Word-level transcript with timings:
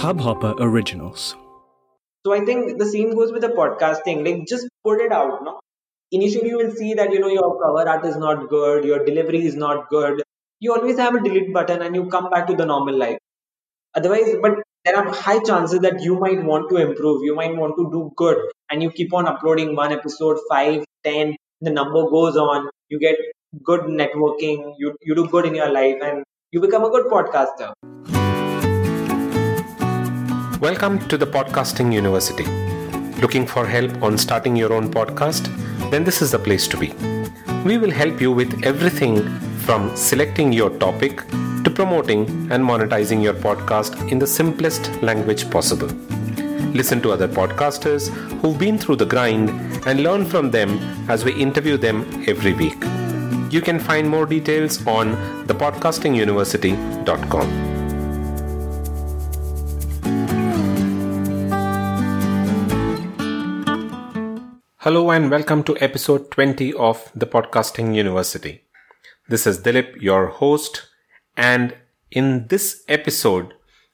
Hubhopper 0.00 0.54
Originals. 0.58 1.36
So 2.24 2.32
I 2.32 2.42
think 2.46 2.78
the 2.78 2.86
same 2.86 3.14
goes 3.14 3.32
with 3.32 3.42
the 3.42 3.48
podcasting. 3.48 4.24
Like 4.26 4.46
just 4.48 4.66
put 4.82 4.98
it 4.98 5.12
out. 5.12 5.44
No? 5.44 5.60
Initially 6.10 6.48
you 6.48 6.56
will 6.56 6.70
see 6.70 6.94
that 6.94 7.12
you 7.12 7.20
know 7.20 7.28
your 7.28 7.60
cover 7.62 7.86
art 7.86 8.06
is 8.06 8.16
not 8.16 8.48
good, 8.48 8.86
your 8.86 9.04
delivery 9.04 9.44
is 9.44 9.56
not 9.56 9.90
good. 9.90 10.22
You 10.58 10.72
always 10.74 10.96
have 10.96 11.14
a 11.16 11.20
delete 11.20 11.52
button 11.52 11.82
and 11.82 11.94
you 11.94 12.06
come 12.06 12.30
back 12.30 12.46
to 12.46 12.56
the 12.56 12.64
normal 12.64 12.96
life. 12.96 13.18
Otherwise, 13.94 14.36
but 14.40 14.62
there 14.86 14.96
are 14.96 15.12
high 15.12 15.38
chances 15.40 15.80
that 15.80 16.00
you 16.00 16.18
might 16.18 16.42
want 16.44 16.70
to 16.70 16.76
improve, 16.76 17.22
you 17.22 17.34
might 17.34 17.54
want 17.54 17.76
to 17.76 17.90
do 17.92 18.10
good, 18.16 18.38
and 18.70 18.82
you 18.82 18.90
keep 18.90 19.12
on 19.12 19.26
uploading 19.26 19.76
one 19.76 19.92
episode, 19.92 20.38
five, 20.48 20.82
ten, 21.04 21.36
the 21.60 21.70
number 21.70 22.08
goes 22.08 22.38
on, 22.38 22.70
you 22.88 22.98
get 22.98 23.16
good 23.62 23.82
networking, 23.82 24.74
you 24.78 24.96
you 25.02 25.14
do 25.14 25.28
good 25.28 25.44
in 25.44 25.54
your 25.54 25.70
life 25.70 25.98
and 26.02 26.24
you 26.52 26.62
become 26.62 26.84
a 26.84 26.90
good 26.90 27.06
podcaster. 27.16 28.19
Welcome 30.60 30.98
to 31.08 31.16
the 31.16 31.26
Podcasting 31.26 31.90
University. 31.90 32.44
Looking 33.22 33.46
for 33.46 33.66
help 33.66 34.02
on 34.02 34.18
starting 34.18 34.54
your 34.54 34.74
own 34.74 34.90
podcast? 34.90 35.48
Then 35.90 36.04
this 36.04 36.20
is 36.20 36.32
the 36.32 36.38
place 36.38 36.68
to 36.68 36.76
be. 36.76 36.92
We 37.64 37.78
will 37.78 37.90
help 37.90 38.20
you 38.20 38.30
with 38.30 38.62
everything 38.62 39.26
from 39.60 39.96
selecting 39.96 40.52
your 40.52 40.68
topic 40.78 41.26
to 41.64 41.70
promoting 41.74 42.28
and 42.52 42.62
monetizing 42.62 43.22
your 43.22 43.32
podcast 43.32 44.12
in 44.12 44.18
the 44.18 44.26
simplest 44.26 45.00
language 45.00 45.50
possible. 45.50 45.88
Listen 46.74 47.00
to 47.00 47.12
other 47.12 47.26
podcasters 47.26 48.08
who've 48.42 48.58
been 48.58 48.76
through 48.76 48.96
the 48.96 49.06
grind 49.06 49.48
and 49.86 50.02
learn 50.02 50.26
from 50.26 50.50
them 50.50 50.78
as 51.08 51.24
we 51.24 51.32
interview 51.32 51.78
them 51.78 52.04
every 52.28 52.52
week. 52.52 52.84
You 53.50 53.62
can 53.62 53.80
find 53.80 54.06
more 54.06 54.26
details 54.26 54.86
on 54.86 55.16
thepodcastinguniversity.com. 55.46 57.69
Hello 64.84 65.10
and 65.10 65.30
welcome 65.30 65.62
to 65.64 65.76
episode 65.78 66.30
20 66.30 66.72
of 66.72 67.12
the 67.14 67.26
Podcasting 67.26 67.94
University. 67.94 68.62
This 69.28 69.46
is 69.46 69.58
Dilip, 69.58 70.00
your 70.00 70.28
host, 70.28 70.86
and 71.36 71.76
in 72.10 72.46
this 72.46 72.82
episode, 72.88 73.52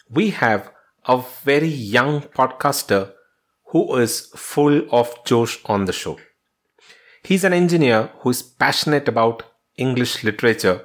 we 0.09 0.31
have 0.31 0.70
a 1.07 1.25
very 1.42 1.67
young 1.67 2.20
podcaster 2.20 3.14
who 3.70 3.97
is 3.97 4.27
full 4.37 4.87
of 4.92 5.12
Josh 5.25 5.59
on 5.64 5.87
the 5.87 5.92
show. 5.92 6.20
He's 7.25 7.42
an 7.42 7.53
engineer 7.53 8.12
who 8.20 8.31
is 8.31 8.45
passionate 8.45 9.09
about 9.09 9.42
English 9.77 10.23
literature 10.23 10.84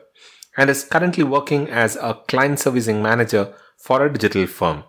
and 0.57 0.71
is 0.71 0.83
currently 0.83 1.25
working 1.25 1.69
as 1.69 1.95
a 1.97 2.19
client 2.27 2.57
servicing 2.57 3.03
manager 3.03 3.53
for 3.77 4.03
a 4.03 4.11
digital 4.11 4.47
firm. 4.47 4.83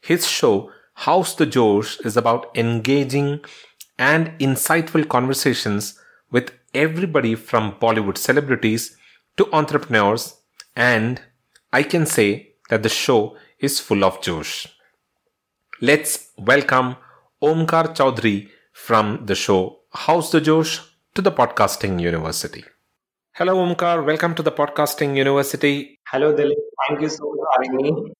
His 0.00 0.26
show, 0.26 0.72
How's 0.94 1.36
the 1.36 1.46
Josh, 1.46 2.00
is 2.00 2.16
about 2.16 2.56
engaging 2.56 3.44
and 3.98 4.38
insightful 4.38 5.08
conversations 5.08 5.98
with 6.30 6.52
everybody 6.74 7.34
from 7.34 7.72
Bollywood 7.80 8.18
celebrities 8.18 8.96
to 9.36 9.52
entrepreneurs, 9.52 10.36
and 10.74 11.20
I 11.72 11.82
can 11.82 12.06
say 12.06 12.54
that 12.70 12.82
the 12.82 12.88
show 12.88 13.36
is 13.58 13.80
full 13.80 14.04
of 14.04 14.20
Josh. 14.20 14.68
Let's 15.80 16.30
welcome 16.38 16.96
Omkar 17.42 17.94
Choudhary 17.94 18.48
from 18.72 19.26
the 19.26 19.34
show 19.34 19.80
How's 19.92 20.30
the 20.32 20.40
Josh 20.40 20.80
to 21.14 21.22
the 21.22 21.30
Podcasting 21.30 22.00
University. 22.00 22.64
Hello, 23.32 23.56
Omkar. 23.56 24.04
Welcome 24.04 24.34
to 24.34 24.42
the 24.42 24.52
Podcasting 24.52 25.16
University. 25.16 25.98
Hello, 26.08 26.32
Dilip. 26.32 26.54
Thank 26.88 27.00
you 27.00 27.08
so 27.08 27.24
much 27.24 27.38
for 27.38 27.48
having 27.56 27.76
me. 27.76 28.12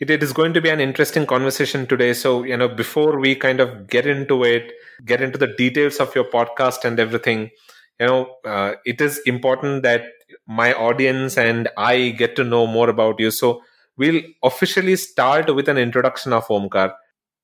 It, 0.00 0.10
it 0.10 0.22
is 0.22 0.32
going 0.32 0.52
to 0.54 0.60
be 0.60 0.68
an 0.68 0.80
interesting 0.80 1.26
conversation 1.26 1.86
today. 1.86 2.12
So, 2.12 2.42
you 2.44 2.56
know, 2.56 2.68
before 2.68 3.18
we 3.18 3.34
kind 3.34 3.60
of 3.60 3.86
get 3.88 4.06
into 4.06 4.44
it, 4.44 4.72
get 5.04 5.20
into 5.20 5.38
the 5.38 5.46
details 5.46 5.96
of 5.98 6.14
your 6.14 6.24
podcast 6.24 6.84
and 6.84 6.98
everything, 6.98 7.50
you 7.98 8.06
know, 8.06 8.36
uh, 8.44 8.74
it 8.84 9.00
is 9.00 9.18
important 9.26 9.82
that 9.82 10.04
my 10.46 10.72
audience 10.74 11.36
and 11.38 11.68
I 11.76 12.10
get 12.10 12.36
to 12.36 12.44
know 12.44 12.66
more 12.66 12.88
about 12.88 13.20
you. 13.20 13.30
So, 13.30 13.62
we'll 13.96 14.22
officially 14.42 14.96
start 14.96 15.54
with 15.54 15.68
an 15.68 15.76
introduction 15.78 16.32
of 16.32 16.46
Omkar. 16.48 16.92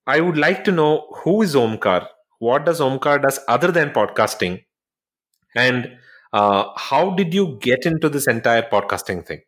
I 0.06 0.20
would 0.20 0.38
like 0.38 0.64
to 0.64 0.72
know 0.72 1.08
who 1.24 1.42
is 1.42 1.54
Omkar? 1.54 2.08
What 2.38 2.66
does 2.66 2.80
Omkar 2.80 3.22
does 3.22 3.40
other 3.48 3.72
than 3.72 3.90
podcasting? 3.90 4.64
And 5.56 5.98
uh, 6.32 6.66
how 6.76 7.10
did 7.14 7.34
you 7.34 7.58
get 7.60 7.86
into 7.86 8.08
this 8.08 8.28
entire 8.28 8.62
podcasting 8.62 9.26
thing? 9.26 9.42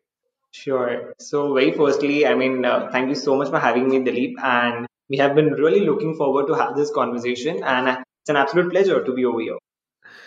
Sure. 0.51 1.13
So, 1.19 1.53
very 1.53 1.71
firstly, 1.71 2.25
I 2.25 2.35
mean, 2.35 2.65
uh, 2.65 2.89
thank 2.91 3.09
you 3.09 3.15
so 3.15 3.35
much 3.35 3.49
for 3.49 3.59
having 3.59 3.87
me, 3.89 3.99
Dilip. 3.99 4.33
And 4.43 4.87
we 5.09 5.17
have 5.17 5.35
been 5.35 5.53
really 5.53 5.81
looking 5.81 6.15
forward 6.15 6.47
to 6.47 6.53
have 6.53 6.75
this 6.75 6.91
conversation. 6.91 7.63
And 7.63 7.87
it's 7.89 8.29
an 8.29 8.35
absolute 8.35 8.71
pleasure 8.71 9.03
to 9.03 9.13
be 9.13 9.25
over 9.25 9.39
here. 9.41 9.57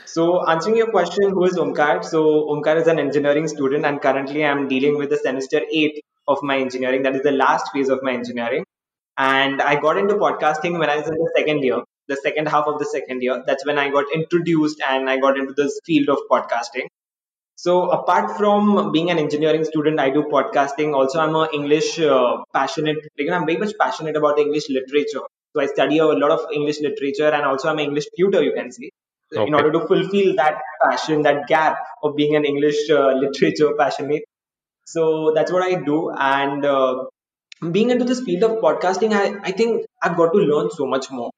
So, 0.06 0.46
answering 0.48 0.76
your 0.76 0.90
question, 0.90 1.30
who 1.30 1.44
is 1.46 1.56
Omkar? 1.58 2.04
So, 2.04 2.22
Omkar 2.54 2.76
is 2.80 2.88
an 2.88 2.98
engineering 3.00 3.48
student, 3.48 3.86
and 3.86 4.00
currently 4.02 4.44
I'm 4.44 4.68
dealing 4.68 4.98
with 4.98 5.10
the 5.10 5.18
semester 5.18 5.62
eight 5.72 6.02
of 6.28 6.42
my 6.42 6.58
engineering. 6.58 7.02
That 7.04 7.16
is 7.16 7.22
the 7.22 7.32
last 7.32 7.72
phase 7.72 7.88
of 7.90 8.02
my 8.02 8.12
engineering. 8.14 8.64
And 9.18 9.62
I 9.62 9.76
got 9.80 9.98
into 9.98 10.14
podcasting 10.16 10.78
when 10.78 10.90
I 10.90 10.98
was 10.98 11.08
in 11.08 11.14
the 11.14 11.32
second 11.36 11.62
year, 11.64 11.82
the 12.08 12.16
second 12.16 12.48
half 12.48 12.66
of 12.66 12.78
the 12.78 12.86
second 12.86 13.22
year. 13.22 13.42
That's 13.46 13.66
when 13.66 13.78
I 13.78 13.90
got 13.90 14.06
introduced 14.14 14.82
and 14.88 15.10
I 15.10 15.18
got 15.18 15.38
into 15.38 15.54
this 15.54 15.80
field 15.86 16.08
of 16.10 16.18
podcasting. 16.30 16.88
So 17.64 17.90
apart 17.90 18.36
from 18.36 18.90
being 18.90 19.10
an 19.12 19.18
engineering 19.18 19.64
student, 19.64 20.00
I 20.00 20.10
do 20.10 20.24
podcasting. 20.24 20.94
Also, 21.00 21.20
I'm 21.20 21.36
a 21.36 21.48
English 21.54 22.00
uh, 22.00 22.38
passionate. 22.52 22.96
Like, 23.16 23.30
I'm 23.30 23.46
very 23.46 23.58
much 23.58 23.74
passionate 23.78 24.16
about 24.16 24.40
English 24.40 24.68
literature. 24.68 25.22
So 25.52 25.60
I 25.60 25.66
study 25.66 25.98
a 25.98 26.06
lot 26.06 26.32
of 26.32 26.40
English 26.52 26.80
literature, 26.80 27.28
and 27.28 27.44
also 27.50 27.68
I'm 27.68 27.78
an 27.78 27.84
English 27.84 28.06
tutor. 28.16 28.42
You 28.42 28.52
can 28.56 28.72
see, 28.72 28.90
okay. 29.32 29.46
in 29.46 29.54
order 29.54 29.70
to 29.76 29.86
fulfill 29.86 30.34
that 30.40 30.58
passion, 30.82 31.22
that 31.22 31.46
gap 31.46 31.78
of 32.02 32.16
being 32.16 32.34
an 32.34 32.44
English 32.44 32.90
uh, 32.90 33.12
literature 33.24 33.70
passionate. 33.78 34.24
So 34.84 35.32
that's 35.32 35.52
what 35.52 35.62
I 35.62 35.74
do, 35.90 36.10
and 36.10 36.64
uh, 36.64 37.04
being 37.70 37.90
into 37.90 38.04
this 38.04 38.22
field 38.22 38.42
of 38.50 38.58
podcasting, 38.66 39.12
I, 39.12 39.38
I 39.50 39.52
think 39.52 39.86
I've 40.02 40.16
got 40.16 40.32
to 40.32 40.38
learn 40.38 40.72
so 40.72 40.86
much 40.96 41.12
more 41.12 41.31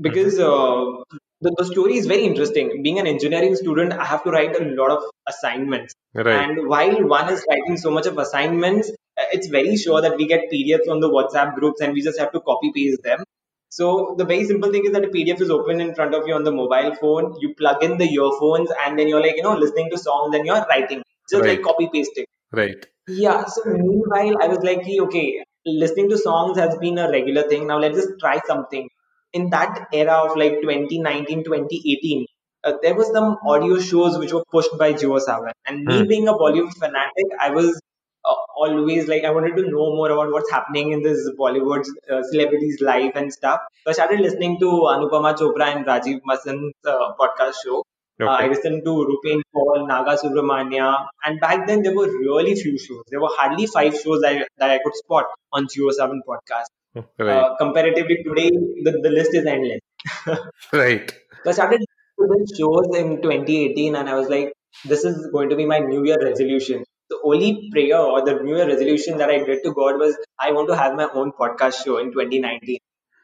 because 0.00 0.38
uh, 0.38 1.02
the, 1.42 1.54
the 1.58 1.64
story 1.64 1.96
is 1.96 2.06
very 2.06 2.24
interesting. 2.24 2.82
Being 2.82 2.98
an 2.98 3.06
engineering 3.06 3.56
student, 3.56 3.92
I 3.92 4.04
have 4.04 4.24
to 4.24 4.30
write 4.30 4.60
a 4.60 4.64
lot 4.64 4.90
of 4.90 5.02
assignments. 5.28 5.94
Right. 6.14 6.26
And 6.26 6.68
while 6.68 7.06
one 7.06 7.32
is 7.32 7.44
writing 7.48 7.76
so 7.76 7.90
much 7.90 8.06
of 8.06 8.16
assignments, 8.18 8.90
uh, 8.90 9.24
it's 9.32 9.48
very 9.48 9.76
sure 9.76 10.00
that 10.00 10.16
we 10.16 10.26
get 10.26 10.50
PDFs 10.52 10.88
on 10.88 11.00
the 11.00 11.10
WhatsApp 11.10 11.54
groups 11.54 11.80
and 11.80 11.92
we 11.92 12.02
just 12.02 12.18
have 12.18 12.32
to 12.32 12.40
copy 12.40 12.72
paste 12.74 13.02
them. 13.02 13.24
So 13.70 14.14
the 14.18 14.24
very 14.24 14.44
simple 14.44 14.70
thing 14.70 14.84
is 14.84 14.92
that 14.92 15.02
the 15.02 15.08
PDF 15.08 15.40
is 15.40 15.50
open 15.50 15.80
in 15.80 15.94
front 15.94 16.14
of 16.14 16.28
you 16.28 16.34
on 16.34 16.44
the 16.44 16.52
mobile 16.52 16.94
phone. 16.94 17.36
You 17.40 17.54
plug 17.54 17.82
in 17.82 17.96
the 17.98 18.04
earphones 18.04 18.70
and 18.84 18.98
then 18.98 19.08
you're 19.08 19.20
like, 19.20 19.36
you 19.36 19.42
know, 19.42 19.56
listening 19.56 19.90
to 19.90 19.98
songs 19.98 20.34
and 20.36 20.46
you're 20.46 20.64
writing, 20.68 21.02
just 21.28 21.42
right. 21.42 21.56
like 21.56 21.62
copy 21.62 21.88
pasting. 21.92 22.26
Right. 22.52 22.86
Yeah. 23.08 23.46
So 23.46 23.62
meanwhile, 23.64 24.42
I 24.42 24.48
was 24.48 24.58
like, 24.58 24.86
okay, 24.86 25.42
listening 25.64 26.10
to 26.10 26.18
songs 26.18 26.58
has 26.58 26.76
been 26.76 26.98
a 26.98 27.10
regular 27.10 27.48
thing. 27.48 27.66
Now 27.66 27.78
let's 27.78 27.96
just 27.96 28.20
try 28.20 28.40
something 28.46 28.88
in 29.32 29.50
that 29.50 29.88
era 29.92 30.14
of 30.24 30.36
like 30.36 30.60
2019 30.60 31.44
2018 31.44 32.26
uh, 32.64 32.74
there 32.82 32.94
was 32.94 33.08
some 33.12 33.38
audio 33.44 33.78
shows 33.78 34.18
which 34.18 34.32
were 34.32 34.44
pushed 34.50 34.76
by 34.78 34.92
JioSaavn. 34.92 35.50
And 35.66 35.84
me 35.84 36.00
hmm. 36.00 36.06
being 36.06 36.28
a 36.28 36.34
Bollywood 36.34 36.72
fanatic, 36.74 37.26
I 37.40 37.50
was 37.50 37.80
uh, 38.24 38.34
always 38.56 39.08
like, 39.08 39.24
I 39.24 39.30
wanted 39.30 39.56
to 39.56 39.62
know 39.62 39.96
more 39.96 40.10
about 40.10 40.30
what's 40.30 40.50
happening 40.50 40.92
in 40.92 41.02
this 41.02 41.28
Bollywood 41.38 41.84
uh, 42.10 42.22
celebrities' 42.30 42.80
life 42.80 43.12
and 43.16 43.32
stuff. 43.32 43.60
So 43.84 43.90
I 43.90 43.94
started 43.94 44.20
listening 44.20 44.60
to 44.60 44.66
Anupama 44.66 45.36
Chopra 45.36 45.74
and 45.74 45.84
Rajeev 45.84 46.20
Masand's 46.24 46.74
uh, 46.86 47.14
podcast 47.18 47.54
show. 47.64 47.84
Uh, 48.20 48.24
okay. 48.24 48.44
I 48.44 48.46
listened 48.46 48.84
to 48.84 48.90
Rupen 48.90 49.40
Paul, 49.52 49.88
Naga 49.88 50.16
Subramania, 50.16 51.06
and 51.24 51.40
back 51.40 51.66
then 51.66 51.82
there 51.82 51.94
were 51.94 52.06
really 52.06 52.54
few 52.54 52.78
shows. 52.78 53.02
There 53.10 53.20
were 53.20 53.30
hardly 53.32 53.66
five 53.66 53.98
shows 53.98 54.20
that, 54.20 54.46
that 54.58 54.70
I 54.70 54.78
could 54.84 54.94
spot 54.94 55.26
on 55.52 55.66
JioSaavn 55.66 56.20
podcast. 56.28 56.66
Right. 56.94 57.28
Uh, 57.28 57.56
comparatively 57.56 58.22
today, 58.24 58.50
the, 58.50 59.00
the 59.02 59.10
list 59.10 59.34
is 59.34 59.46
endless. 59.46 59.80
right. 60.72 61.12
So 61.44 61.50
I 61.50 61.52
started 61.52 61.80
doing 62.18 62.46
shows 62.46 62.94
in 62.96 63.22
2018 63.22 63.96
and 63.96 64.08
I 64.08 64.14
was 64.14 64.28
like, 64.28 64.52
this 64.84 65.04
is 65.04 65.28
going 65.32 65.50
to 65.50 65.56
be 65.56 65.66
my 65.66 65.78
New 65.78 66.04
Year 66.04 66.18
resolution. 66.22 66.84
So 67.10 67.20
only 67.24 67.68
prayer 67.72 67.98
or 67.98 68.24
the 68.24 68.34
New 68.34 68.56
Year 68.56 68.66
resolution 68.66 69.18
that 69.18 69.30
I 69.30 69.38
did 69.38 69.62
to 69.64 69.72
God 69.72 69.98
was 69.98 70.16
I 70.38 70.52
want 70.52 70.68
to 70.68 70.76
have 70.76 70.94
my 70.94 71.08
own 71.12 71.32
podcast 71.32 71.84
show 71.84 71.98
in 71.98 72.12
2019. 72.12 72.78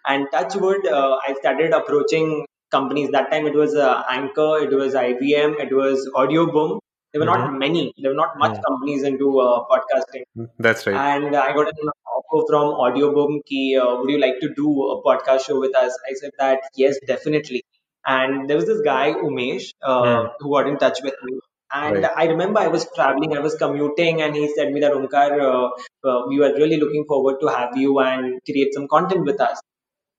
And 0.07 0.27
touch 0.33 0.55
wood, 0.57 0.87
uh, 0.87 1.19
I 1.27 1.35
started 1.35 1.73
approaching 1.73 2.47
companies. 2.71 3.11
That 3.11 3.31
time 3.31 3.47
it 3.47 3.55
was 3.55 3.75
uh, 3.75 4.03
Anchor, 4.09 4.59
it 4.59 4.71
was 4.75 4.95
IVM, 4.95 5.61
it 5.61 5.75
was 5.75 6.09
Audioboom. 6.15 6.79
There 7.19 7.27
were 7.27 7.33
mm-hmm. 7.33 7.53
not 7.53 7.59
many. 7.59 7.93
There 7.99 8.11
were 8.11 8.17
not 8.17 8.39
much 8.39 8.53
mm-hmm. 8.53 8.63
companies 8.63 9.03
into 9.03 9.41
uh, 9.41 9.65
podcasting. 9.71 10.49
That's 10.59 10.87
right. 10.87 10.97
And 10.97 11.35
I 11.35 11.53
got 11.53 11.69
an 11.69 11.89
offer 12.17 12.47
from 12.49 12.75
Audioboom. 12.75 13.41
Ki, 13.47 13.77
uh, 13.77 13.97
would 13.97 14.11
you 14.11 14.21
like 14.21 14.41
to 14.41 14.55
do 14.55 14.69
a 14.91 15.03
podcast 15.03 15.47
show 15.47 15.59
with 15.59 15.77
us? 15.77 15.99
I 16.09 16.15
said 16.15 16.31
that 16.39 16.61
yes, 16.77 16.99
definitely. 17.07 17.65
And 18.07 18.49
there 18.49 18.57
was 18.57 18.67
this 18.67 18.81
guy 18.83 19.13
Umesh 19.13 19.71
mm. 19.83 20.31
who 20.39 20.51
got 20.51 20.69
in 20.69 20.79
touch 20.79 20.99
with 21.03 21.15
me. 21.25 21.41
And 21.73 22.03
right. 22.03 22.13
I 22.17 22.25
remember 22.27 22.61
I 22.61 22.69
was 22.69 22.87
traveling, 22.95 23.37
I 23.37 23.41
was 23.41 23.55
commuting, 23.57 24.23
and 24.23 24.35
he 24.35 24.49
said 24.55 24.73
me 24.73 24.81
that 24.81 24.93
Omkar, 24.93 25.39
uh, 25.39 26.09
uh, 26.09 26.27
we 26.27 26.39
were 26.39 26.55
really 26.55 26.77
looking 26.79 27.05
forward 27.07 27.41
to 27.41 27.49
have 27.49 27.77
you 27.77 27.99
and 28.01 28.41
create 28.45 28.73
some 28.73 28.89
content 28.89 29.27
with 29.27 29.41
us. 29.41 29.61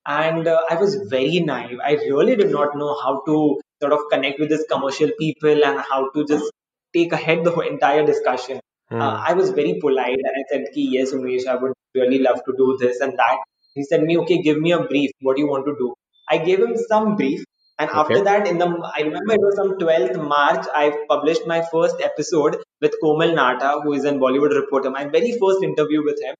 And 0.05 0.47
uh, 0.47 0.59
I 0.69 0.75
was 0.75 0.95
very 1.09 1.39
naive. 1.39 1.79
I 1.83 1.93
really 1.93 2.35
did 2.35 2.51
not 2.51 2.75
know 2.75 2.95
how 3.01 3.23
to 3.25 3.59
sort 3.81 3.93
of 3.93 3.99
connect 4.11 4.39
with 4.39 4.49
these 4.49 4.65
commercial 4.69 5.09
people 5.17 5.63
and 5.63 5.79
how 5.79 6.11
to 6.11 6.25
just 6.25 6.51
take 6.93 7.11
ahead 7.13 7.43
the 7.43 7.53
entire 7.59 8.05
discussion. 8.05 8.59
Mm. 8.91 9.01
I 9.01 9.33
was 9.33 9.51
very 9.51 9.79
polite 9.79 10.17
and 10.17 10.35
I 10.35 10.43
said, 10.51 10.65
yes, 10.73 11.13
Umesh, 11.13 11.45
I 11.47 11.55
would 11.55 11.73
really 11.93 12.19
love 12.19 12.41
to 12.45 12.53
do 12.57 12.77
this 12.79 12.99
and 12.99 13.17
that. 13.17 13.37
He 13.75 13.83
said 13.83 14.03
me, 14.03 14.17
okay, 14.19 14.41
give 14.41 14.59
me 14.59 14.71
a 14.71 14.83
brief. 14.83 15.11
What 15.21 15.35
do 15.35 15.41
you 15.43 15.47
want 15.47 15.65
to 15.65 15.75
do? 15.77 15.93
I 16.27 16.39
gave 16.39 16.59
him 16.59 16.75
some 16.75 17.15
brief 17.15 17.43
and 17.79 17.89
okay. 17.89 17.99
after 17.99 18.23
that, 18.25 18.45
in 18.45 18.57
the 18.57 18.65
I 18.93 19.03
remember 19.03 19.33
it 19.35 19.39
was 19.39 19.57
on 19.57 19.77
12th 19.79 20.21
March, 20.27 20.65
I 20.75 20.91
published 21.07 21.47
my 21.47 21.61
first 21.71 22.01
episode 22.01 22.57
with 22.81 22.93
Komal 23.01 23.29
Nahta, 23.29 23.81
who 23.83 23.93
is 23.93 24.03
a 24.03 24.11
Bollywood 24.11 24.53
reporter. 24.53 24.89
My 24.91 25.05
very 25.05 25.31
first 25.39 25.63
interview 25.63 26.03
with 26.03 26.21
him. 26.21 26.35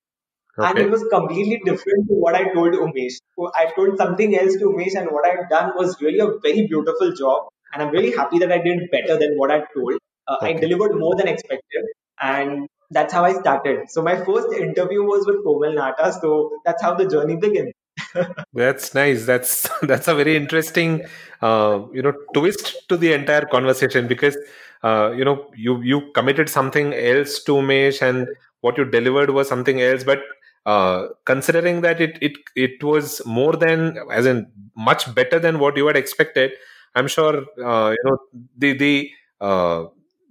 Okay. 0.57 0.68
And 0.69 0.80
it 0.80 0.92
was 0.92 1.06
completely 1.10 1.62
different 1.63 2.10
to 2.10 2.16
what 2.25 2.36
I 2.36 2.54
told 2.54 2.74
Umesh. 2.74 3.19
So 3.38 3.50
I 3.56 3.72
told 3.74 3.98
something 3.98 4.36
else 4.38 4.56
to 4.56 4.66
Umesh, 4.72 4.95
and 4.95 5.07
what 5.12 5.25
I'd 5.25 5.48
done 5.50 5.72
was 5.78 5.95
really 6.02 6.19
a 6.19 6.28
very 6.44 6.68
beautiful 6.68 7.13
job. 7.13 7.48
And 7.72 7.84
I'm 7.84 7.92
really 7.92 8.12
happy 8.12 8.40
that 8.40 8.52
I 8.52 8.57
did 8.57 8.92
better 8.92 9.18
than 9.18 9.38
what 9.38 9.50
I 9.50 9.60
told. 9.74 9.98
Uh, 10.30 10.36
okay. 10.42 10.56
I 10.56 10.60
delivered 10.60 10.96
more 10.96 11.16
than 11.16 11.28
expected. 11.28 11.84
And 12.22 12.68
that's 12.92 13.14
how 13.14 13.24
I 13.26 13.34
started. 13.34 13.90
So 13.90 14.02
my 14.02 14.16
first 14.24 14.54
interview 14.54 15.04
was 15.04 15.26
with 15.26 15.44
Komal 15.44 15.74
Nahta. 15.74 16.14
So 16.22 16.52
that's 16.66 16.81
how 16.81 16.94
the 16.96 17.08
journey 17.08 17.36
begins 17.36 17.74
that's 18.54 18.94
nice 18.94 19.26
that's 19.26 19.70
that's 19.84 20.08
a 20.08 20.16
very 20.16 20.36
interesting 20.36 21.04
uh, 21.42 21.81
you 21.94 22.02
know 22.02 22.14
twist 22.34 22.88
to 22.90 22.98
the 22.98 23.14
entire 23.14 23.46
conversation 23.46 24.08
because 24.08 24.38
uh, 24.84 25.12
you 25.16 25.26
know 25.26 25.50
you 25.56 25.81
you 25.81 26.12
committed 26.14 26.50
something 26.50 26.94
else 26.94 27.44
to 27.44 27.54
Umesh 27.54 28.02
and 28.02 28.28
what 28.62 28.78
you 28.78 28.86
delivered 28.86 29.30
was 29.31 29.48
something 29.48 29.81
else 29.81 30.04
but 30.04 30.22
uh, 30.66 31.08
considering 31.26 31.81
that 31.81 32.02
it 32.02 32.18
it 32.22 32.34
it 32.56 32.84
was 32.84 33.22
more 33.26 33.54
than 33.54 33.98
as 34.12 34.26
in 34.26 34.48
much 34.76 35.14
better 35.14 35.40
than 35.40 35.60
what 35.60 35.76
you 35.78 35.88
had 35.88 35.98
expected 35.98 36.52
i'm 36.96 37.08
sure 37.08 37.46
uh, 37.64 37.90
you 37.92 38.04
know 38.06 38.18
the 38.58 38.74
the 38.74 39.12
uh, 39.42 39.86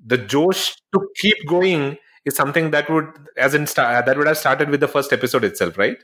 the 0.05 0.19
josh 0.19 0.75
to 0.95 1.01
keep 1.17 1.37
going 1.47 1.97
is 2.25 2.35
something 2.37 2.71
that 2.71 2.89
would 2.91 3.07
as 3.37 3.55
in 3.55 3.65
that 3.65 4.15
would 4.17 4.27
have 4.27 4.39
started 4.39 4.71
with 4.71 4.81
the 4.81 4.89
first 4.89 5.13
episode 5.13 5.45
itself 5.45 5.79
right 5.79 5.99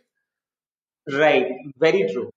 Right, 1.13 1.47
very 1.79 2.09
true. 2.13 2.31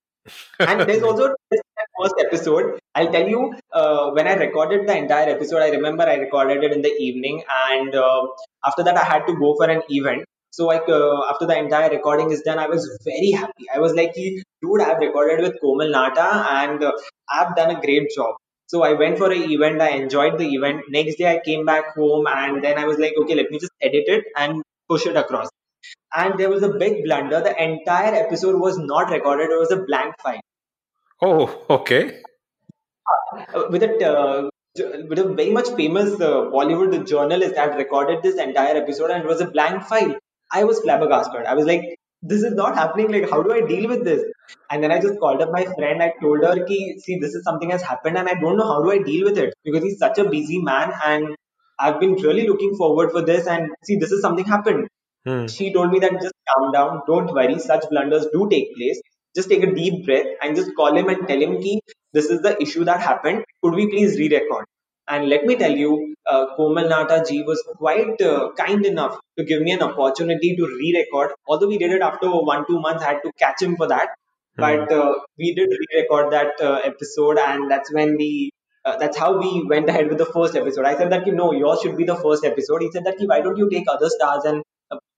and 0.59 0.81
there's 0.81 1.03
also 1.03 1.33
this 1.51 1.61
first 2.01 2.15
episode. 2.19 2.79
I'll 2.95 3.11
tell 3.11 3.27
you, 3.27 3.53
uh, 3.73 4.11
when 4.11 4.27
I 4.27 4.33
recorded 4.33 4.87
the 4.87 4.97
entire 4.97 5.29
episode, 5.29 5.61
I 5.61 5.69
remember 5.69 6.03
I 6.03 6.15
recorded 6.15 6.63
it 6.63 6.73
in 6.73 6.81
the 6.81 6.93
evening, 6.99 7.43
and 7.71 7.95
uh, 7.95 8.27
after 8.65 8.83
that, 8.83 8.97
I 8.97 9.03
had 9.05 9.25
to 9.27 9.33
go 9.35 9.55
for 9.55 9.69
an 9.69 9.83
event. 9.89 10.25
So, 10.51 10.65
like, 10.65 10.87
uh, 10.89 11.23
after 11.29 11.45
the 11.45 11.57
entire 11.57 11.89
recording 11.89 12.31
is 12.31 12.41
done, 12.41 12.59
I 12.59 12.67
was 12.67 12.89
very 13.05 13.31
happy. 13.31 13.65
I 13.73 13.79
was 13.79 13.93
like, 13.93 14.13
dude, 14.15 14.81
I've 14.81 14.97
recorded 14.97 15.41
with 15.41 15.55
Komal 15.61 15.87
Nahta, 15.87 16.27
and 16.61 16.83
uh, 16.83 16.91
I've 17.31 17.55
done 17.55 17.75
a 17.75 17.79
great 17.79 18.09
job. 18.15 18.35
So 18.67 18.83
I 18.83 18.93
went 18.93 19.17
for 19.17 19.31
an 19.31 19.49
event. 19.51 19.81
I 19.81 19.91
enjoyed 19.91 20.37
the 20.37 20.47
event. 20.55 20.83
Next 20.89 21.15
day, 21.17 21.31
I 21.35 21.39
came 21.43 21.65
back 21.65 21.95
home, 21.95 22.27
and 22.27 22.63
then 22.63 22.77
I 22.77 22.85
was 22.85 22.97
like, 22.97 23.13
okay, 23.23 23.35
let 23.35 23.49
me 23.51 23.59
just 23.59 23.71
edit 23.81 24.05
it 24.07 24.25
and 24.35 24.61
push 24.89 25.05
it 25.05 25.15
across 25.15 25.49
and 26.15 26.39
there 26.39 26.49
was 26.49 26.63
a 26.63 26.69
big 26.69 27.03
blunder. 27.03 27.41
The 27.41 27.61
entire 27.61 28.13
episode 28.15 28.59
was 28.59 28.77
not 28.77 29.09
recorded; 29.11 29.49
it 29.51 29.59
was 29.59 29.71
a 29.71 29.77
blank 29.77 30.15
file. 30.21 30.39
Oh, 31.21 31.65
okay. 31.69 32.21
Uh, 33.53 33.63
with 33.69 33.83
a 33.83 33.91
uh, 34.09 34.49
with 35.09 35.19
a 35.19 35.33
very 35.33 35.51
much 35.51 35.69
famous 35.75 36.13
uh, 36.21 36.49
Bollywood 36.55 37.07
journalist 37.07 37.55
that 37.55 37.77
recorded 37.77 38.23
this 38.23 38.35
entire 38.37 38.75
episode, 38.77 39.11
and 39.11 39.23
it 39.23 39.27
was 39.27 39.41
a 39.41 39.51
blank 39.51 39.83
file. 39.83 40.15
I 40.51 40.63
was 40.63 40.79
flabbergasted. 40.79 41.45
I 41.45 41.55
was 41.55 41.65
like, 41.65 41.99
"This 42.21 42.43
is 42.43 42.53
not 42.53 42.75
happening. 42.75 43.11
Like, 43.11 43.29
how 43.29 43.41
do 43.43 43.53
I 43.53 43.61
deal 43.61 43.87
with 43.89 44.03
this?" 44.03 44.23
And 44.69 44.83
then 44.83 44.91
I 44.91 44.99
just 44.99 45.19
called 45.19 45.41
up 45.41 45.51
my 45.51 45.65
friend. 45.65 46.03
I 46.03 46.13
told 46.21 46.43
her, 46.43 46.63
"Ki, 46.65 46.99
see, 46.99 47.17
this 47.19 47.35
is 47.35 47.43
something 47.43 47.71
has 47.71 47.81
happened, 47.81 48.17
and 48.17 48.29
I 48.29 48.35
don't 48.45 48.57
know 48.57 48.67
how 48.71 48.81
do 48.83 48.91
I 48.91 48.99
deal 49.09 49.25
with 49.25 49.37
it 49.37 49.53
because 49.63 49.83
he's 49.83 49.99
such 49.99 50.17
a 50.19 50.29
busy 50.29 50.61
man, 50.61 50.93
and 51.05 51.35
I've 51.79 51.99
been 51.99 52.13
really 52.27 52.47
looking 52.47 52.75
forward 52.75 53.11
for 53.11 53.21
this. 53.21 53.47
And 53.47 53.69
see, 53.85 53.97
this 53.97 54.11
is 54.11 54.21
something 54.21 54.45
happened. 54.45 54.87
Hmm. 55.25 55.45
She 55.47 55.71
told 55.73 55.91
me 55.91 55.99
that 55.99 56.21
just 56.21 56.33
calm 56.49 56.71
down, 56.71 57.01
don't 57.07 57.33
worry, 57.33 57.59
such 57.59 57.89
blunders 57.89 58.27
do 58.33 58.47
take 58.49 58.75
place. 58.75 59.01
Just 59.35 59.49
take 59.49 59.63
a 59.63 59.73
deep 59.73 60.05
breath 60.05 60.27
and 60.41 60.55
just 60.55 60.75
call 60.75 60.95
him 60.97 61.09
and 61.09 61.27
tell 61.27 61.41
him 61.41 61.61
ki 61.61 61.81
this 62.13 62.29
is 62.29 62.41
the 62.41 62.59
issue 62.61 62.85
that 62.85 63.01
happened. 63.01 63.43
Could 63.63 63.75
we 63.75 63.87
please 63.89 64.17
re-record? 64.17 64.65
And 65.07 65.29
let 65.29 65.45
me 65.45 65.55
tell 65.55 65.71
you, 65.71 66.15
uh, 66.25 66.55
Komal 66.55 66.89
Nahta 66.89 67.25
ji 67.27 67.43
was 67.43 67.63
quite 67.77 68.21
uh, 68.21 68.51
kind 68.57 68.85
enough 68.85 69.17
to 69.37 69.45
give 69.45 69.61
me 69.61 69.71
an 69.71 69.81
opportunity 69.81 70.55
to 70.55 70.65
re-record. 70.65 71.31
Although 71.47 71.67
we 71.67 71.77
did 71.77 71.91
it 71.91 72.01
after 72.01 72.29
one 72.29 72.65
two 72.67 72.79
months, 72.79 73.03
I 73.03 73.13
had 73.13 73.23
to 73.23 73.31
catch 73.39 73.61
him 73.61 73.77
for 73.77 73.87
that. 73.87 74.09
Hmm. 74.55 74.61
But 74.61 74.91
uh, 74.91 75.13
we 75.37 75.53
did 75.55 75.69
re-record 75.69 76.33
that 76.33 76.61
uh, 76.61 76.81
episode, 76.83 77.37
and 77.37 77.71
that's 77.71 77.93
when 77.93 78.17
we 78.17 78.51
uh, 78.83 78.97
that's 78.97 79.17
how 79.17 79.37
we 79.37 79.63
went 79.63 79.89
ahead 79.89 80.09
with 80.09 80.17
the 80.17 80.25
first 80.25 80.55
episode. 80.55 80.85
I 80.85 80.97
said 80.97 81.11
that 81.11 81.25
you 81.25 81.33
know 81.33 81.51
yours 81.53 81.81
should 81.81 81.97
be 81.97 82.05
the 82.05 82.15
first 82.15 82.43
episode. 82.43 82.81
He 82.81 82.91
said 82.91 83.05
that 83.05 83.15
why 83.19 83.41
don't 83.41 83.57
you 83.57 83.69
take 83.69 83.85
other 83.89 84.09
stars 84.09 84.43
and 84.43 84.63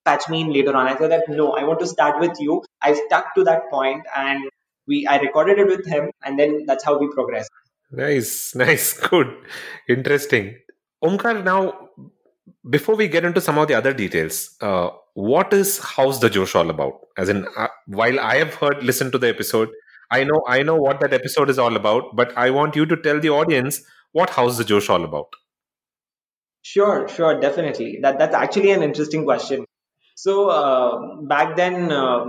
patch 0.05 0.29
me 0.29 0.41
in 0.41 0.53
later 0.53 0.75
on. 0.75 0.87
I 0.87 0.97
said 0.97 1.11
that 1.11 1.29
no, 1.29 1.51
I 1.53 1.63
want 1.63 1.79
to 1.79 1.87
start 1.87 2.19
with 2.19 2.39
you. 2.39 2.63
I 2.81 2.93
stuck 2.93 3.35
to 3.35 3.43
that 3.45 3.69
point 3.69 4.05
and 4.15 4.49
we 4.87 5.05
I 5.05 5.17
recorded 5.17 5.59
it 5.59 5.67
with 5.67 5.85
him 5.87 6.11
and 6.23 6.39
then 6.39 6.65
that's 6.65 6.83
how 6.83 6.97
we 6.97 7.09
progressed. 7.13 7.51
Nice, 7.91 8.55
nice, 8.63 8.93
good, 8.93 9.35
interesting. 9.87 10.55
Omkar, 11.03 11.43
now 11.43 11.89
before 12.69 12.95
we 12.95 13.07
get 13.07 13.25
into 13.25 13.41
some 13.41 13.57
of 13.57 13.67
the 13.67 13.73
other 13.73 13.93
details, 13.93 14.55
uh, 14.61 14.89
what 15.13 15.53
is 15.53 15.79
How's 15.79 16.19
the 16.19 16.29
Josh 16.29 16.55
all 16.55 16.69
about? 16.69 16.99
As 17.17 17.29
in, 17.29 17.47
uh, 17.57 17.67
while 17.87 18.19
I 18.19 18.35
have 18.35 18.53
heard, 18.55 18.83
listened 18.83 19.11
to 19.13 19.17
the 19.17 19.29
episode, 19.29 19.69
I 20.11 20.23
know, 20.23 20.41
I 20.47 20.63
know 20.63 20.75
what 20.75 20.99
that 21.01 21.13
episode 21.13 21.49
is 21.49 21.59
all 21.59 21.75
about, 21.75 22.15
but 22.15 22.35
I 22.37 22.49
want 22.49 22.75
you 22.75 22.85
to 22.85 22.97
tell 22.97 23.19
the 23.19 23.29
audience 23.29 23.81
what 24.11 24.29
How's 24.29 24.57
the 24.57 24.63
Josh 24.63 24.89
all 24.89 25.03
about. 25.03 25.27
Sure, 26.61 27.07
sure, 27.07 27.39
definitely. 27.39 27.99
That 28.01 28.19
that's 28.19 28.35
actually 28.35 28.71
an 28.71 28.83
interesting 28.83 29.23
question. 29.23 29.65
So 30.15 30.49
uh, 30.49 31.21
back 31.21 31.55
then, 31.55 31.91
uh, 31.91 32.25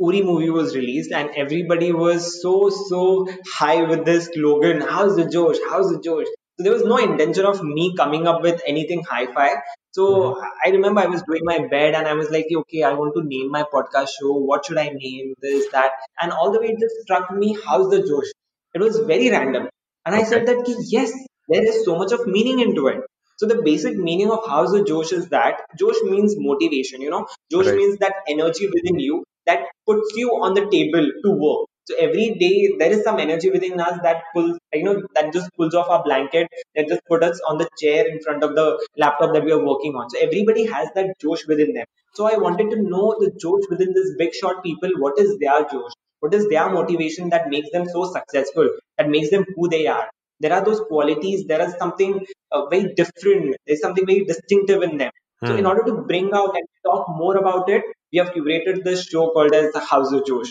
Uri 0.00 0.22
movie 0.22 0.50
was 0.50 0.74
released, 0.76 1.12
and 1.12 1.30
everybody 1.36 1.92
was 1.92 2.40
so 2.40 2.70
so 2.70 3.28
high 3.52 3.82
with 3.82 4.04
this 4.04 4.26
slogan. 4.32 4.80
How's 4.80 5.16
the 5.16 5.28
Josh? 5.28 5.56
How's 5.68 5.90
the 5.90 6.00
Josh? 6.00 6.26
So 6.56 6.64
there 6.64 6.72
was 6.72 6.84
no 6.84 6.98
intention 6.98 7.46
of 7.46 7.62
me 7.62 7.94
coming 7.96 8.26
up 8.26 8.42
with 8.42 8.62
anything 8.66 9.02
hi-fi. 9.08 9.50
So 9.92 10.06
mm-hmm. 10.06 10.46
I 10.64 10.70
remember 10.70 11.00
I 11.00 11.06
was 11.06 11.22
doing 11.22 11.42
my 11.44 11.66
bed 11.66 11.94
and 11.94 12.06
I 12.06 12.14
was 12.14 12.30
like, 12.30 12.46
okay, 12.60 12.82
I 12.82 12.92
want 12.94 13.14
to 13.14 13.22
name 13.22 13.50
my 13.50 13.62
podcast 13.62 14.08
show. 14.20 14.32
What 14.32 14.66
should 14.66 14.78
I 14.78 14.88
name? 14.88 15.34
This, 15.40 15.68
that. 15.70 15.92
And 16.20 16.32
all 16.32 16.50
the 16.52 16.60
way 16.60 16.70
it 16.70 16.80
just 16.80 16.96
struck 17.02 17.30
me, 17.30 17.56
how's 17.64 17.90
the 17.90 18.00
Josh? 18.00 18.32
It 18.74 18.80
was 18.80 18.98
very 18.98 19.30
random. 19.30 19.68
And 20.04 20.16
I 20.16 20.24
said 20.24 20.46
that, 20.46 20.64
yes, 20.88 21.12
there 21.48 21.64
is 21.64 21.84
so 21.84 21.96
much 21.96 22.12
of 22.12 22.26
meaning 22.26 22.60
into 22.60 22.88
it. 22.88 23.00
So 23.36 23.46
the 23.46 23.62
basic 23.62 23.96
meaning 23.96 24.32
of 24.32 24.40
how's 24.46 24.72
the 24.72 24.82
Josh 24.82 25.12
is 25.12 25.28
that 25.28 25.60
Josh 25.78 26.02
means 26.02 26.34
motivation, 26.36 27.00
you 27.00 27.10
know, 27.10 27.26
Josh 27.52 27.66
right. 27.66 27.76
means 27.76 27.98
that 27.98 28.14
energy 28.28 28.66
within 28.66 28.98
you 28.98 29.24
that 29.48 29.66
puts 29.86 30.12
you 30.16 30.30
on 30.46 30.54
the 30.54 30.64
table 30.70 31.10
to 31.24 31.30
work. 31.30 31.66
So 31.88 31.94
every 31.98 32.34
day 32.34 32.74
there 32.78 32.92
is 32.92 33.02
some 33.02 33.18
energy 33.18 33.50
within 33.50 33.80
us 33.80 33.98
that 34.02 34.24
pulls, 34.34 34.58
you 34.74 34.84
know, 34.84 35.02
that 35.14 35.32
just 35.32 35.50
pulls 35.56 35.74
off 35.74 35.88
our 35.88 36.02
blanket, 36.04 36.48
that 36.76 36.86
just 36.88 37.00
put 37.08 37.22
us 37.24 37.40
on 37.48 37.58
the 37.58 37.68
chair 37.80 38.06
in 38.06 38.20
front 38.20 38.44
of 38.44 38.54
the 38.54 38.66
laptop 38.98 39.32
that 39.32 39.44
we 39.44 39.52
are 39.52 39.64
working 39.64 39.94
on. 39.94 40.10
So 40.10 40.18
everybody 40.20 40.66
has 40.66 40.88
that 40.94 41.18
Josh 41.20 41.46
within 41.48 41.72
them. 41.72 41.86
So 42.14 42.26
I 42.26 42.36
wanted 42.36 42.70
to 42.72 42.82
know 42.82 43.16
the 43.18 43.32
Josh 43.40 43.64
within 43.70 43.94
this 43.94 44.14
big 44.18 44.34
shot 44.34 44.62
people. 44.62 44.90
What 44.98 45.18
is 45.18 45.38
their 45.38 45.62
Josh? 45.62 45.92
What 46.20 46.34
is 46.34 46.48
their 46.48 46.68
motivation 46.68 47.30
that 47.30 47.48
makes 47.48 47.70
them 47.70 47.88
so 47.88 48.12
successful? 48.12 48.68
That 48.98 49.08
makes 49.08 49.30
them 49.30 49.46
who 49.56 49.68
they 49.68 49.86
are? 49.86 50.08
there 50.40 50.52
are 50.52 50.64
those 50.64 50.80
qualities 50.88 51.46
there 51.46 51.62
is 51.66 51.74
something 51.78 52.12
uh, 52.52 52.66
very 52.66 52.94
different 53.00 53.56
there's 53.66 53.80
something 53.80 54.06
very 54.06 54.24
distinctive 54.24 54.82
in 54.82 54.96
them 54.98 55.12
hmm. 55.40 55.48
so 55.48 55.56
in 55.56 55.66
order 55.66 55.82
to 55.88 55.94
bring 56.10 56.28
out 56.40 56.54
and 56.58 56.66
talk 56.88 57.06
more 57.22 57.36
about 57.36 57.68
it 57.68 57.82
we 58.12 58.18
have 58.18 58.30
curated 58.30 58.84
this 58.84 59.06
show 59.06 59.30
called 59.30 59.54
as 59.54 59.72
the 59.72 59.80
house 59.80 60.12
of 60.12 60.26
josh. 60.26 60.50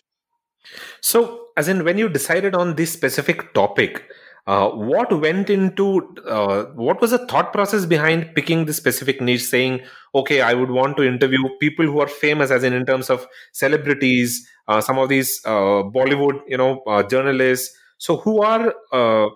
So 1.01 1.47
as 1.55 1.67
in 1.67 1.83
when 1.83 1.97
you 1.97 2.09
decided 2.09 2.55
on 2.55 2.75
this 2.75 2.91
specific 2.91 3.53
topic 3.53 4.03
uh, 4.47 4.69
what 4.69 5.11
went 5.19 5.49
into 5.49 6.15
uh, 6.25 6.63
what 6.75 7.01
was 7.01 7.11
the 7.11 7.25
thought 7.27 7.51
process 7.51 7.85
behind 7.85 8.33
picking 8.33 8.65
this 8.65 8.77
specific 8.77 9.19
niche 9.19 9.43
saying 9.43 9.81
okay 10.15 10.41
i 10.41 10.53
would 10.53 10.71
want 10.71 10.95
to 10.95 11.03
interview 11.03 11.39
people 11.59 11.85
who 11.85 11.99
are 11.99 12.07
famous 12.07 12.49
as 12.49 12.63
in 12.63 12.73
in 12.73 12.85
terms 12.85 13.09
of 13.09 13.27
celebrities 13.51 14.47
uh, 14.67 14.79
some 14.79 14.97
of 14.97 15.09
these 15.09 15.41
uh, 15.45 15.81
bollywood 15.97 16.39
you 16.47 16.57
know 16.57 16.81
uh, 16.87 17.03
journalists. 17.03 17.75
So 17.99 18.17
who 18.17 18.41
are 18.43 18.73
uh, 18.93 19.27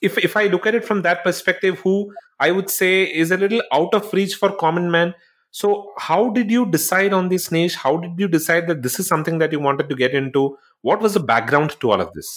if 0.00 0.16
if 0.18 0.36
i 0.36 0.46
look 0.46 0.66
at 0.66 0.74
it 0.74 0.84
from 0.84 1.02
that 1.02 1.22
perspective 1.24 1.80
who 1.80 2.12
i 2.38 2.50
would 2.50 2.70
say 2.70 3.04
is 3.04 3.30
a 3.30 3.36
little 3.36 3.62
out 3.72 3.94
of 3.94 4.12
reach 4.12 4.34
for 4.36 4.50
common 4.56 4.90
man 4.90 5.14
so 5.60 5.68
how 6.06 6.22
did 6.38 6.50
you 6.56 6.64
decide 6.76 7.12
on 7.18 7.28
this 7.34 7.50
niche 7.56 7.76
how 7.84 7.96
did 8.06 8.24
you 8.24 8.28
decide 8.38 8.66
that 8.72 8.82
this 8.86 8.98
is 9.02 9.12
something 9.14 9.38
that 9.44 9.52
you 9.56 9.60
wanted 9.68 9.88
to 9.92 10.00
get 10.02 10.18
into 10.22 10.48
what 10.90 11.06
was 11.06 11.14
the 11.18 11.28
background 11.34 11.76
to 11.84 11.90
all 11.90 12.00
of 12.06 12.12
this 12.18 12.32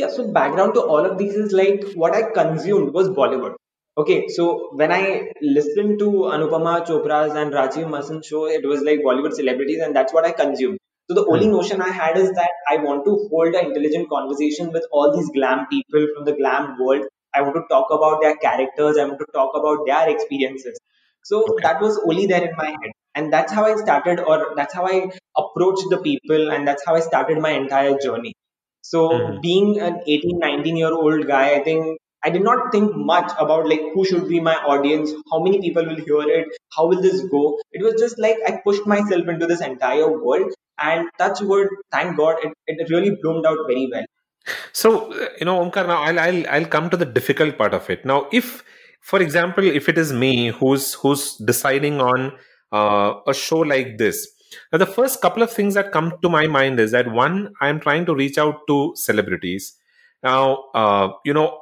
yeah, 0.00 0.08
so 0.08 0.32
background 0.32 0.74
to 0.74 0.80
all 0.80 1.04
of 1.04 1.18
these 1.18 1.34
is 1.34 1.52
like 1.52 1.82
what 1.94 2.14
I 2.14 2.22
consumed 2.30 2.94
was 2.94 3.08
Bollywood. 3.08 3.54
Okay, 3.98 4.28
so 4.28 4.70
when 4.72 4.92
I 4.92 5.32
listened 5.42 5.98
to 5.98 6.10
Anupama 6.34 6.86
Chopra's 6.86 7.34
and 7.34 7.52
Rajeev 7.52 7.88
Masand 7.94 8.24
show, 8.24 8.46
it 8.46 8.64
was 8.66 8.82
like 8.82 9.00
Bollywood 9.00 9.34
celebrities, 9.34 9.82
and 9.82 9.94
that's 9.94 10.14
what 10.14 10.24
I 10.24 10.32
consumed. 10.32 10.78
So 11.08 11.14
the 11.16 11.26
only 11.26 11.46
hmm. 11.46 11.52
notion 11.52 11.82
I 11.82 11.90
had 11.90 12.16
is 12.16 12.30
that 12.32 12.50
I 12.70 12.76
want 12.76 13.04
to 13.04 13.28
hold 13.30 13.54
an 13.54 13.66
intelligent 13.66 14.08
conversation 14.08 14.72
with 14.72 14.86
all 14.92 15.14
these 15.14 15.28
glam 15.30 15.66
people 15.66 16.06
from 16.14 16.24
the 16.24 16.32
glam 16.32 16.78
world. 16.78 17.04
I 17.34 17.42
want 17.42 17.56
to 17.56 17.64
talk 17.68 17.90
about 17.90 18.22
their 18.22 18.36
characters. 18.36 18.96
I 18.96 19.04
want 19.04 19.18
to 19.18 19.26
talk 19.34 19.52
about 19.54 19.86
their 19.86 20.08
experiences. 20.08 20.78
So 21.24 21.42
okay. 21.42 21.62
that 21.62 21.80
was 21.80 22.00
only 22.06 22.26
there 22.26 22.48
in 22.48 22.56
my 22.56 22.70
head. 22.70 22.92
And 23.14 23.32
that's 23.32 23.52
how 23.52 23.64
I 23.64 23.76
started, 23.76 24.20
or 24.20 24.52
that's 24.56 24.72
how 24.72 24.86
I 24.86 25.10
approached 25.36 25.86
the 25.90 25.98
people, 25.98 26.50
and 26.50 26.66
that's 26.66 26.84
how 26.86 26.94
I 26.94 27.00
started 27.00 27.38
my 27.38 27.50
entire 27.50 27.98
journey. 27.98 28.34
So 28.82 29.08
mm-hmm. 29.10 29.40
being 29.40 29.80
an 29.80 30.00
18, 30.06 30.38
19 30.38 30.76
year 30.76 30.92
old 30.92 31.26
guy, 31.26 31.54
I 31.54 31.62
think 31.62 31.98
I 32.22 32.30
did 32.30 32.42
not 32.42 32.70
think 32.70 32.94
much 32.94 33.32
about 33.38 33.68
like 33.68 33.80
who 33.94 34.04
should 34.04 34.28
be 34.28 34.40
my 34.40 34.54
audience, 34.54 35.12
how 35.30 35.42
many 35.42 35.60
people 35.60 35.84
will 35.84 35.96
hear 35.96 36.22
it, 36.38 36.48
how 36.76 36.86
will 36.86 37.00
this 37.00 37.20
go. 37.22 37.58
It 37.72 37.82
was 37.82 37.94
just 38.00 38.18
like 38.18 38.36
I 38.46 38.60
pushed 38.62 38.86
myself 38.86 39.26
into 39.26 39.46
this 39.46 39.60
entire 39.60 40.10
world 40.10 40.52
and 40.78 41.08
touch 41.18 41.40
wood, 41.40 41.68
thank 41.90 42.16
God, 42.16 42.36
it, 42.42 42.52
it 42.66 42.90
really 42.90 43.16
bloomed 43.22 43.46
out 43.46 43.58
very 43.66 43.88
well. 43.90 44.04
So, 44.72 45.12
you 45.38 45.44
know, 45.44 45.64
Omkar, 45.64 45.86
now 45.86 46.02
I'll, 46.02 46.18
I'll, 46.18 46.48
I'll 46.48 46.66
come 46.66 46.90
to 46.90 46.96
the 46.96 47.04
difficult 47.04 47.56
part 47.56 47.74
of 47.74 47.88
it. 47.90 48.04
Now, 48.04 48.28
if, 48.32 48.64
for 49.00 49.20
example, 49.20 49.64
if 49.64 49.88
it 49.88 49.98
is 49.98 50.12
me 50.12 50.48
who's, 50.48 50.94
who's 50.94 51.36
deciding 51.36 52.00
on 52.00 52.32
uh, 52.72 53.14
a 53.26 53.34
show 53.34 53.58
like 53.58 53.98
this, 53.98 54.26
now, 54.72 54.78
the 54.78 54.86
first 54.86 55.20
couple 55.20 55.42
of 55.42 55.52
things 55.52 55.74
that 55.74 55.92
come 55.92 56.14
to 56.22 56.28
my 56.28 56.46
mind 56.46 56.80
is 56.80 56.90
that 56.92 57.12
one, 57.12 57.52
I 57.60 57.68
am 57.68 57.80
trying 57.80 58.06
to 58.06 58.14
reach 58.14 58.38
out 58.38 58.66
to 58.68 58.92
celebrities. 58.96 59.76
Now, 60.22 60.64
uh, 60.74 61.12
you 61.24 61.32
know, 61.32 61.60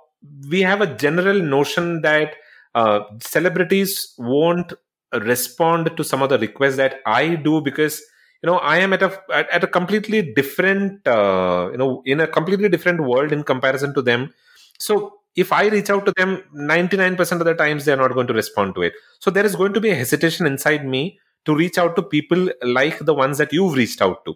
we 0.48 0.62
have 0.62 0.80
a 0.80 0.94
general 0.96 1.40
notion 1.40 2.02
that 2.02 2.34
uh, 2.74 3.00
celebrities 3.20 4.14
won't 4.18 4.72
respond 5.12 5.96
to 5.96 6.04
some 6.04 6.22
of 6.22 6.28
the 6.28 6.38
requests 6.38 6.76
that 6.76 7.00
I 7.06 7.34
do 7.36 7.60
because 7.60 8.02
you 8.42 8.46
know 8.46 8.58
I 8.58 8.78
am 8.78 8.92
at 8.92 9.02
a 9.02 9.18
at, 9.32 9.48
at 9.50 9.64
a 9.64 9.66
completely 9.66 10.34
different 10.34 11.06
uh, 11.06 11.70
you 11.72 11.78
know 11.78 12.02
in 12.04 12.20
a 12.20 12.26
completely 12.26 12.68
different 12.68 13.00
world 13.00 13.32
in 13.32 13.42
comparison 13.42 13.94
to 13.94 14.02
them. 14.02 14.34
So 14.78 15.17
if 15.44 15.52
I 15.52 15.66
reach 15.68 15.90
out 15.90 16.04
to 16.06 16.12
them, 16.16 16.42
ninety 16.52 16.96
nine 16.96 17.16
percent 17.16 17.40
of 17.40 17.46
the 17.46 17.54
times 17.54 17.84
they 17.84 17.92
are 17.92 18.02
not 18.02 18.14
going 18.14 18.26
to 18.26 18.34
respond 18.34 18.74
to 18.76 18.82
it. 18.82 18.92
So 19.20 19.30
there 19.30 19.46
is 19.46 19.56
going 19.56 19.72
to 19.74 19.80
be 19.80 19.90
a 19.90 19.94
hesitation 19.94 20.46
inside 20.46 20.86
me 20.86 21.18
to 21.44 21.54
reach 21.54 21.78
out 21.78 21.96
to 21.96 22.02
people 22.02 22.48
like 22.62 22.98
the 23.00 23.14
ones 23.14 23.38
that 23.38 23.52
you've 23.52 23.74
reached 23.74 24.02
out 24.02 24.24
to. 24.26 24.34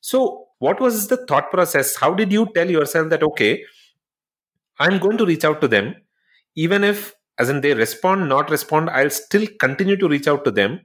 So, 0.00 0.48
what 0.58 0.80
was 0.80 1.08
the 1.08 1.16
thought 1.26 1.50
process? 1.50 1.96
How 1.96 2.12
did 2.12 2.32
you 2.32 2.46
tell 2.54 2.70
yourself 2.70 3.08
that, 3.10 3.22
okay, 3.22 3.64
I'm 4.78 4.98
going 4.98 5.16
to 5.18 5.26
reach 5.26 5.44
out 5.44 5.60
to 5.62 5.68
them, 5.68 5.94
even 6.56 6.84
if, 6.84 7.14
as 7.38 7.48
in, 7.48 7.60
they 7.60 7.74
respond, 7.74 8.28
not 8.28 8.50
respond, 8.50 8.90
I'll 8.90 9.10
still 9.10 9.46
continue 9.58 9.96
to 9.96 10.08
reach 10.08 10.28
out 10.28 10.44
to 10.44 10.50
them. 10.50 10.80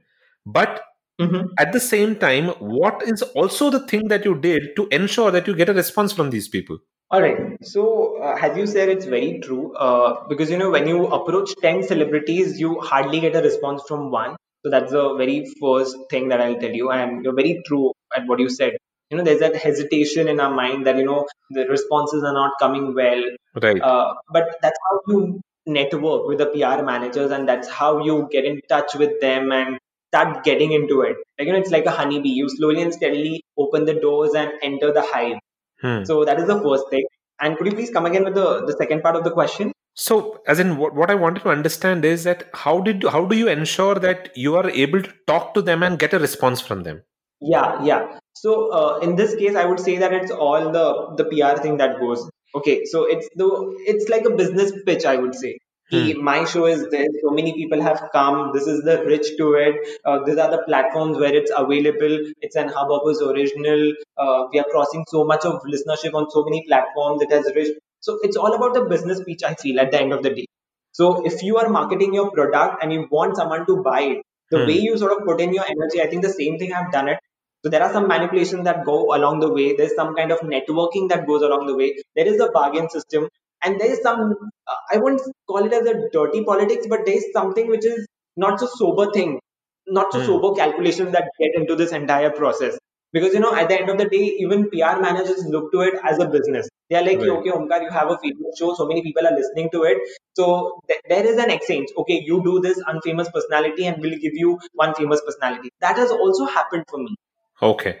But 0.46 0.80
mm-hmm. 1.20 1.48
at 1.58 1.72
the 1.72 1.80
same 1.80 2.16
time, 2.16 2.48
what 2.60 3.02
is 3.02 3.22
also 3.22 3.70
the 3.70 3.86
thing 3.86 4.08
that 4.08 4.24
you 4.24 4.38
did 4.38 4.74
to 4.76 4.88
ensure 4.88 5.30
that 5.30 5.46
you 5.46 5.54
get 5.54 5.68
a 5.68 5.74
response 5.74 6.12
from 6.12 6.30
these 6.30 6.48
people? 6.48 6.78
All 7.10 7.20
right. 7.20 7.56
So, 7.64 8.22
uh, 8.22 8.38
as 8.40 8.56
you 8.56 8.66
said, 8.66 8.88
it's 8.88 9.04
very 9.04 9.40
true. 9.40 9.74
Uh, 9.74 10.28
because, 10.28 10.48
you 10.48 10.58
know, 10.58 10.70
when 10.70 10.86
you 10.86 11.06
approach 11.06 11.50
10 11.60 11.82
celebrities, 11.82 12.60
you 12.60 12.80
hardly 12.80 13.18
get 13.20 13.34
a 13.34 13.42
response 13.42 13.82
from 13.88 14.10
one. 14.12 14.36
So 14.64 14.70
that's 14.70 14.92
the 14.92 15.14
very 15.16 15.44
first 15.60 15.96
thing 16.08 16.28
that 16.28 16.40
I'll 16.40 16.60
tell 16.60 16.70
you. 16.70 16.90
And 16.90 17.24
you're 17.24 17.34
very 17.34 17.62
true 17.66 17.92
at 18.16 18.26
what 18.26 18.38
you 18.38 18.48
said. 18.48 18.76
You 19.10 19.16
know, 19.16 19.24
there's 19.24 19.40
that 19.40 19.56
hesitation 19.56 20.28
in 20.28 20.38
our 20.38 20.54
mind 20.54 20.86
that, 20.86 20.96
you 20.98 21.04
know, 21.04 21.26
the 21.50 21.66
responses 21.66 22.22
are 22.22 22.32
not 22.32 22.52
coming 22.60 22.94
well. 22.94 23.22
Right. 23.60 23.82
Uh, 23.82 24.14
but 24.32 24.58
that's 24.62 24.78
how 24.88 25.00
you 25.08 25.40
network 25.66 26.28
with 26.28 26.38
the 26.38 26.46
PR 26.46 26.84
managers 26.84 27.32
and 27.32 27.48
that's 27.48 27.68
how 27.68 28.04
you 28.04 28.28
get 28.30 28.44
in 28.44 28.60
touch 28.68 28.94
with 28.94 29.20
them 29.20 29.50
and 29.50 29.78
start 30.12 30.44
getting 30.44 30.72
into 30.72 31.00
it. 31.02 31.16
Like, 31.38 31.48
you 31.48 31.52
know, 31.54 31.58
it's 31.58 31.72
like 31.72 31.86
a 31.86 31.90
honeybee. 31.90 32.30
You 32.30 32.48
slowly 32.48 32.82
and 32.82 32.94
steadily 32.94 33.42
open 33.58 33.84
the 33.84 33.94
doors 33.94 34.34
and 34.34 34.52
enter 34.62 34.92
the 34.92 35.02
hive. 35.02 35.38
Hmm. 35.82 36.04
So 36.04 36.24
that 36.24 36.38
is 36.38 36.46
the 36.46 36.60
first 36.60 36.90
thing. 36.90 37.04
And 37.40 37.56
could 37.56 37.66
you 37.66 37.72
please 37.72 37.90
come 37.90 38.06
again 38.06 38.24
with 38.24 38.34
the, 38.34 38.66
the 38.66 38.74
second 38.74 39.02
part 39.02 39.16
of 39.16 39.24
the 39.24 39.30
question? 39.30 39.72
So, 39.94 40.40
as 40.46 40.60
in, 40.60 40.76
what, 40.76 40.94
what 40.94 41.10
I 41.10 41.14
wanted 41.14 41.42
to 41.42 41.50
understand 41.50 42.04
is 42.04 42.24
that 42.24 42.48
how 42.54 42.80
did 42.80 43.02
how 43.02 43.24
do 43.24 43.36
you 43.36 43.48
ensure 43.48 43.96
that 43.96 44.30
you 44.36 44.56
are 44.56 44.70
able 44.70 45.02
to 45.02 45.12
talk 45.26 45.52
to 45.54 45.62
them 45.62 45.82
and 45.82 45.98
get 45.98 46.14
a 46.14 46.18
response 46.18 46.60
from 46.60 46.84
them? 46.84 47.02
Yeah, 47.40 47.82
yeah. 47.82 48.18
So, 48.34 48.72
uh, 48.72 48.98
in 49.00 49.16
this 49.16 49.34
case, 49.34 49.56
I 49.56 49.66
would 49.66 49.80
say 49.80 49.98
that 49.98 50.12
it's 50.12 50.30
all 50.30 50.70
the 50.70 51.16
the 51.16 51.24
PR 51.24 51.60
thing 51.60 51.78
that 51.78 51.98
goes. 51.98 52.30
Okay, 52.54 52.84
so 52.84 53.04
it's 53.04 53.28
the 53.34 53.48
it's 53.86 54.08
like 54.08 54.24
a 54.24 54.30
business 54.30 54.72
pitch, 54.86 55.04
I 55.04 55.16
would 55.16 55.34
say. 55.34 55.58
Hmm. 55.90 56.22
My 56.22 56.44
show 56.44 56.66
is 56.66 56.88
this. 56.88 57.08
So 57.22 57.30
many 57.30 57.52
people 57.52 57.82
have 57.82 58.10
come. 58.12 58.52
This 58.54 58.66
is 58.66 58.82
the 58.82 59.04
rich 59.04 59.36
to 59.38 59.54
it. 59.54 59.74
Uh, 60.04 60.18
these 60.24 60.36
are 60.36 60.50
the 60.50 60.62
platforms 60.66 61.18
where 61.18 61.34
it's 61.34 61.50
available. 61.56 62.18
It's 62.40 62.56
an 62.56 62.68
Hubhopper's 62.68 63.20
original. 63.22 63.92
Uh, 64.16 64.44
we 64.52 64.60
are 64.60 64.66
crossing 64.70 65.04
so 65.08 65.24
much 65.24 65.44
of 65.44 65.62
listenership 65.62 66.14
on 66.14 66.30
so 66.30 66.44
many 66.44 66.64
platforms. 66.66 67.22
It 67.22 67.32
has 67.32 67.50
reached 67.54 67.78
so 68.00 68.18
it's 68.22 68.36
all 68.36 68.54
about 68.54 68.74
the 68.74 68.84
business 68.86 69.22
pitch, 69.22 69.42
I 69.44 69.54
feel, 69.54 69.78
at 69.78 69.90
the 69.90 70.00
end 70.00 70.12
of 70.12 70.22
the 70.22 70.30
day. 70.30 70.46
So 70.92 71.24
if 71.26 71.42
you 71.42 71.58
are 71.58 71.68
marketing 71.68 72.14
your 72.14 72.30
product 72.30 72.82
and 72.82 72.92
you 72.92 73.06
want 73.10 73.36
someone 73.36 73.66
to 73.66 73.82
buy 73.82 74.00
it, 74.00 74.22
the 74.50 74.60
hmm. 74.60 74.66
way 74.66 74.78
you 74.78 74.96
sort 74.98 75.12
of 75.12 75.26
put 75.26 75.40
in 75.40 75.54
your 75.54 75.64
energy, 75.64 76.00
I 76.02 76.08
think 76.08 76.22
the 76.22 76.32
same 76.32 76.58
thing 76.58 76.72
I've 76.72 76.90
done 76.90 77.08
it. 77.08 77.18
So 77.62 77.68
there 77.68 77.82
are 77.82 77.92
some 77.92 78.08
manipulations 78.08 78.64
that 78.64 78.86
go 78.86 79.14
along 79.14 79.40
the 79.40 79.52
way. 79.52 79.76
There's 79.76 79.94
some 79.94 80.14
kind 80.16 80.32
of 80.32 80.40
networking 80.40 81.10
that 81.10 81.26
goes 81.26 81.42
along 81.42 81.66
the 81.66 81.76
way. 81.76 81.96
There 82.16 82.26
is 82.26 82.40
a 82.40 82.50
bargain 82.50 82.88
system, 82.88 83.28
and 83.62 83.80
there 83.80 83.90
is 83.90 84.02
some. 84.02 84.34
Uh, 84.66 84.74
I 84.92 84.98
won't 84.98 85.20
call 85.46 85.64
it 85.64 85.72
as 85.72 85.86
a 85.86 86.08
dirty 86.12 86.44
politics, 86.44 86.86
but 86.88 87.06
there 87.06 87.16
is 87.16 87.26
something 87.32 87.68
which 87.68 87.84
is 87.84 88.06
not 88.36 88.60
so 88.60 88.66
sober 88.66 89.10
thing, 89.12 89.40
not 89.86 90.12
so 90.12 90.20
hmm. 90.20 90.26
sober 90.26 90.54
calculations 90.54 91.12
that 91.12 91.30
get 91.38 91.54
into 91.54 91.76
this 91.76 91.92
entire 91.92 92.30
process. 92.30 92.78
Because 93.12 93.34
you 93.34 93.40
know 93.40 93.54
at 93.54 93.68
the 93.68 93.80
end 93.80 93.90
of 93.90 93.98
the 93.98 94.08
day 94.08 94.36
even 94.38 94.68
pr 94.70 95.00
managers 95.04 95.44
look 95.46 95.72
to 95.72 95.80
it 95.80 95.94
as 96.04 96.20
a 96.20 96.26
business. 96.26 96.68
They 96.88 96.96
are 96.96 97.04
like 97.04 97.18
right. 97.18 97.30
okay 97.30 97.50
omkar 97.50 97.82
you 97.82 97.90
have 97.90 98.10
a 98.10 98.18
famous 98.18 98.58
show 98.58 98.74
so 98.74 98.86
many 98.86 99.02
people 99.02 99.26
are 99.26 99.34
listening 99.36 99.70
to 99.72 99.82
it. 99.82 99.98
So 100.34 100.80
th- 100.88 101.00
there 101.08 101.26
is 101.26 101.38
an 101.38 101.50
exchange. 101.50 101.88
Okay 102.02 102.20
you 102.24 102.42
do 102.44 102.60
this 102.60 102.78
unfamous 102.92 103.32
personality 103.32 103.86
and 103.86 104.00
we'll 104.00 104.20
give 104.26 104.38
you 104.42 104.60
one 104.74 104.94
famous 104.94 105.20
personality. 105.26 105.72
That 105.80 105.96
has 105.96 106.12
also 106.12 106.46
happened 106.46 106.84
for 106.88 106.98
me. 106.98 107.16
Okay. 107.60 107.98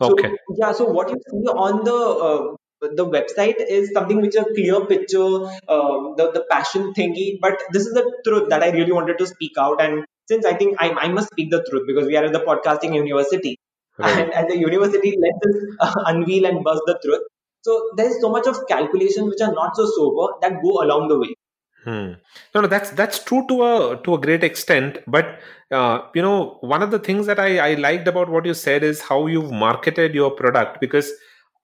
Okay. 0.00 0.28
so, 0.28 0.54
yeah 0.58 0.72
so 0.72 0.84
what 0.84 1.10
you 1.10 1.18
see 1.28 1.46
on 1.66 1.84
the 1.84 1.98
uh, 2.28 2.56
the 2.80 3.06
website 3.06 3.54
is 3.58 3.90
something 3.92 4.20
which 4.20 4.36
is 4.36 4.42
a 4.42 4.54
clear 4.54 4.84
picture, 4.84 5.46
uh, 5.68 6.14
the, 6.16 6.30
the 6.34 6.44
passion 6.50 6.92
thingy, 6.94 7.38
but 7.40 7.62
this 7.72 7.86
is 7.86 7.94
the 7.94 8.20
truth 8.24 8.48
that 8.50 8.62
I 8.62 8.70
really 8.70 8.92
wanted 8.92 9.18
to 9.18 9.26
speak 9.26 9.52
out. 9.58 9.80
And 9.80 10.04
since 10.28 10.44
I 10.44 10.54
think 10.54 10.76
I, 10.80 10.90
I 10.90 11.08
must 11.08 11.28
speak 11.28 11.50
the 11.50 11.64
truth 11.70 11.84
because 11.86 12.06
we 12.06 12.16
are 12.16 12.24
at 12.24 12.32
the 12.32 12.40
podcasting 12.40 12.94
university, 12.94 13.58
Right. 13.98 14.18
And, 14.18 14.34
and 14.34 14.50
the 14.50 14.58
university 14.58 15.16
lets 15.18 15.46
us 15.46 15.76
uh, 15.80 16.02
unveil 16.06 16.46
and 16.46 16.62
buzz 16.62 16.80
the 16.86 16.98
truth. 17.02 17.22
So 17.62 17.90
there 17.96 18.06
is 18.06 18.20
so 18.20 18.30
much 18.30 18.46
of 18.46 18.66
calculation 18.68 19.26
which 19.26 19.40
are 19.40 19.52
not 19.52 19.74
so 19.74 19.86
sober 19.86 20.34
that 20.42 20.62
go 20.62 20.82
along 20.82 21.08
the 21.08 21.18
way. 21.18 21.34
Hmm. 21.84 22.12
No, 22.54 22.62
no, 22.62 22.66
that's 22.66 22.90
that's 22.90 23.22
true 23.22 23.46
to 23.48 23.62
a 23.62 24.00
to 24.02 24.14
a 24.14 24.20
great 24.20 24.42
extent. 24.44 24.98
But 25.06 25.38
uh, 25.70 26.00
you 26.14 26.22
know, 26.22 26.58
one 26.60 26.82
of 26.82 26.90
the 26.90 26.98
things 26.98 27.26
that 27.26 27.38
I, 27.38 27.58
I 27.70 27.74
liked 27.74 28.08
about 28.08 28.28
what 28.28 28.44
you 28.44 28.54
said 28.54 28.82
is 28.82 29.00
how 29.00 29.26
you've 29.26 29.52
marketed 29.52 30.14
your 30.14 30.32
product 30.32 30.80
because 30.80 31.10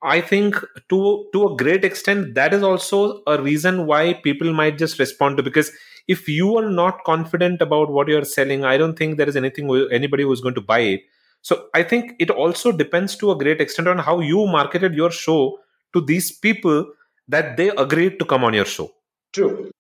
I 0.03 0.21
think 0.21 0.57
to 0.89 1.27
to 1.33 1.49
a 1.49 1.57
great 1.57 1.85
extent 1.85 2.35
that 2.35 2.53
is 2.53 2.63
also 2.63 3.23
a 3.27 3.41
reason 3.41 3.87
why 3.87 4.15
people 4.15 4.53
might 4.53 4.77
just 4.79 4.99
respond 4.99 5.37
to 5.37 5.43
because 5.43 5.71
if 6.09 6.29
you 6.29 6.57
are 6.59 6.69
not 6.69 7.05
confident 7.05 7.63
about 7.63 7.91
what 7.91 8.09
you're 8.09 8.25
selling, 8.25 8.65
I 8.65 8.77
don't 8.77 8.99
think 8.99 9.17
there 9.17 9.29
is 9.29 9.37
anything 9.37 9.71
anybody 9.93 10.25
who's 10.25 10.41
going 10.41 10.57
to 10.57 10.61
buy 10.61 10.81
it. 10.81 11.03
So 11.43 11.69
I 11.75 11.83
think 11.83 12.15
it 12.19 12.31
also 12.31 12.73
depends 12.73 13.17
to 13.17 13.31
a 13.31 13.39
great 13.39 13.61
extent 13.61 13.89
on 13.89 13.99
how 13.99 14.21
you 14.21 14.47
marketed 14.47 14.95
your 14.95 15.11
show 15.11 15.59
to 15.93 16.01
these 16.01 16.33
people 16.33 16.87
that 17.29 17.57
they 17.57 17.69
agreed 17.71 18.19
to 18.19 18.25
come 18.25 18.45
on 18.45 18.55
your 18.55 18.65
show. 18.65 18.91
True. 19.33 19.71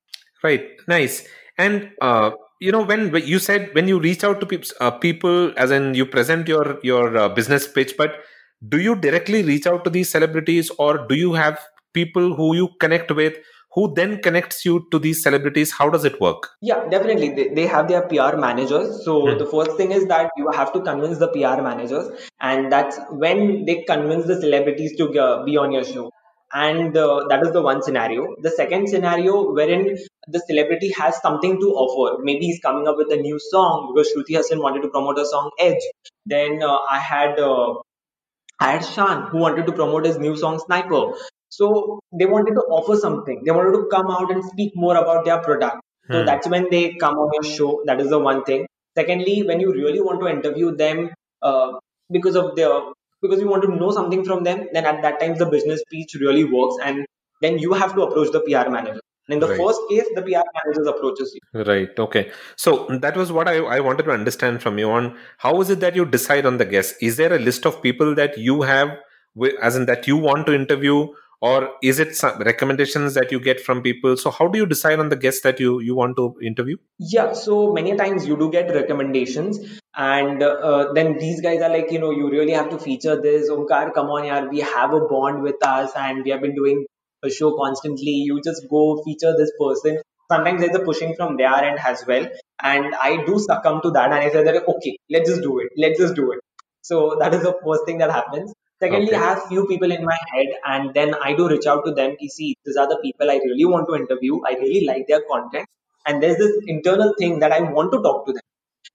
Right. 0.43 0.71
Nice. 0.89 1.27
And 1.59 1.91
uh, 2.01 2.33
you 2.61 2.73
know 2.73 2.83
when 2.83 3.15
you 3.17 3.39
said 3.39 3.71
when 3.75 3.89
you 3.89 3.99
reach 3.99 4.25
out 4.25 4.41
to 4.41 4.47
pe- 4.47 4.63
uh, 4.81 4.93
people, 4.93 5.53
as 5.57 5.71
in 5.71 5.95
you 5.95 6.07
present 6.07 6.49
your 6.49 6.79
your 6.83 7.17
uh, 7.17 7.29
business 7.29 7.67
pitch, 7.67 7.95
but 7.97 8.21
do 8.69 8.81
you 8.81 8.97
directly 8.97 9.43
reach 9.43 9.67
out 9.67 9.85
to 9.85 9.91
these 9.91 10.11
celebrities, 10.11 10.71
or 10.79 11.07
do 11.07 11.15
you 11.15 11.33
have 11.33 11.59
people 11.93 12.35
who 12.35 12.55
you 12.55 12.69
connect 12.81 13.11
with 13.11 13.35
who 13.75 13.93
then 13.95 14.21
connects 14.21 14.65
you 14.65 14.87
to 14.91 14.99
these 14.99 15.23
celebrities? 15.23 15.73
How 15.73 15.89
does 15.89 16.05
it 16.05 16.21
work? 16.21 16.51
Yeah 16.61 16.87
definitely. 16.91 17.35
They, 17.35 17.49
they 17.49 17.67
have 17.67 17.89
their 17.89 18.03
pr 18.03 18.37
managers. 18.37 19.05
So 19.05 19.33
hmm. 19.33 19.39
the 19.39 19.47
first 19.47 19.77
thing 19.77 19.93
is 19.93 20.07
that 20.07 20.31
you 20.37 20.51
have 20.51 20.73
to 20.75 20.81
convince 20.81 21.19
the 21.19 21.29
pr 21.29 21.63
managers 21.63 22.11
and 22.41 22.71
that's 22.71 22.99
when 23.11 23.65
they 23.65 23.83
convince 23.85 24.27
the 24.27 24.41
celebrities 24.41 24.97
to 24.97 25.09
be 25.45 25.57
on 25.57 25.73
your 25.73 25.85
show. 25.85 26.11
And 26.55 26.95
uh, 26.95 27.25
that 27.31 27.43
is 27.43 27.53
the 27.53 27.63
one 27.63 27.83
scenario. 27.83 28.27
The 28.43 28.51
second 28.51 28.91
scenario 28.91 29.55
wherein 29.55 29.97
the 30.29 30.39
celebrity 30.41 30.93
has 30.99 31.17
something 31.23 31.59
to 31.59 31.67
offer. 31.73 32.23
Maybe 32.23 32.45
he's 32.45 32.61
coming 32.61 32.87
up 32.87 32.99
with 32.99 33.11
a 33.11 33.17
new 33.17 33.39
song 33.41 33.95
because 33.95 34.13
shruti 34.13 34.37
haasan 34.37 34.63
wanted 34.63 34.83
to 34.83 34.89
promote 34.89 35.19
a 35.19 35.25
song 35.25 35.51
edge. 35.59 35.83
Then 36.27 36.63
uh, 36.63 36.77
i 36.91 36.99
had 36.99 37.41
uh, 37.41 37.77
had 38.71 38.85
Shan 38.85 39.29
who 39.29 39.39
wanted 39.39 39.67
to 39.67 39.73
promote 39.73 40.07
his 40.07 40.19
new 40.19 40.37
song 40.37 40.59
Sniper. 40.59 41.13
So 41.49 42.01
they 42.19 42.27
wanted 42.27 42.55
to 42.55 42.63
offer 42.77 42.97
something. 42.97 43.43
They 43.45 43.51
wanted 43.51 43.73
to 43.73 43.89
come 43.91 44.11
out 44.11 44.31
and 44.31 44.45
speak 44.45 44.73
more 44.75 44.97
about 44.97 45.25
their 45.25 45.39
product. 45.39 45.81
So 46.11 46.21
hmm. 46.21 46.27
that's 46.27 46.49
when 46.49 46.69
they 46.71 46.95
come 46.95 47.15
on 47.15 47.31
your 47.35 47.53
show. 47.53 47.83
That 47.87 48.01
is 48.01 48.09
the 48.11 48.19
one 48.19 48.45
thing. 48.45 48.67
Secondly, 48.97 49.43
when 49.43 49.61
you 49.61 49.73
really 49.73 50.01
want 50.01 50.21
to 50.21 50.29
interview 50.29 50.75
them 50.77 51.11
uh, 51.43 51.73
because 52.11 52.37
of 52.37 52.57
their 52.57 52.81
because 53.21 53.41
you 53.41 53.49
want 53.49 53.63
to 53.63 53.75
know 53.75 53.91
something 53.91 54.25
from 54.25 54.43
them, 54.45 54.69
then 54.73 54.85
at 54.85 55.03
that 55.03 55.21
time 55.21 55.37
the 55.37 55.47
business 55.47 55.81
speech 55.81 56.17
really 56.21 56.45
works, 56.45 56.77
and 56.83 57.07
then 57.41 57.59
you 57.59 57.73
have 57.73 57.95
to 57.95 58.03
approach 58.03 58.33
the 58.33 58.41
PR 58.41 58.69
manager. 58.69 59.01
In 59.29 59.39
the 59.39 59.49
right. 59.49 59.57
first 59.57 59.81
case, 59.89 60.05
the 60.15 60.23
PR 60.23 60.43
manager 60.57 60.91
approaches 60.91 61.35
you. 61.35 61.63
Right. 61.63 61.97
Okay. 61.97 62.33
So 62.57 62.87
that 63.01 63.17
was 63.17 63.31
what 63.31 63.49
I, 63.49 63.59
I 63.59 63.81
wanted 63.81 64.05
to 64.05 64.11
understand 64.11 64.63
from 64.63 64.79
you 64.79 64.91
on 64.91 65.17
how 65.39 65.61
is 65.61 65.71
it 65.71 65.81
that 65.81 65.95
you 65.95 66.05
decide 66.05 66.45
on 66.45 66.59
the 66.59 66.65
guests? 66.65 66.97
Is 67.01 67.17
there 67.17 67.33
a 67.33 67.39
list 67.39 67.65
of 67.65 67.81
people 67.83 68.15
that 68.17 68.37
you 68.37 68.63
have, 68.63 68.99
as 69.61 69.77
in 69.77 69.87
that 69.87 70.09
you 70.09 70.17
want 70.17 70.47
to 70.47 70.55
interview, 70.55 71.09
or 71.43 71.71
is 71.83 71.99
it 71.99 72.15
some 72.17 72.39
recommendations 72.39 73.15
that 73.15 73.33
you 73.33 73.41
get 73.41 73.61
from 73.61 73.83
people 73.83 74.17
so 74.17 74.31
how 74.31 74.47
do 74.47 74.59
you 74.59 74.65
decide 74.65 75.01
on 75.05 75.09
the 75.09 75.17
guests 75.25 75.43
that 75.43 75.59
you 75.59 75.81
you 75.81 75.95
want 76.01 76.17
to 76.17 76.27
interview 76.51 76.77
yeah 77.15 77.33
so 77.33 77.73
many 77.79 77.97
times 78.03 78.27
you 78.27 78.37
do 78.43 78.51
get 78.51 78.71
recommendations 78.77 79.59
and 79.97 80.43
uh, 80.43 80.93
then 80.95 81.19
these 81.19 81.41
guys 81.41 81.61
are 81.61 81.69
like 81.69 81.91
you 81.91 81.99
know 81.99 82.13
you 82.13 82.31
really 82.31 82.53
have 82.53 82.71
to 82.71 82.79
feature 82.79 83.21
this 83.21 83.51
omkar 83.57 83.83
come 83.99 84.15
on 84.19 84.29
yaar 84.31 84.43
we 84.55 84.65
have 84.75 84.95
a 85.01 85.03
bond 85.15 85.43
with 85.49 85.69
us 85.75 85.99
and 86.07 86.25
we 86.25 86.35
have 86.37 86.41
been 86.47 86.57
doing 86.63 86.85
a 87.23 87.31
show 87.31 87.57
constantly. 87.57 88.11
You 88.11 88.41
just 88.43 88.69
go 88.69 89.03
feature 89.05 89.35
this 89.37 89.53
person. 89.59 89.99
Sometimes 90.31 90.61
there's 90.61 90.77
a 90.77 90.81
pushing 90.81 91.15
from 91.15 91.37
their 91.37 91.55
end 91.55 91.79
as 91.85 92.05
well. 92.07 92.27
And 92.63 92.95
i 92.95 93.25
do 93.25 93.39
succumb 93.39 93.81
to 93.83 93.91
that. 93.91 94.13
And 94.13 94.15
i 94.15 94.31
say 94.31 94.45
that 94.45 94.69
okay 94.69 94.97
let's 95.11 95.29
just 95.29 95.43
do 95.43 95.59
it. 95.61 95.69
Let's 95.77 95.99
just 95.99 96.15
do 96.15 96.33
it. 96.33 96.41
So 96.83 97.17
that 97.21 97.33
is 97.35 97.43
the 97.43 97.55
first 97.65 97.87
thing 97.87 97.99
that 97.99 98.11
happens. 98.11 98.53
Secondly, 98.83 99.15
okay. 99.15 99.17
I 99.17 99.21
have 99.21 99.45
few 99.47 99.67
people 99.69 99.93
in 99.93 100.05
my 100.05 100.17
head, 100.33 100.49
and 100.65 100.93
then 100.93 101.15
I 101.15 101.35
do 101.35 101.49
reach 101.49 101.67
out 101.67 101.85
to 101.85 101.93
them 101.93 102.17
to 102.21 102.29
see 102.29 102.57
these 102.65 102.77
are 102.77 102.89
the 102.89 102.99
people 103.01 103.31
I 103.31 103.37
really 103.37 103.65
want 103.65 103.87
to 103.89 103.95
interview. 103.95 104.41
I 104.45 104.55
really 104.55 104.85
like 104.87 105.07
their 105.07 105.21
content, 105.31 105.69
and 106.05 106.21
there's 106.21 106.37
this 106.39 106.57
internal 106.67 107.15
thing 107.17 107.39
that 107.39 107.53
I 107.53 107.61
want 107.61 107.93
to 107.93 108.01
talk 108.03 108.27
to 108.27 108.33
them, 108.33 108.43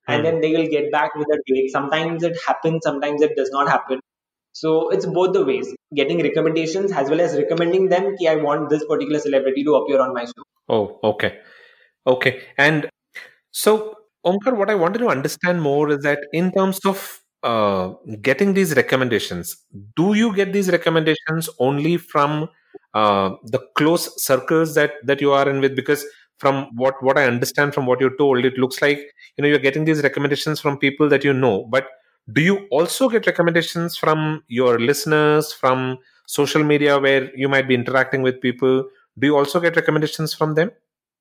and 0.09 0.17
hmm. 0.17 0.25
then 0.25 0.41
they 0.41 0.51
will 0.51 0.67
get 0.67 0.91
back 0.91 1.15
with 1.15 1.27
a 1.37 1.39
date. 1.47 1.71
Sometimes 1.71 2.23
it 2.23 2.37
happens, 2.45 2.81
sometimes 2.83 3.21
it 3.21 3.37
does 3.37 3.49
not 3.51 3.69
happen. 3.69 4.01
So 4.59 4.89
it's 4.89 5.05
both 5.05 5.33
the 5.33 5.45
ways, 5.45 5.67
getting 5.93 6.21
recommendations 6.23 6.91
as 6.91 7.11
well 7.11 7.21
as 7.21 7.37
recommending 7.37 7.89
them. 7.89 8.15
Ki 8.17 8.27
I 8.27 8.35
want 8.37 8.69
this 8.71 8.83
particular 8.91 9.19
celebrity 9.19 9.63
to 9.63 9.75
appear 9.75 10.01
on 10.01 10.13
my 10.15 10.25
show. 10.25 10.45
Oh, 10.67 10.99
okay, 11.03 11.37
okay. 12.07 12.41
And 12.57 12.89
so, 13.51 13.93
Omkar, 14.25 14.57
what 14.57 14.71
I 14.71 14.75
wanted 14.75 14.99
to 14.99 15.09
understand 15.09 15.61
more 15.61 15.91
is 15.91 16.01
that 16.03 16.19
in 16.33 16.51
terms 16.51 16.79
of 16.85 17.21
uh, 17.43 17.89
getting 18.21 18.53
these 18.53 18.75
recommendations 18.75 19.57
do 19.95 20.15
you 20.15 20.33
get 20.33 20.53
these 20.53 20.71
recommendations 20.71 21.49
only 21.59 21.95
from 21.95 22.49
uh, 22.95 23.29
the 23.43 23.59
close 23.75 24.05
circles 24.21 24.73
that 24.73 24.93
that 25.03 25.21
you 25.21 25.31
are 25.31 25.47
in 25.47 25.61
with 25.61 25.75
because 25.75 26.03
from 26.39 26.67
what 26.75 26.95
what 27.01 27.17
i 27.17 27.25
understand 27.25 27.75
from 27.75 27.85
what 27.85 28.01
you 28.01 28.09
told 28.17 28.43
it 28.43 28.57
looks 28.57 28.81
like 28.81 28.97
you 29.37 29.43
know 29.43 29.47
you're 29.47 29.65
getting 29.67 29.85
these 29.85 30.01
recommendations 30.01 30.59
from 30.59 30.79
people 30.79 31.07
that 31.07 31.23
you 31.23 31.31
know 31.31 31.55
but 31.75 31.87
do 32.31 32.41
you 32.41 32.67
also 32.71 33.09
get 33.09 33.25
recommendations 33.25 33.97
from 33.97 34.43
your 34.47 34.79
listeners 34.79 35.53
from 35.53 35.97
social 36.25 36.63
media 36.63 36.99
where 36.99 37.33
you 37.35 37.47
might 37.47 37.67
be 37.67 37.75
interacting 37.75 38.21
with 38.21 38.41
people 38.41 38.83
do 39.19 39.27
you 39.27 39.35
also 39.35 39.59
get 39.59 39.75
recommendations 39.75 40.33
from 40.33 40.55
them 40.55 40.71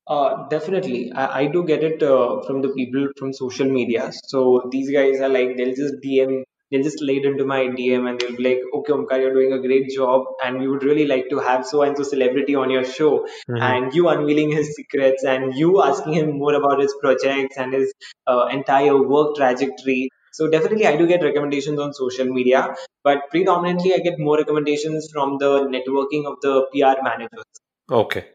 uh, 0.09 0.49
definitely. 0.49 1.13
I, 1.13 1.41
I 1.41 1.47
do 1.47 1.65
get 1.65 1.83
it 1.83 2.03
uh, 2.03 2.41
from 2.43 2.63
the 2.63 2.69
people 2.69 3.09
from 3.19 3.33
social 3.33 3.69
media. 3.69 4.13
So 4.27 4.69
these 4.71 4.91
guys 4.91 5.21
are 5.21 5.29
like, 5.29 5.57
they'll 5.57 5.75
just 5.75 5.95
DM, 6.05 6.45
they'll 6.71 6.83
just 6.83 7.03
lay 7.03 7.17
it 7.17 7.25
into 7.25 7.45
my 7.45 7.63
DM 7.67 8.09
and 8.09 8.21
they'll 8.21 8.37
be 8.37 8.45
like, 8.45 8.61
okay, 8.73 8.93
Omkar, 8.93 9.21
you're 9.21 9.35
doing 9.35 9.53
a 9.53 9.61
great 9.61 9.91
job 9.91 10.25
and 10.45 10.61
we 10.61 10.69
would 10.69 10.85
really 10.85 11.07
like 11.07 11.29
to 11.31 11.41
have 11.41 11.67
so 11.67 11.83
and 11.83 11.97
so 11.97 12.05
celebrity 12.05 12.55
on 12.55 12.71
your 12.71 12.85
show. 12.85 13.27
Mm-hmm. 13.51 13.57
And 13.57 13.95
you 13.95 14.09
unveiling 14.09 14.53
his 14.53 14.77
secrets 14.77 15.25
and 15.25 15.55
you 15.55 15.83
asking 15.83 16.13
him 16.13 16.39
more 16.39 16.55
about 16.55 16.81
his 16.81 16.95
projects 17.01 17.57
and 17.57 17.75
his 17.75 17.93
uh, 18.29 18.47
entire 18.53 19.03
work 19.03 19.35
trajectory. 19.35 20.09
So 20.37 20.51
definitely 20.51 20.87
I 20.87 20.97
do 20.97 21.07
get 21.07 21.23
recommendations 21.23 21.79
on 21.81 21.95
social 21.95 22.27
media, 22.27 22.75
but 23.03 23.23
predominantly 23.31 23.95
I 23.95 24.01
get 24.01 24.19
more 24.19 24.37
recommendations 24.37 25.09
from 25.11 25.39
the 25.39 25.53
networking 25.75 26.27
of 26.31 26.37
the 26.43 26.67
PR 26.73 27.03
managers. 27.03 27.45
Okay. 27.91 28.27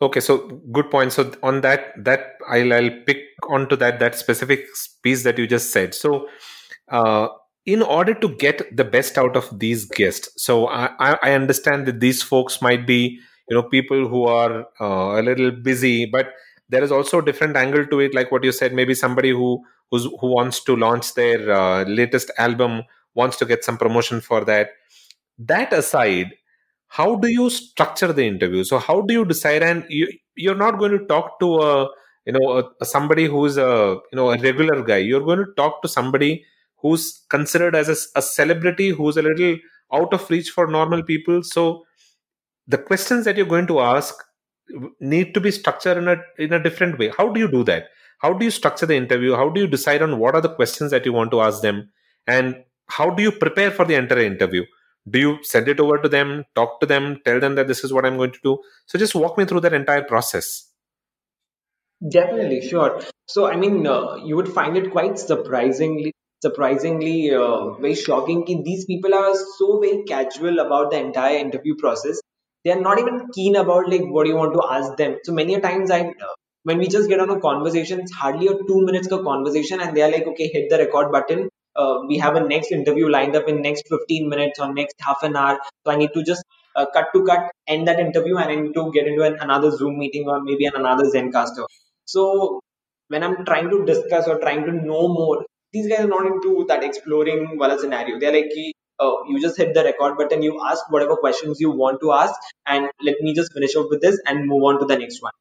Okay, 0.00 0.20
so 0.20 0.38
good 0.72 0.90
point. 0.92 1.12
So 1.12 1.32
on 1.42 1.60
that, 1.62 1.92
that 2.04 2.36
I'll 2.48 2.72
I'll 2.72 2.90
pick 3.04 3.18
onto 3.48 3.76
that 3.76 3.98
that 3.98 4.14
specific 4.14 4.64
piece 5.02 5.24
that 5.24 5.38
you 5.38 5.48
just 5.48 5.72
said. 5.72 5.92
So, 5.94 6.28
uh, 6.88 7.28
in 7.66 7.82
order 7.82 8.14
to 8.14 8.28
get 8.36 8.62
the 8.74 8.84
best 8.84 9.18
out 9.18 9.36
of 9.36 9.50
these 9.58 9.84
guests, 9.84 10.30
so 10.42 10.68
I 10.68 11.18
I 11.22 11.32
understand 11.32 11.84
that 11.86 12.00
these 12.00 12.22
folks 12.22 12.62
might 12.62 12.86
be 12.86 13.18
you 13.50 13.56
know 13.56 13.62
people 13.62 14.08
who 14.08 14.24
are 14.24 14.64
uh, 14.80 15.20
a 15.20 15.22
little 15.22 15.50
busy, 15.50 16.06
but 16.06 16.32
there 16.70 16.82
is 16.82 16.90
also 16.92 17.18
a 17.18 17.24
different 17.24 17.56
angle 17.56 17.84
to 17.84 18.00
it. 18.00 18.14
Like 18.14 18.32
what 18.32 18.42
you 18.42 18.52
said, 18.52 18.72
maybe 18.72 18.94
somebody 18.94 19.32
who 19.42 19.62
who's 19.90 20.04
who 20.04 20.28
wants 20.34 20.62
to 20.64 20.76
launch 20.76 21.14
their 21.14 21.50
uh, 21.52 21.84
latest 21.84 22.30
album 22.38 22.82
wants 23.14 23.36
to 23.38 23.44
get 23.44 23.64
some 23.64 23.76
promotion 23.76 24.20
for 24.20 24.44
that. 24.44 24.70
That 25.38 25.72
aside, 25.72 26.32
how 26.88 27.16
do 27.16 27.28
you 27.28 27.50
structure 27.50 28.12
the 28.12 28.24
interview? 28.26 28.64
So 28.64 28.78
how 28.78 29.00
do 29.02 29.14
you 29.14 29.24
decide? 29.24 29.62
And 29.62 29.84
you, 29.88 30.08
you're 30.36 30.56
not 30.56 30.78
going 30.78 30.92
to 30.92 31.04
talk 31.06 31.38
to 31.40 31.60
a 31.60 31.88
you 32.26 32.32
know 32.32 32.58
a, 32.58 32.64
a 32.80 32.84
somebody 32.84 33.26
who's 33.26 33.56
a 33.56 33.98
you 34.12 34.16
know 34.16 34.30
a 34.30 34.38
regular 34.38 34.82
guy. 34.82 34.98
You're 34.98 35.24
going 35.24 35.38
to 35.38 35.52
talk 35.56 35.82
to 35.82 35.88
somebody 35.88 36.44
who's 36.76 37.24
considered 37.28 37.74
as 37.74 37.88
a, 37.88 38.18
a 38.18 38.22
celebrity 38.22 38.90
who's 38.90 39.16
a 39.16 39.22
little 39.22 39.56
out 39.92 40.12
of 40.14 40.30
reach 40.30 40.50
for 40.50 40.66
normal 40.66 41.02
people. 41.02 41.42
So 41.42 41.84
the 42.66 42.78
questions 42.78 43.24
that 43.24 43.36
you're 43.36 43.46
going 43.46 43.66
to 43.66 43.80
ask 43.80 44.14
need 45.00 45.34
to 45.34 45.40
be 45.40 45.50
structured 45.50 45.98
in 45.98 46.08
a 46.08 46.16
in 46.38 46.52
a 46.52 46.62
different 46.62 46.98
way. 46.98 47.12
How 47.16 47.28
do 47.28 47.40
you 47.40 47.50
do 47.50 47.64
that? 47.64 47.88
How 48.18 48.32
do 48.32 48.44
you 48.44 48.50
structure 48.50 48.86
the 48.86 48.96
interview? 48.96 49.34
How 49.34 49.48
do 49.48 49.60
you 49.60 49.66
decide 49.66 50.02
on 50.02 50.18
what 50.18 50.34
are 50.34 50.40
the 50.40 50.54
questions 50.54 50.90
that 50.90 51.06
you 51.06 51.12
want 51.12 51.30
to 51.30 51.40
ask 51.40 51.62
them? 51.62 51.90
And 52.26 52.64
how 52.86 53.10
do 53.10 53.22
you 53.22 53.32
prepare 53.32 53.70
for 53.70 53.84
the 53.84 53.94
entire 53.94 54.20
interview? 54.20 54.64
Do 55.08 55.18
you 55.18 55.38
send 55.42 55.68
it 55.68 55.80
over 55.80 55.98
to 55.98 56.08
them 56.08 56.44
talk 56.54 56.80
to 56.80 56.86
them 56.86 57.20
tell 57.24 57.40
them 57.40 57.54
that 57.54 57.66
this 57.66 57.82
is 57.84 57.92
what 57.92 58.04
i'm 58.04 58.16
going 58.16 58.32
to 58.32 58.38
do? 58.44 58.58
So 58.86 58.98
just 58.98 59.14
walk 59.14 59.38
me 59.38 59.44
through 59.46 59.60
that 59.60 59.72
entire 59.72 60.02
process. 60.02 60.66
Definitely 62.08 62.66
sure. 62.68 63.00
So 63.26 63.46
i 63.46 63.56
mean 63.56 63.86
uh, 63.86 64.16
you 64.16 64.36
would 64.36 64.48
find 64.48 64.76
it 64.76 64.90
quite 64.90 65.18
surprisingly 65.18 66.12
surprisingly 66.42 67.34
uh, 67.34 67.72
very 67.74 67.94
shocking 67.94 68.62
these 68.64 68.84
people 68.86 69.14
are 69.14 69.34
so 69.58 69.78
very 69.80 70.02
casual 70.04 70.58
about 70.60 70.90
the 70.90 70.98
entire 70.98 71.36
interview 71.36 71.74
process 71.76 72.20
they 72.64 72.72
are 72.72 72.80
not 72.80 72.98
even 72.98 73.28
keen 73.34 73.56
about 73.56 73.88
like 73.88 74.04
what 74.16 74.26
you 74.26 74.36
want 74.36 74.54
to 74.54 74.62
ask 74.76 74.96
them. 74.96 75.16
So 75.24 75.32
many 75.32 75.58
times 75.60 75.90
i 75.90 76.00
uh, 76.02 76.34
when 76.64 76.78
we 76.78 76.88
just 76.88 77.08
get 77.08 77.20
on 77.24 77.30
a 77.30 77.40
conversation 77.40 78.00
it's 78.00 78.12
hardly 78.12 78.48
a 78.48 78.54
two 78.68 78.80
minutes 78.88 79.08
conversation 79.08 79.80
and 79.80 79.96
they 79.96 80.02
are 80.02 80.10
like 80.16 80.26
okay 80.32 80.48
hit 80.54 80.68
the 80.70 80.78
record 80.78 81.10
button. 81.12 81.48
Uh, 81.76 82.00
we 82.08 82.18
have 82.18 82.36
a 82.36 82.40
next 82.40 82.72
interview 82.72 83.08
lined 83.08 83.36
up 83.36 83.48
in 83.48 83.62
next 83.62 83.84
15 83.88 84.28
minutes 84.28 84.58
or 84.60 84.72
next 84.74 84.96
half 85.00 85.22
an 85.22 85.36
hour. 85.36 85.58
So 85.84 85.92
i 85.92 85.96
need 85.96 86.12
to 86.14 86.22
just 86.24 86.44
uh, 86.76 86.86
cut 86.94 87.08
to 87.14 87.24
cut 87.24 87.50
end 87.66 87.88
that 87.88 88.00
interview 88.00 88.36
and 88.36 88.50
i 88.50 88.56
need 88.56 88.74
to 88.74 88.90
get 88.92 89.06
into 89.06 89.22
an, 89.22 89.36
another 89.40 89.70
zoom 89.70 89.98
meeting 89.98 90.28
or 90.28 90.40
maybe 90.42 90.66
an 90.66 90.76
another 90.82 91.04
zencastr 91.14 91.64
so 92.14 92.60
when 93.12 93.22
i'm 93.26 93.36
trying 93.48 93.68
to 93.74 93.78
discuss 93.90 94.28
or 94.32 94.36
trying 94.44 94.62
to 94.68 94.72
know 94.72 95.02
more 95.20 95.38
these 95.72 95.88
guys 95.90 96.00
are 96.04 96.12
not 96.16 96.26
into 96.32 96.64
that 96.68 96.82
exploring 96.82 97.56
wala 97.58 97.78
scenario. 97.78 98.18
They're 98.18 98.32
like 98.32 98.50
uh, 99.00 99.16
you 99.28 99.40
just 99.40 99.56
hit 99.56 99.74
the 99.74 99.84
record 99.84 100.16
button 100.16 100.42
you 100.42 100.60
ask 100.70 100.90
whatever 100.90 101.16
questions 101.16 101.60
you 101.60 101.70
want 101.70 102.00
to 102.00 102.12
ask 102.12 102.34
and 102.66 102.88
let 103.02 103.20
me 103.20 103.34
just 103.34 103.52
finish 103.52 103.76
up 103.76 103.86
with 103.90 104.00
this 104.00 104.20
and 104.26 104.46
move 104.46 104.62
on 104.70 104.80
to 104.80 104.86
the 104.86 104.98
next 105.04 105.22
one 105.22 105.32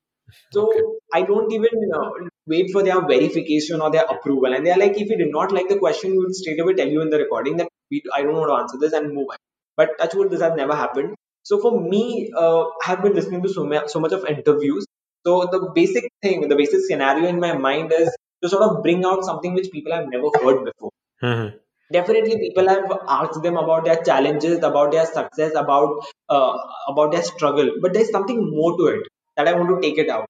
so 0.51 0.67
okay. 0.67 0.81
I 1.13 1.21
don't 1.23 1.51
even 1.51 1.91
uh, 1.93 2.09
wait 2.47 2.71
for 2.71 2.83
their 2.83 3.01
verification 3.01 3.81
or 3.81 3.91
their 3.91 4.05
approval. 4.05 4.53
And 4.53 4.65
they're 4.65 4.77
like, 4.77 4.99
if 4.99 5.09
you 5.09 5.17
did 5.17 5.31
not 5.31 5.51
like 5.51 5.69
the 5.69 5.77
question, 5.77 6.11
we 6.11 6.19
will 6.19 6.33
straight 6.33 6.59
away 6.59 6.73
tell 6.73 6.87
you 6.87 7.01
in 7.01 7.09
the 7.09 7.17
recording 7.17 7.57
that 7.57 7.69
we, 7.91 8.03
I 8.13 8.21
don't 8.21 8.35
want 8.35 8.49
to 8.49 8.55
answer 8.55 8.77
this 8.79 8.93
and 8.93 9.13
move 9.13 9.27
on. 9.31 9.37
But 9.77 9.97
touch 9.97 10.13
wood, 10.13 10.29
this 10.29 10.41
has 10.41 10.53
never 10.55 10.75
happened. 10.75 11.15
So 11.43 11.59
for 11.59 11.79
me, 11.79 12.31
uh, 12.37 12.63
I 12.63 12.85
have 12.85 13.01
been 13.01 13.13
listening 13.13 13.41
to 13.43 13.49
so, 13.49 13.65
ma- 13.65 13.87
so 13.87 13.99
much 13.99 14.11
of 14.11 14.25
interviews. 14.25 14.85
So 15.25 15.47
the 15.51 15.71
basic 15.73 16.11
thing, 16.21 16.47
the 16.47 16.55
basic 16.55 16.81
scenario 16.81 17.27
in 17.27 17.39
my 17.39 17.53
mind 17.53 17.91
is 17.93 18.15
to 18.43 18.49
sort 18.49 18.63
of 18.63 18.83
bring 18.83 19.05
out 19.05 19.23
something 19.23 19.53
which 19.53 19.71
people 19.71 19.93
have 19.93 20.07
never 20.09 20.29
heard 20.41 20.65
before. 20.65 20.91
Mm-hmm. 21.23 21.57
Definitely 21.91 22.37
people 22.39 22.67
have 22.67 22.91
asked 23.07 23.41
them 23.43 23.57
about 23.57 23.85
their 23.85 24.01
challenges 24.03 24.59
about 24.63 24.91
their 24.91 25.05
success 25.05 25.53
about 25.55 26.05
uh, 26.29 26.57
about 26.87 27.11
their 27.11 27.23
struggle. 27.23 27.71
But 27.81 27.93
there's 27.93 28.11
something 28.11 28.49
more 28.49 28.77
to 28.77 28.85
it 28.97 29.03
that 29.37 29.47
i 29.47 29.53
want 29.53 29.69
to 29.69 29.81
take 29.87 29.97
it 29.97 30.09
out. 30.09 30.27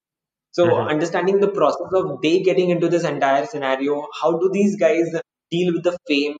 So 0.52 0.66
Mhm. 0.66 0.88
understanding 0.88 1.40
the 1.40 1.48
process 1.48 1.92
of 1.92 2.20
they 2.22 2.40
getting 2.40 2.70
into 2.70 2.88
this 2.88 3.04
entire 3.04 3.46
scenario 3.46 4.06
how 4.20 4.32
do 4.38 4.50
these 4.52 4.76
guys 4.76 5.08
deal 5.50 5.72
with 5.74 5.84
the 5.84 5.96
fame? 6.08 6.36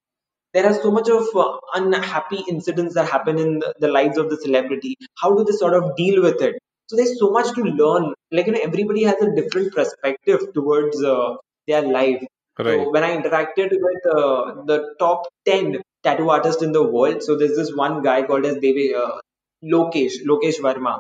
There 0.52 0.66
are 0.66 0.74
so 0.74 0.90
much 0.90 1.09
of 1.09 1.26
uh, 1.35 1.59
unhappy 1.74 2.44
incidents 2.48 2.94
that 2.94 3.09
happen 3.09 3.38
in 3.38 3.59
the, 3.61 3.74
the 3.80 3.88
lives 3.88 4.18
of 4.18 4.30
the 4.30 4.37
celebrity. 4.37 4.96
How 5.18 5.35
do 5.35 5.44
they 5.44 5.52
sort 5.52 5.74
of 5.74 5.96
deal 5.96 6.22
with 6.22 6.40
it? 6.42 6.56
So 6.88 6.96
there's 6.96 7.18
so 7.18 7.30
much 7.30 7.54
to 7.54 7.62
learn. 7.62 8.14
Like 8.33 8.46
you 8.46 8.52
know 8.52 8.61
everybody 8.62 9.04
has 9.04 9.20
a 9.22 9.35
different 9.35 9.72
perspective 9.74 10.52
towards 10.54 11.02
uh, 11.02 11.37
their 11.68 11.83
life 11.83 12.24
so 12.66 12.90
when 12.94 13.05
i 13.05 13.11
interacted 13.16 13.70
with 13.87 14.03
uh, 14.18 14.42
the 14.70 14.79
top 14.99 15.27
10 15.46 15.77
tattoo 16.05 16.31
artists 16.31 16.62
in 16.62 16.73
the 16.73 16.83
world 16.96 17.23
so 17.23 17.37
there's 17.37 17.57
this 17.57 17.73
one 17.75 18.03
guy 18.03 18.23
called 18.23 18.44
as 18.44 18.57
Devi, 18.59 18.94
uh, 18.94 19.18
lokesh 19.64 20.25
lokesh 20.27 20.61
verma. 20.61 20.99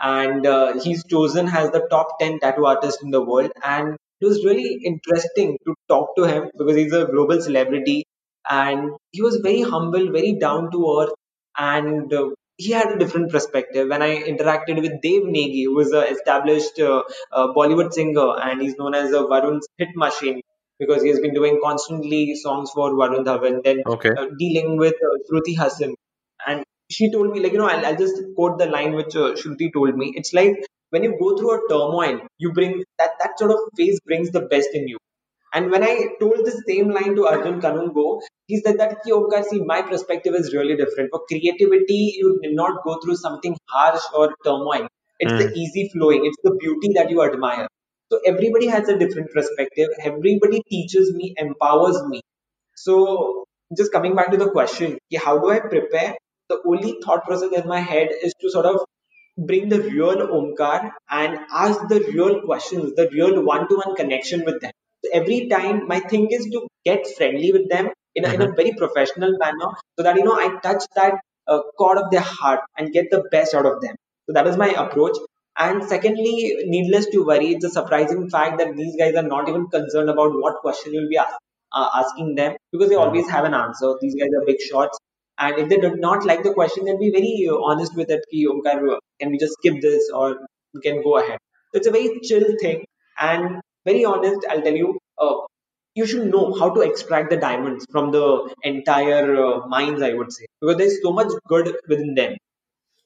And 0.00 0.46
uh, 0.46 0.78
he's 0.80 1.04
chosen 1.04 1.48
as 1.48 1.70
the 1.72 1.86
top 1.90 2.18
10 2.20 2.40
tattoo 2.40 2.66
artist 2.66 3.02
in 3.02 3.10
the 3.10 3.20
world. 3.22 3.50
And 3.64 3.96
it 4.20 4.26
was 4.26 4.44
really 4.44 4.80
interesting 4.84 5.58
to 5.66 5.74
talk 5.88 6.14
to 6.16 6.24
him 6.24 6.50
because 6.56 6.76
he's 6.76 6.92
a 6.92 7.06
global 7.06 7.40
celebrity. 7.40 8.04
And 8.48 8.92
he 9.12 9.22
was 9.22 9.36
very 9.36 9.62
humble 9.62 10.12
very 10.12 10.34
down 10.34 10.70
to 10.70 11.00
earth. 11.00 11.14
And 11.56 12.12
uh, 12.12 12.30
he 12.56 12.72
had 12.72 12.92
a 12.92 12.98
different 12.98 13.30
perspective. 13.30 13.88
When 13.88 14.02
i 14.02 14.22
interacted 14.32 14.80
with 14.80 15.00
dev 15.02 15.22
negi 15.36 15.64
who 15.64 15.80
is 15.80 15.92
an 15.92 16.04
established 16.14 16.78
uh, 16.80 17.02
uh, 17.32 17.48
bollywood 17.58 17.92
singer 17.92 18.28
and 18.42 18.62
he's 18.62 18.76
known 18.78 18.94
as 18.94 19.12
a 19.12 19.22
varun's 19.32 19.68
hit 19.78 19.90
machine 19.96 20.40
because 20.78 21.02
he 21.02 21.08
has 21.10 21.20
been 21.20 21.34
doing 21.34 21.60
constantly 21.62 22.34
songs 22.34 22.70
for 22.74 22.90
varun 23.00 23.24
dhawan 23.28 23.62
then 23.64 23.82
Okay. 23.86 24.14
uh, 24.16 24.26
dealing 24.38 24.76
with 24.76 24.94
uh, 25.10 25.14
Shruti 25.28 25.56
Haasan. 25.56 25.94
And 26.46 26.64
she 26.90 27.10
told 27.12 27.32
me, 27.32 27.40
like, 27.40 27.52
you 27.52 27.58
know, 27.58 27.68
I'll, 27.68 27.84
I'll 27.84 27.96
just 27.96 28.20
quote 28.34 28.58
the 28.58 28.66
line 28.66 28.94
which 28.94 29.14
uh, 29.16 29.34
Shruti 29.34 29.72
told 29.72 29.96
me. 29.96 30.12
It's 30.16 30.32
like 30.32 30.56
when 30.90 31.02
you 31.02 31.16
go 31.18 31.36
through 31.36 31.52
a 31.56 31.68
turmoil, 31.68 32.20
you 32.38 32.52
bring 32.52 32.84
that, 32.98 33.10
that 33.20 33.38
sort 33.38 33.50
of 33.50 33.58
phase 33.76 34.00
brings 34.06 34.30
the 34.30 34.40
best 34.42 34.68
in 34.72 34.88
you. 34.88 34.98
And 35.52 35.70
when 35.70 35.82
I 35.82 36.08
told 36.20 36.44
the 36.44 36.62
same 36.66 36.90
line 36.90 37.14
to 37.16 37.26
Arjun 37.26 37.60
Kanungo, 37.60 38.20
he 38.46 38.60
said 38.60 38.78
that, 38.78 39.02
"Ki, 39.02 39.12
Omkar, 39.12 39.44
see, 39.44 39.60
my 39.60 39.82
perspective 39.82 40.34
is 40.34 40.54
really 40.54 40.76
different. 40.76 41.10
For 41.10 41.20
creativity, 41.26 42.00
you 42.18 42.38
need 42.42 42.54
not 42.54 42.82
go 42.84 42.98
through 43.02 43.16
something 43.16 43.56
harsh 43.68 44.02
or 44.14 44.34
turmoil. 44.44 44.88
It's 45.18 45.34
the 45.36 45.48
Mm. 45.48 45.54
easy 45.54 45.88
flowing, 45.94 46.24
it's 46.26 46.38
the 46.44 46.54
beauty 46.54 46.92
that 46.94 47.10
you 47.10 47.22
admire. 47.22 47.68
So 48.10 48.20
everybody 48.24 48.66
has 48.68 48.88
a 48.88 48.98
different 48.98 49.32
perspective. 49.32 49.88
Everybody 50.00 50.62
teaches 50.62 51.12
me, 51.12 51.34
empowers 51.36 52.02
me. 52.04 52.22
So 52.74 53.44
just 53.76 53.92
coming 53.92 54.14
back 54.14 54.30
to 54.30 54.36
the 54.36 54.50
question, 54.50 54.98
how 55.16 55.38
do 55.38 55.50
I 55.50 55.60
prepare? 55.60 56.16
The 56.48 56.60
only 56.66 56.98
thought 57.04 57.24
process 57.24 57.52
in 57.52 57.68
my 57.68 57.80
head 57.80 58.08
is 58.22 58.32
to 58.40 58.50
sort 58.50 58.66
of 58.66 58.80
bring 59.36 59.68
the 59.68 59.80
real 59.80 60.16
Omkar 60.28 60.90
and 61.10 61.38
ask 61.52 61.80
the 61.88 62.00
real 62.12 62.40
questions, 62.42 62.94
the 62.96 63.08
real 63.12 63.44
one-to-one 63.44 63.94
connection 63.94 64.44
with 64.44 64.60
them. 64.60 64.72
So 65.04 65.10
every 65.12 65.48
time 65.48 65.86
my 65.86 66.00
thing 66.00 66.28
is 66.30 66.46
to 66.46 66.66
get 66.84 67.06
friendly 67.16 67.52
with 67.52 67.68
them 67.68 67.90
in 68.14 68.24
a, 68.24 68.32
in 68.32 68.42
a 68.42 68.52
very 68.52 68.72
professional 68.72 69.36
manner 69.38 69.70
so 69.96 70.02
that 70.02 70.16
you 70.16 70.24
know 70.24 70.34
I 70.34 70.58
touch 70.62 70.82
that 70.96 71.20
uh, 71.46 71.60
chord 71.78 71.98
of 71.98 72.10
their 72.10 72.20
heart 72.20 72.60
and 72.76 72.92
get 72.92 73.10
the 73.10 73.24
best 73.30 73.54
out 73.54 73.66
of 73.66 73.80
them. 73.80 73.94
So 74.26 74.32
that 74.32 74.46
is 74.46 74.56
my 74.56 74.68
approach. 74.70 75.16
And 75.58 75.82
secondly, 75.84 76.56
needless 76.66 77.06
to 77.10 77.24
worry, 77.24 77.48
it's 77.54 77.64
a 77.64 77.70
surprising 77.70 78.30
fact 78.30 78.58
that 78.58 78.76
these 78.76 78.96
guys 78.96 79.14
are 79.16 79.22
not 79.22 79.48
even 79.48 79.66
concerned 79.68 80.08
about 80.08 80.30
what 80.32 80.56
question 80.60 80.94
you'll 80.94 81.08
be 81.08 81.16
ask, 81.18 81.34
uh, 81.72 81.88
asking 82.02 82.34
them 82.36 82.56
because 82.72 82.88
they 82.88 82.94
Mm. 82.96 83.06
always 83.06 83.28
have 83.28 83.44
an 83.44 83.54
answer. 83.54 83.90
These 84.00 84.14
guys 84.20 84.30
are 84.38 84.44
big 84.46 84.60
shots. 84.60 84.98
And 85.38 85.58
if 85.58 85.68
they 85.68 85.78
do 85.78 85.90
not 85.96 86.24
like 86.24 86.42
the 86.44 86.54
question, 86.54 86.84
they'll 86.84 86.98
be 86.98 87.10
very 87.10 87.34
uh, 87.50 87.56
honest 87.70 87.96
with 87.96 88.10
it. 88.10 88.24
Ki, 88.30 88.46
Omkar, 88.46 88.78
uh, 88.94 88.98
can 89.20 89.30
we 89.32 89.38
just 89.38 89.54
skip 89.54 89.80
this 89.82 90.10
or 90.10 90.36
we 90.74 90.80
can 90.80 91.02
go 91.02 91.18
ahead? 91.18 91.38
So 91.72 91.78
it's 91.78 91.86
a 91.86 91.90
very 91.90 92.20
chill 92.22 92.46
thing. 92.60 92.84
And 93.18 93.60
very 93.84 94.04
honest, 94.04 94.46
I'll 94.48 94.62
tell 94.62 94.74
you, 94.84 94.98
uh, 95.18 95.36
you 95.94 96.06
should 96.06 96.26
know 96.30 96.52
how 96.58 96.70
to 96.74 96.80
extract 96.82 97.30
the 97.30 97.36
diamonds 97.36 97.84
from 97.90 98.10
the 98.12 98.54
entire 98.62 99.36
uh, 99.44 99.66
mines, 99.66 100.02
I 100.02 100.14
would 100.14 100.32
say, 100.32 100.46
because 100.60 100.76
there's 100.78 101.02
so 101.02 101.12
much 101.12 101.32
good 101.48 101.74
within 101.88 102.14
them. 102.14 102.36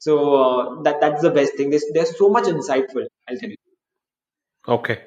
So 0.03 0.13
uh, 0.35 0.81
that 0.83 0.99
that's 0.99 1.21
the 1.21 1.29
best 1.29 1.55
thing. 1.55 1.69
There's, 1.69 1.85
there's 1.93 2.17
so 2.17 2.27
much 2.27 2.43
insightful, 2.43 3.05
I'll 3.29 3.37
tell 3.37 3.49
you. 3.49 3.55
Okay. 4.67 4.99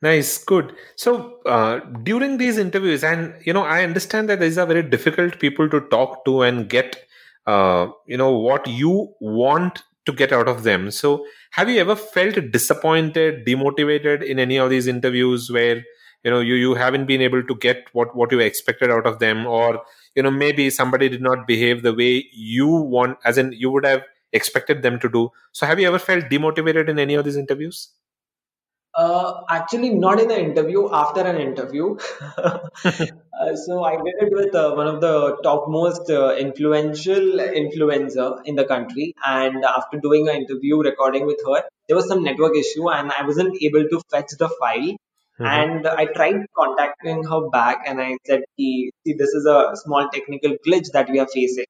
Nice, 0.00 0.38
good. 0.42 0.74
So 0.96 1.40
uh, 1.46 1.78
during 2.02 2.36
these 2.36 2.58
interviews, 2.58 3.04
and 3.04 3.34
you 3.44 3.52
know, 3.52 3.62
I 3.62 3.84
understand 3.84 4.28
that 4.28 4.40
these 4.40 4.58
are 4.58 4.66
very 4.66 4.82
difficult 4.82 5.38
people 5.38 5.68
to 5.68 5.82
talk 5.82 6.24
to 6.24 6.42
and 6.42 6.68
get, 6.68 6.96
uh, 7.46 7.86
you 8.08 8.16
know, 8.16 8.36
what 8.36 8.66
you 8.66 9.14
want 9.20 9.84
to 10.06 10.12
get 10.12 10.32
out 10.32 10.48
of 10.48 10.64
them. 10.64 10.90
So, 10.90 11.24
have 11.52 11.70
you 11.70 11.80
ever 11.80 11.94
felt 11.94 12.34
disappointed, 12.50 13.46
demotivated 13.46 14.24
in 14.24 14.40
any 14.40 14.56
of 14.56 14.68
these 14.70 14.88
interviews 14.88 15.48
where 15.48 15.76
you 16.24 16.32
know 16.32 16.40
you 16.40 16.56
you 16.56 16.74
haven't 16.74 17.06
been 17.06 17.20
able 17.20 17.44
to 17.44 17.54
get 17.54 17.86
what 17.92 18.16
what 18.16 18.32
you 18.32 18.40
expected 18.40 18.90
out 18.90 19.06
of 19.06 19.20
them, 19.20 19.46
or 19.46 19.80
you 20.14 20.22
know 20.22 20.30
maybe 20.30 20.70
somebody 20.70 21.08
did 21.08 21.22
not 21.22 21.46
behave 21.46 21.82
the 21.82 21.94
way 21.94 22.26
you 22.32 22.68
want, 22.68 23.18
as 23.24 23.38
in 23.38 23.52
you 23.52 23.70
would 23.70 23.84
have 23.84 24.02
expected 24.32 24.82
them 24.82 24.98
to 25.00 25.08
do. 25.08 25.30
So, 25.52 25.66
have 25.66 25.80
you 25.80 25.88
ever 25.88 25.98
felt 25.98 26.24
demotivated 26.24 26.88
in 26.88 26.98
any 26.98 27.14
of 27.14 27.24
these 27.24 27.36
interviews? 27.36 27.90
Uh, 28.94 29.40
actually, 29.48 29.88
not 29.90 30.20
in 30.20 30.30
an 30.30 30.38
interview, 30.38 30.88
after 30.92 31.20
an 31.22 31.36
interview. 31.36 31.96
Uh, 33.42 33.56
so 33.56 33.82
I 33.82 33.96
did 33.96 34.14
it 34.20 34.32
with 34.32 34.54
uh, 34.54 34.72
one 34.74 34.86
of 34.86 35.00
the 35.00 35.36
topmost 35.42 36.08
uh, 36.10 36.36
influential 36.36 37.38
influencer 37.38 38.40
in 38.44 38.54
the 38.54 38.64
country, 38.64 39.14
and 39.24 39.64
after 39.64 39.98
doing 39.98 40.28
an 40.28 40.36
interview 40.36 40.80
recording 40.80 41.26
with 41.26 41.40
her, 41.46 41.64
there 41.88 41.96
was 41.96 42.06
some 42.06 42.22
network 42.22 42.56
issue, 42.56 42.88
and 42.90 43.10
I 43.10 43.24
wasn't 43.26 43.56
able 43.60 43.88
to 43.88 44.00
fetch 44.10 44.30
the 44.38 44.48
file. 44.48 44.96
Mhm. 45.42 45.62
And 45.62 45.86
I 45.86 46.06
tried 46.06 46.46
contacting 46.56 47.24
her 47.24 47.48
back, 47.50 47.84
and 47.86 48.00
I 48.00 48.16
said, 48.26 48.42
"See, 48.58 48.92
this 49.04 49.34
is 49.40 49.46
a 49.46 49.72
small 49.76 50.08
technical 50.10 50.52
glitch 50.66 50.90
that 50.92 51.10
we 51.10 51.18
are 51.18 51.28
facing." 51.28 51.66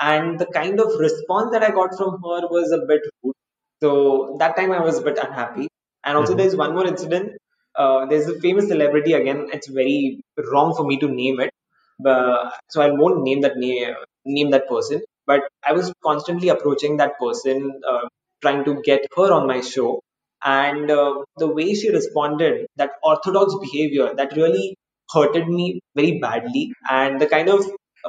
And 0.00 0.38
the 0.38 0.46
kind 0.46 0.80
of 0.80 0.98
response 0.98 1.50
that 1.52 1.62
I 1.62 1.70
got 1.70 1.96
from 1.96 2.12
her 2.22 2.40
was 2.56 2.72
a 2.72 2.78
bit 2.86 3.02
rude. 3.22 3.34
So 3.82 4.36
that 4.40 4.56
time 4.56 4.72
I 4.72 4.80
was 4.80 4.98
a 4.98 5.02
bit 5.02 5.18
unhappy. 5.18 5.68
And 6.04 6.16
also, 6.18 6.34
Mhm. 6.34 6.38
there's 6.38 6.56
one 6.56 6.74
more 6.74 6.86
incident. 6.86 7.32
Uh, 7.76 8.06
there's 8.06 8.28
a 8.28 8.38
famous 8.40 8.68
celebrity 8.68 9.12
again. 9.14 9.48
It's 9.52 9.68
very 9.68 10.22
wrong 10.52 10.74
for 10.74 10.84
me 10.84 10.98
to 10.98 11.08
name 11.08 11.40
it, 11.40 11.52
but 11.98 12.54
so 12.70 12.80
I 12.82 12.90
won't 12.90 13.22
name 13.22 13.40
that 13.42 13.56
name 13.56 13.94
name 14.24 14.50
that 14.50 14.68
person. 14.68 15.02
But 15.26 15.42
I 15.66 15.72
was 15.72 15.92
constantly 16.04 16.48
approaching 16.50 16.98
that 16.98 17.18
person, 17.18 17.80
uh, 17.88 18.08
trying 18.42 18.64
to 18.64 18.80
get 18.82 19.02
her 19.16 19.32
on 19.32 19.46
my 19.46 19.60
show, 19.60 20.00
and 20.44 20.90
uh, 20.90 21.24
the 21.38 21.48
way 21.48 21.74
she 21.74 21.90
responded, 21.90 22.66
that 22.76 22.92
orthodox 23.02 23.54
behavior, 23.60 24.14
that 24.14 24.36
really 24.36 24.76
hurted 25.12 25.48
me 25.48 25.80
very 25.96 26.18
badly. 26.20 26.72
And 26.90 27.20
the 27.20 27.26
kind 27.26 27.48
of 27.48 27.66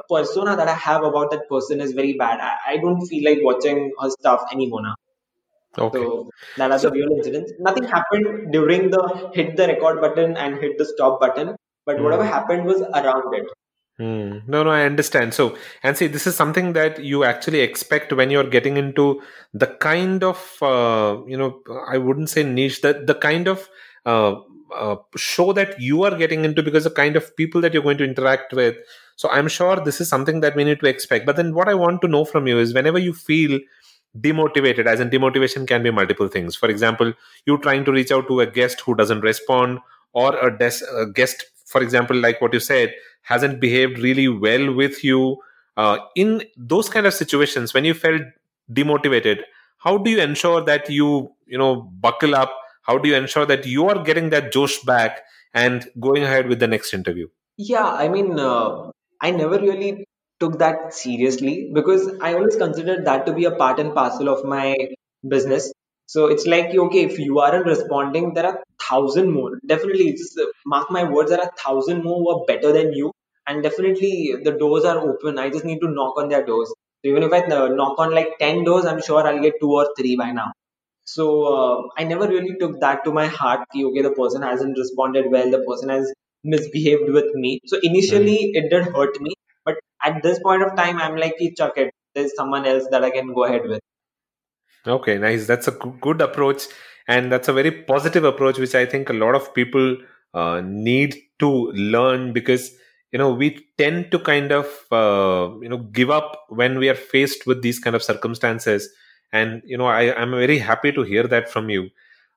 persona 0.10 0.56
that 0.58 0.68
I 0.68 0.74
have 0.76 1.04
about 1.04 1.32
that 1.32 1.48
person 1.50 1.82
is 1.82 1.94
very 1.94 2.14
bad. 2.14 2.40
I, 2.42 2.74
I 2.74 2.78
don't 2.78 3.06
feel 3.08 3.24
like 3.30 3.40
watching 3.42 3.92
her 4.02 4.10
stuff 4.10 4.44
anymore 4.52 4.82
now. 4.84 4.96
Okay. 5.78 6.00
So 6.00 6.30
that 6.58 6.72
are 6.72 6.80
So- 6.80 6.90
the 6.90 6.96
real 6.96 7.12
incidents. 7.18 7.54
Nothing 7.60 7.84
happened 7.86 8.52
during 8.52 8.90
the 8.92 9.32
hit 9.34 9.56
the 9.58 9.68
record 9.68 10.02
button 10.02 10.38
and 10.38 10.58
hit 10.58 10.78
the 10.78 10.86
stop 10.86 11.20
button, 11.20 11.56
but 11.86 12.02
whatever 12.02 12.24
Mm. 12.24 12.30
happened 12.38 12.66
was 12.66 12.82
around 12.82 13.34
it. 13.36 13.46
Hmm. 13.98 14.40
No, 14.46 14.64
no, 14.64 14.72
I 14.72 14.82
understand. 14.84 15.34
So, 15.34 15.58
and 15.82 15.96
see, 15.96 16.08
this 16.08 16.28
is 16.28 16.36
something 16.36 16.74
that 16.74 17.02
you 17.02 17.24
actually 17.24 17.62
expect 17.62 18.12
when 18.12 18.30
you're 18.30 18.50
getting 18.50 18.76
into 18.76 19.22
the 19.54 19.68
kind 19.68 20.22
of, 20.22 20.58
uh, 20.62 21.18
you 21.26 21.38
know, 21.38 21.62
I 21.88 21.98
wouldn't 21.98 22.30
say 22.30 22.44
niche, 22.44 22.82
the, 22.82 23.04
the 23.08 23.16
kind 23.16 23.48
of 23.48 23.70
uh, 24.06 24.36
uh, 24.76 24.98
show 25.16 25.54
that 25.54 25.80
you 25.80 26.04
are 26.04 26.18
getting 26.18 26.44
into 26.44 26.62
because 26.62 26.84
the 26.84 26.90
kind 26.90 27.16
of 27.16 27.34
people 27.38 27.62
that 27.62 27.74
you're 27.74 27.84
going 27.84 27.98
to 28.00 28.04
interact 28.04 28.52
with. 28.52 28.76
So, 29.16 29.30
I'm 29.30 29.48
sure 29.48 29.78
this 29.78 30.02
is 30.02 30.10
something 30.10 30.42
that 30.42 30.58
we 30.58 30.66
need 30.66 30.82
to 30.82 30.88
expect. 30.88 31.26
But 31.26 31.38
then, 31.38 31.54
what 31.54 31.70
I 31.70 31.74
want 31.74 32.02
to 32.02 32.10
know 32.10 32.26
from 32.26 32.48
you 32.48 32.60
is 32.60 32.74
whenever 32.74 33.00
you 33.00 33.14
feel 33.14 33.62
demotivated, 34.20 34.86
as 34.86 35.00
in 35.00 35.10
demotivation 35.10 35.68
can 35.68 35.84
be 35.84 35.92
multiple 35.92 36.28
things. 36.28 36.56
For 36.56 36.70
example, 36.70 37.14
you 37.46 37.58
trying 37.58 37.86
to 37.86 37.92
reach 37.92 38.12
out 38.12 38.28
to 38.28 38.40
a 38.40 38.46
guest 38.46 38.82
who 38.82 38.96
doesn't 38.96 39.22
respond, 39.22 39.80
or 40.14 40.36
a, 40.38 40.58
des- 40.58 40.86
a 40.96 41.06
guest, 41.06 41.46
for 41.76 41.84
example, 41.88 42.18
like 42.28 42.42
what 42.42 42.54
you 42.54 42.62
said, 42.62 42.94
hasn't 43.34 43.60
behaved 43.60 44.00
really 44.00 44.28
well 44.28 44.74
with 44.74 45.04
you 45.04 45.38
uh, 45.78 45.98
in 46.16 46.44
those 46.74 46.90
kind 46.90 47.06
of 47.06 47.14
situations 47.14 47.74
when 47.74 47.86
you 47.86 47.94
felt 47.94 48.22
demotivated 48.80 49.42
how 49.86 49.98
do 49.98 50.10
you 50.10 50.20
ensure 50.20 50.62
that 50.70 50.90
you 50.90 51.32
you 51.46 51.58
know 51.58 51.72
buckle 52.06 52.36
up 52.36 52.54
how 52.90 52.98
do 52.98 53.10
you 53.10 53.16
ensure 53.16 53.46
that 53.46 53.66
you 53.66 53.88
are 53.88 54.04
getting 54.04 54.30
that 54.32 54.52
josh 54.52 54.78
back 54.92 55.20
and 55.54 55.90
going 56.00 56.24
ahead 56.24 56.48
with 56.48 56.60
the 56.60 56.68
next 56.76 56.94
interview 56.94 57.28
Yeah, 57.58 57.90
I 58.04 58.10
mean, 58.10 58.38
uh, 58.38 58.92
I 59.22 59.32
never 59.32 59.58
really 59.60 60.06
took 60.42 60.56
that 60.62 60.94
seriously 60.94 61.72
because 61.74 62.02
I 62.22 62.34
always 62.34 62.58
considered 62.58 63.06
that 63.06 63.26
to 63.28 63.34
be 63.38 63.46
a 63.46 63.52
part 63.52 63.80
and 63.84 63.94
parcel 63.94 64.28
of 64.32 64.44
my 64.54 64.76
business. 65.36 65.72
So 66.08 66.28
it's 66.28 66.46
like, 66.46 66.74
okay, 66.74 67.04
if 67.04 67.18
you 67.20 67.40
aren't 67.40 67.66
responding, 67.66 68.34
there 68.34 68.46
are 68.46 68.64
thousand 68.82 69.32
more. 69.32 69.60
Definitely, 69.66 70.12
just 70.14 70.38
uh, 70.40 70.46
mark 70.66 70.92
my 70.92 71.04
words, 71.04 71.32
there 71.32 71.42
are 71.42 71.52
thousand 71.58 72.04
more 72.04 72.20
who 72.20 72.30
are 72.30 72.46
better 72.46 72.72
than 72.72 72.94
you, 72.94 73.12
and 73.48 73.64
definitely 73.64 74.36
the 74.44 74.52
doors 74.52 74.86
are 74.86 75.00
open. 75.00 75.40
I 75.40 75.50
just 75.50 75.66
need 75.66 75.80
to 75.82 75.90
knock 75.90 76.18
on 76.18 76.30
their 76.30 76.46
doors. 76.46 76.70
So 76.70 77.10
even 77.10 77.24
if 77.24 77.34
I 77.34 77.40
uh, 77.42 77.68
knock 77.70 78.00
on 78.00 78.14
like 78.14 78.38
10 78.40 78.64
doors, 78.64 78.86
I'm 78.86 79.02
sure 79.02 79.26
I'll 79.28 79.42
get 79.42 79.60
two 79.60 79.72
or 79.72 79.90
three 79.98 80.16
by 80.16 80.32
now. 80.32 80.52
So 81.06 81.26
uh, 81.56 81.82
I 81.98 82.04
never 82.04 82.28
really 82.28 82.56
took 82.60 82.80
that 82.80 83.04
to 83.06 83.12
my 83.12 83.28
heart. 83.28 83.62
Okay, 83.76 84.02
the 84.02 84.12
person 84.12 84.42
hasn't 84.42 84.78
responded 84.78 85.32
well. 85.32 85.50
The 85.50 85.64
person 85.68 85.90
has 85.90 86.12
misbehaved 86.44 87.12
with 87.12 87.34
me. 87.36 87.62
So 87.66 87.80
initially 87.82 88.38
mm. 88.38 88.56
it 88.56 88.70
did 88.70 88.86
hurt 88.86 89.20
me, 89.22 89.34
but 89.64 89.76
at 90.04 90.24
this 90.24 90.40
point 90.40 90.64
of 90.64 90.76
time, 90.76 90.98
I'm 91.00 91.16
like, 91.16 91.36
chuck 91.58 91.78
it. 91.78 91.94
There's 92.14 92.36
someone 92.36 92.66
else 92.66 92.88
that 92.92 93.04
I 93.04 93.12
can 93.12 93.34
go 93.34 93.46
ahead 93.46 93.68
with. 93.68 93.82
Okay, 94.88 95.18
nice. 95.18 95.48
That's 95.48 95.68
a 95.68 95.72
good 95.72 96.22
approach, 96.22 96.64
and 97.08 97.32
that's 97.32 97.48
a 97.48 97.54
very 97.54 97.72
positive 97.72 98.24
approach, 98.24 98.60
which 98.60 98.76
I 98.76 98.86
think 98.86 99.10
a 99.10 99.14
lot 99.14 99.34
of 99.36 99.54
people 99.54 99.98
uh, 100.34 100.62
need 100.64 101.16
to 101.40 101.50
learn 101.72 102.34
because 102.34 102.72
you 103.12 103.18
know 103.18 103.32
we 103.34 103.66
tend 103.78 104.12
to 104.12 104.20
kind 104.20 104.52
of 104.52 104.66
uh, 104.92 105.50
you 105.62 105.70
know 105.70 105.78
give 105.92 106.12
up 106.12 106.46
when 106.50 106.78
we 106.78 106.90
are 106.90 106.96
faced 106.96 107.48
with 107.48 107.62
these 107.64 107.80
kind 107.80 107.96
of 107.96 108.04
circumstances 108.04 108.90
and 109.34 109.62
you 109.66 109.78
know 109.78 109.86
I, 109.88 110.14
i'm 110.16 110.32
very 110.32 110.60
happy 110.60 110.92
to 110.92 111.02
hear 111.04 111.24
that 111.28 111.50
from 111.50 111.70
you 111.70 111.90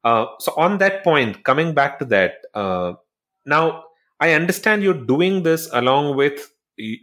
uh, 0.04 0.26
so 0.40 0.52
on 0.56 0.78
that 0.78 1.04
point 1.04 1.44
coming 1.44 1.74
back 1.74 1.98
to 1.98 2.04
that 2.06 2.36
uh, 2.54 2.94
now 3.46 3.84
i 4.20 4.32
understand 4.32 4.82
you're 4.82 5.04
doing 5.06 5.42
this 5.42 5.68
along 5.72 6.16
with 6.16 6.50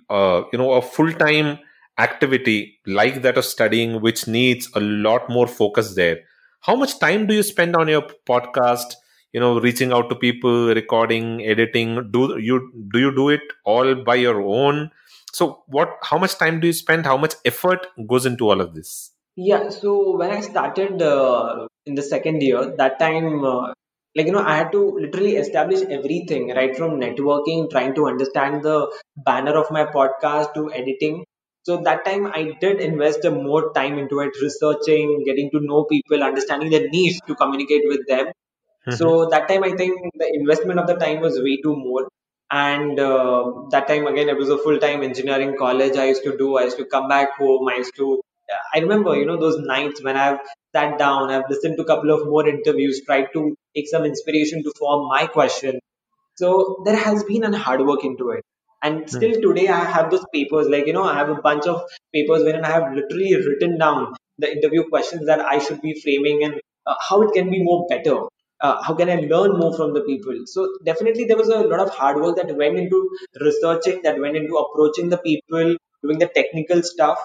uh, 0.10 0.44
you 0.52 0.58
know 0.58 0.72
a 0.74 0.82
full-time 0.82 1.60
activity 1.98 2.80
like 2.86 3.22
that 3.22 3.38
of 3.38 3.46
studying 3.46 4.02
which 4.02 4.28
needs 4.28 4.70
a 4.76 4.80
lot 4.80 5.30
more 5.30 5.48
focus 5.48 5.96
there. 5.96 6.20
How 6.62 6.76
much 6.76 7.00
time 7.00 7.28
do 7.28 7.34
you 7.34 7.44
spend 7.44 7.76
on 7.76 7.88
your 7.88 8.04
podcast 8.28 8.96
you 9.34 9.40
know 9.40 9.60
reaching 9.60 9.92
out 9.92 10.10
to 10.10 10.16
people 10.16 10.74
recording 10.74 11.46
editing? 11.46 12.12
Do 12.12 12.38
you 12.40 12.72
do 12.92 13.00
you 13.00 13.16
do 13.16 13.30
it 13.30 13.42
all 13.64 13.96
by 13.96 14.16
your 14.16 14.42
own? 14.42 14.92
So 15.34 15.64
what 15.68 15.98
how 16.04 16.18
much 16.18 16.38
time 16.38 16.60
do 16.60 16.68
you 16.68 16.74
spend? 16.74 17.06
How 17.06 17.18
much 17.18 17.36
effort 17.46 17.88
goes 18.08 18.26
into 18.26 18.50
all 18.50 18.62
of 18.62 18.74
this? 18.74 19.12
Yeah 19.36 19.70
so 19.70 20.16
when 20.18 20.32
i 20.32 20.40
started 20.40 21.02
uh, 21.02 21.68
in 21.86 21.96
the 21.96 22.02
second 22.02 22.42
year 22.42 22.74
that 22.78 22.98
time 23.00 23.44
uh, 23.44 23.74
like 24.16 24.28
you 24.28 24.32
know 24.32 24.44
i 24.52 24.56
had 24.56 24.72
to 24.72 24.82
literally 25.04 25.36
establish 25.36 25.82
everything 25.98 26.48
right 26.56 26.76
from 26.78 27.00
networking 27.02 27.70
trying 27.70 27.94
to 27.96 28.08
understand 28.08 28.64
the 28.64 28.78
banner 29.30 29.56
of 29.62 29.70
my 29.78 29.84
podcast 29.98 30.54
to 30.54 30.72
editing 30.72 31.26
so 31.66 31.78
that 31.78 32.06
time 32.06 32.28
I 32.28 32.52
did 32.62 32.80
invest 32.80 33.26
more 33.26 33.74
time 33.74 33.98
into 33.98 34.20
it, 34.20 34.34
researching, 34.40 35.24
getting 35.26 35.50
to 35.50 35.60
know 35.60 35.86
people, 35.86 36.24
understanding 36.24 36.70
their 36.70 36.88
needs 36.90 37.20
to 37.22 37.34
communicate 37.34 37.82
with 37.88 38.06
them. 38.08 38.28
Mm-hmm. 38.28 38.92
So 38.92 39.30
that 39.32 39.48
time 39.48 39.64
I 39.64 39.72
think 39.72 40.00
the 40.14 40.32
investment 40.32 40.80
of 40.80 40.86
the 40.86 40.94
time 40.94 41.22
was 41.22 41.40
way 41.42 41.58
too 41.64 41.76
more. 41.76 42.08
And 42.52 43.00
uh, 43.00 43.52
that 43.72 43.88
time 43.88 44.06
again, 44.06 44.30
it 44.30 44.38
was 44.38 44.50
a 44.50 44.60
full 44.60 44.78
time 44.78 45.02
engineering 45.02 45.56
college 45.58 45.98
I 45.98 46.06
used 46.06 46.24
to 46.26 46.38
do. 46.38 46.56
I 46.58 46.66
used 46.66 46.78
to 46.78 46.86
come 46.86 47.08
back 47.08 47.36
home. 47.36 47.68
I 47.68 47.78
used 47.78 47.96
to, 47.96 48.22
I 48.76 48.80
remember, 48.80 49.16
you 49.16 49.26
know, 49.26 49.38
those 49.38 49.58
nights 49.58 50.04
when 50.04 50.16
I've 50.16 50.38
sat 50.76 51.00
down, 51.00 51.32
I've 51.32 51.50
listened 51.50 51.78
to 51.78 51.84
a 51.84 51.88
couple 51.88 52.12
of 52.12 52.28
more 52.28 52.48
interviews, 52.48 53.02
tried 53.04 53.30
to 53.34 53.56
take 53.76 53.88
some 53.88 54.06
inspiration 54.06 54.62
to 54.62 54.72
form 54.78 55.08
my 55.08 55.26
question. 55.26 55.80
So 56.36 56.84
there 56.86 56.96
has 56.96 57.24
been 57.24 57.44
a 57.44 57.58
hard 57.58 57.82
work 57.82 58.04
into 58.04 58.30
it. 58.30 58.44
And 58.86 59.02
hmm. 59.02 59.08
still 59.18 59.42
today, 59.42 59.68
I 59.68 59.84
have 59.96 60.12
those 60.12 60.26
papers. 60.34 60.68
Like, 60.68 60.86
you 60.88 60.94
know, 60.94 61.04
I 61.04 61.16
have 61.16 61.30
a 61.30 61.42
bunch 61.50 61.66
of 61.66 61.82
papers 62.14 62.44
wherein 62.44 62.66
I 62.66 62.72
have 62.72 62.94
literally 62.94 63.36
written 63.36 63.78
down 63.80 64.14
the 64.38 64.52
interview 64.52 64.88
questions 64.90 65.26
that 65.26 65.40
I 65.40 65.60
should 65.60 65.82
be 65.82 66.00
framing 66.02 66.44
and 66.44 66.62
uh, 66.86 66.96
how 67.10 67.22
it 67.24 67.34
can 67.34 67.50
be 67.50 67.64
more 67.64 67.86
better. 67.90 68.18
Uh, 68.62 68.82
how 68.84 68.94
can 68.94 69.10
I 69.10 69.16
learn 69.16 69.58
more 69.58 69.76
from 69.76 69.94
the 69.94 70.02
people? 70.02 70.44
So 70.46 70.70
definitely 70.84 71.26
there 71.26 71.38
was 71.38 71.50
a 71.50 71.60
lot 71.60 71.80
of 71.80 71.90
hard 71.90 72.22
work 72.22 72.38
that 72.38 72.56
went 72.56 72.78
into 72.78 73.10
researching, 73.42 74.02
that 74.04 74.20
went 74.20 74.38
into 74.38 74.56
approaching 74.56 75.10
the 75.10 75.18
people, 75.18 75.76
doing 76.04 76.20
the 76.20 76.28
technical 76.28 76.82
stuff, 76.84 77.20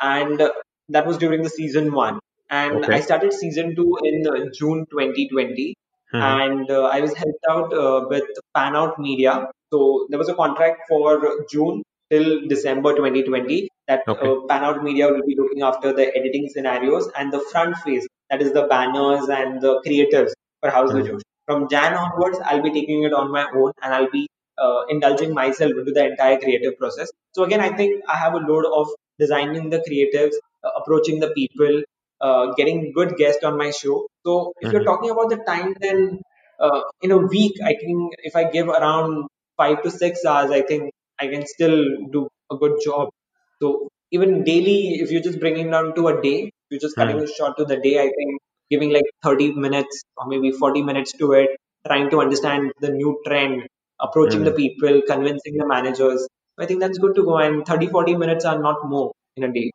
and 0.00 0.40
uh, 0.40 0.52
that 0.90 1.06
was 1.06 1.18
during 1.18 1.42
the 1.42 1.50
season 1.50 1.92
one. 1.92 2.20
And 2.50 2.84
okay. 2.84 2.94
I 2.94 3.00
started 3.00 3.32
season 3.32 3.74
two 3.74 3.98
in 4.04 4.26
uh, 4.26 4.50
June 4.52 4.86
2020, 4.90 5.74
hmm. 6.12 6.16
and 6.16 6.70
uh, 6.70 6.84
I 6.84 7.00
was 7.00 7.14
helped 7.14 7.44
out 7.50 7.74
uh, 7.74 8.06
with 8.08 8.24
Pan 8.54 8.76
Out 8.76 9.00
Media, 9.00 9.48
so 9.72 10.06
there 10.10 10.18
was 10.18 10.28
a 10.28 10.34
contract 10.34 10.82
for 10.88 11.20
June 11.50 11.82
till 12.10 12.46
December 12.48 12.94
2020 12.94 13.68
that 13.88 14.02
okay. 14.06 14.26
uh, 14.26 14.34
Panout 14.48 14.82
Media 14.82 15.08
will 15.08 15.26
be 15.26 15.36
looking 15.36 15.62
after 15.62 15.92
the 15.92 16.14
editing 16.16 16.48
scenarios 16.48 17.08
and 17.16 17.32
the 17.32 17.40
front 17.52 17.76
face, 17.78 18.06
that 18.30 18.42
is 18.42 18.52
the 18.52 18.62
banners 18.62 19.28
and 19.28 19.60
the 19.60 19.80
creators 19.82 20.34
for 20.60 20.70
How's 20.70 20.90
mm-hmm. 20.90 21.02
the 21.02 21.12
Josh. 21.12 21.20
From 21.46 21.68
Jan 21.68 21.94
onwards, 21.94 22.38
I'll 22.44 22.62
be 22.62 22.72
taking 22.72 23.04
it 23.04 23.12
on 23.12 23.30
my 23.30 23.46
own 23.54 23.72
and 23.82 23.94
I'll 23.94 24.10
be 24.10 24.28
uh, 24.58 24.82
indulging 24.88 25.32
myself 25.32 25.72
into 25.72 25.92
the 25.92 26.06
entire 26.06 26.38
creative 26.38 26.76
process. 26.78 27.10
So 27.32 27.44
again, 27.44 27.60
I 27.60 27.76
think 27.76 28.02
I 28.08 28.16
have 28.16 28.34
a 28.34 28.38
load 28.38 28.64
of 28.66 28.88
designing 29.18 29.70
the 29.70 29.78
creatives, 29.78 30.34
uh, 30.64 30.70
approaching 30.80 31.20
the 31.20 31.30
people, 31.30 31.82
uh, 32.20 32.52
getting 32.54 32.92
good 32.92 33.16
guests 33.16 33.44
on 33.44 33.56
my 33.56 33.70
show. 33.70 34.08
So 34.24 34.52
if 34.60 34.66
mm-hmm. 34.66 34.74
you're 34.74 34.84
talking 34.84 35.10
about 35.10 35.30
the 35.30 35.36
time, 35.36 35.76
then 35.80 36.20
uh, 36.58 36.80
in 37.00 37.12
a 37.12 37.18
week, 37.18 37.52
I 37.64 37.74
think 37.74 38.14
if 38.18 38.34
I 38.34 38.50
give 38.50 38.68
around 38.68 39.28
five 39.56 39.82
to 39.82 39.90
six 39.90 40.24
hours, 40.24 40.50
I 40.50 40.62
think 40.62 40.90
I 41.18 41.28
can 41.28 41.46
still 41.46 41.84
do 42.10 42.28
a 42.50 42.56
good 42.56 42.78
job. 42.84 43.10
So 43.60 43.88
even 44.10 44.44
daily, 44.44 45.00
if 45.00 45.10
you're 45.10 45.22
just 45.22 45.40
bringing 45.40 45.70
down 45.70 45.94
to 45.94 46.08
a 46.08 46.22
day, 46.22 46.50
you're 46.70 46.80
just 46.80 46.96
cutting 46.96 47.16
mm. 47.16 47.22
it 47.22 47.30
short 47.30 47.56
to 47.58 47.64
the 47.64 47.76
day. 47.76 47.98
I 47.98 48.10
think 48.16 48.40
giving 48.70 48.92
like 48.92 49.04
30 49.22 49.52
minutes 49.52 50.02
or 50.16 50.26
maybe 50.26 50.50
40 50.50 50.82
minutes 50.82 51.12
to 51.12 51.32
it, 51.32 51.50
trying 51.86 52.10
to 52.10 52.20
understand 52.20 52.72
the 52.80 52.90
new 52.90 53.20
trend, 53.26 53.66
approaching 54.00 54.40
mm. 54.40 54.46
the 54.46 54.52
people, 54.52 55.02
convincing 55.06 55.56
the 55.56 55.66
managers. 55.66 56.26
I 56.58 56.66
think 56.66 56.80
that's 56.80 56.98
good 56.98 57.14
to 57.16 57.24
go. 57.24 57.38
And 57.38 57.66
30, 57.66 57.88
40 57.88 58.16
minutes 58.16 58.44
are 58.44 58.58
not 58.58 58.86
more 58.86 59.12
in 59.36 59.44
a 59.44 59.52
day. 59.52 59.70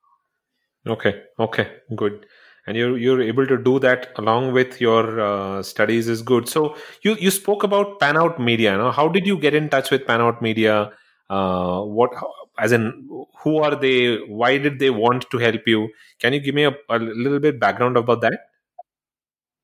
Okay. 0.87 1.21
Okay. 1.39 1.67
Good 1.95 2.25
and 2.67 2.77
you're 2.77 2.97
you're 2.97 3.21
able 3.21 3.45
to 3.47 3.57
do 3.57 3.79
that 3.79 4.09
along 4.17 4.51
with 4.53 4.79
your 4.79 5.19
uh, 5.19 5.63
studies 5.63 6.07
is 6.07 6.21
good. 6.21 6.47
So 6.47 6.75
you 7.01 7.15
you 7.19 7.31
spoke 7.31 7.63
about 7.63 7.99
panout 7.99 8.39
media 8.39 8.77
no? 8.77 8.91
how 8.91 9.07
did 9.07 9.25
you 9.25 9.37
get 9.37 9.53
in 9.53 9.69
touch 9.69 9.91
with 9.91 10.05
panout 10.05 10.41
media? 10.41 10.91
Uh, 11.29 11.81
what 11.81 12.11
as 12.59 12.71
in 12.71 13.07
who 13.43 13.57
are 13.57 13.75
they? 13.75 14.17
Why 14.17 14.57
did 14.57 14.79
they 14.79 14.89
want 14.89 15.29
to 15.31 15.37
help 15.37 15.61
you? 15.65 15.89
Can 16.19 16.33
you 16.33 16.39
give 16.39 16.55
me 16.55 16.65
a, 16.65 16.73
a 16.89 16.99
little 16.99 17.39
bit 17.39 17.59
background 17.59 17.97
about 17.97 18.21
that? 18.21 18.39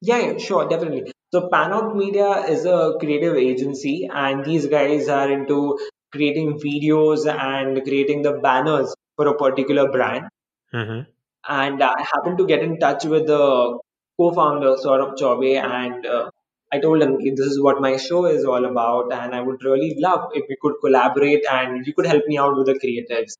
Yeah, 0.01 0.19
yeah 0.19 0.37
sure 0.37 0.67
definitely. 0.67 1.11
So 1.33 1.49
panout 1.49 1.95
media 1.95 2.45
is 2.47 2.65
a 2.65 2.95
creative 2.99 3.35
agency 3.35 4.09
and 4.11 4.45
these 4.45 4.65
guys 4.65 5.09
are 5.09 5.29
into 5.29 5.77
creating 6.11 6.57
videos 6.59 7.27
and 7.27 7.83
creating 7.83 8.21
the 8.21 8.33
banners 8.33 8.95
for 9.17 9.27
a 9.27 9.37
particular 9.37 9.91
brand. 9.91 10.29
Mm-hmm 10.73 11.11
and 11.47 11.81
I 11.81 12.01
happened 12.13 12.37
to 12.39 12.45
get 12.45 12.61
in 12.61 12.79
touch 12.79 13.05
with 13.05 13.27
the 13.27 13.79
co-founder 14.19 14.75
Saurabh 14.75 15.17
Chaube, 15.17 15.61
and 15.61 16.05
uh, 16.05 16.29
I 16.71 16.79
told 16.79 17.01
him 17.01 17.17
this 17.19 17.45
is 17.45 17.61
what 17.61 17.79
my 17.79 17.97
show 17.97 18.25
is 18.25 18.43
all 18.43 18.65
about, 18.65 19.13
and 19.13 19.33
I 19.33 19.41
would 19.41 19.63
really 19.63 19.95
love 19.97 20.31
if 20.33 20.45
we 20.49 20.57
could 20.61 20.75
collaborate 20.81 21.45
and 21.49 21.85
you 21.85 21.93
could 21.93 22.05
help 22.05 22.23
me 22.27 22.37
out 22.37 22.57
with 22.57 22.65
the 22.65 22.73
creatives. 22.73 23.33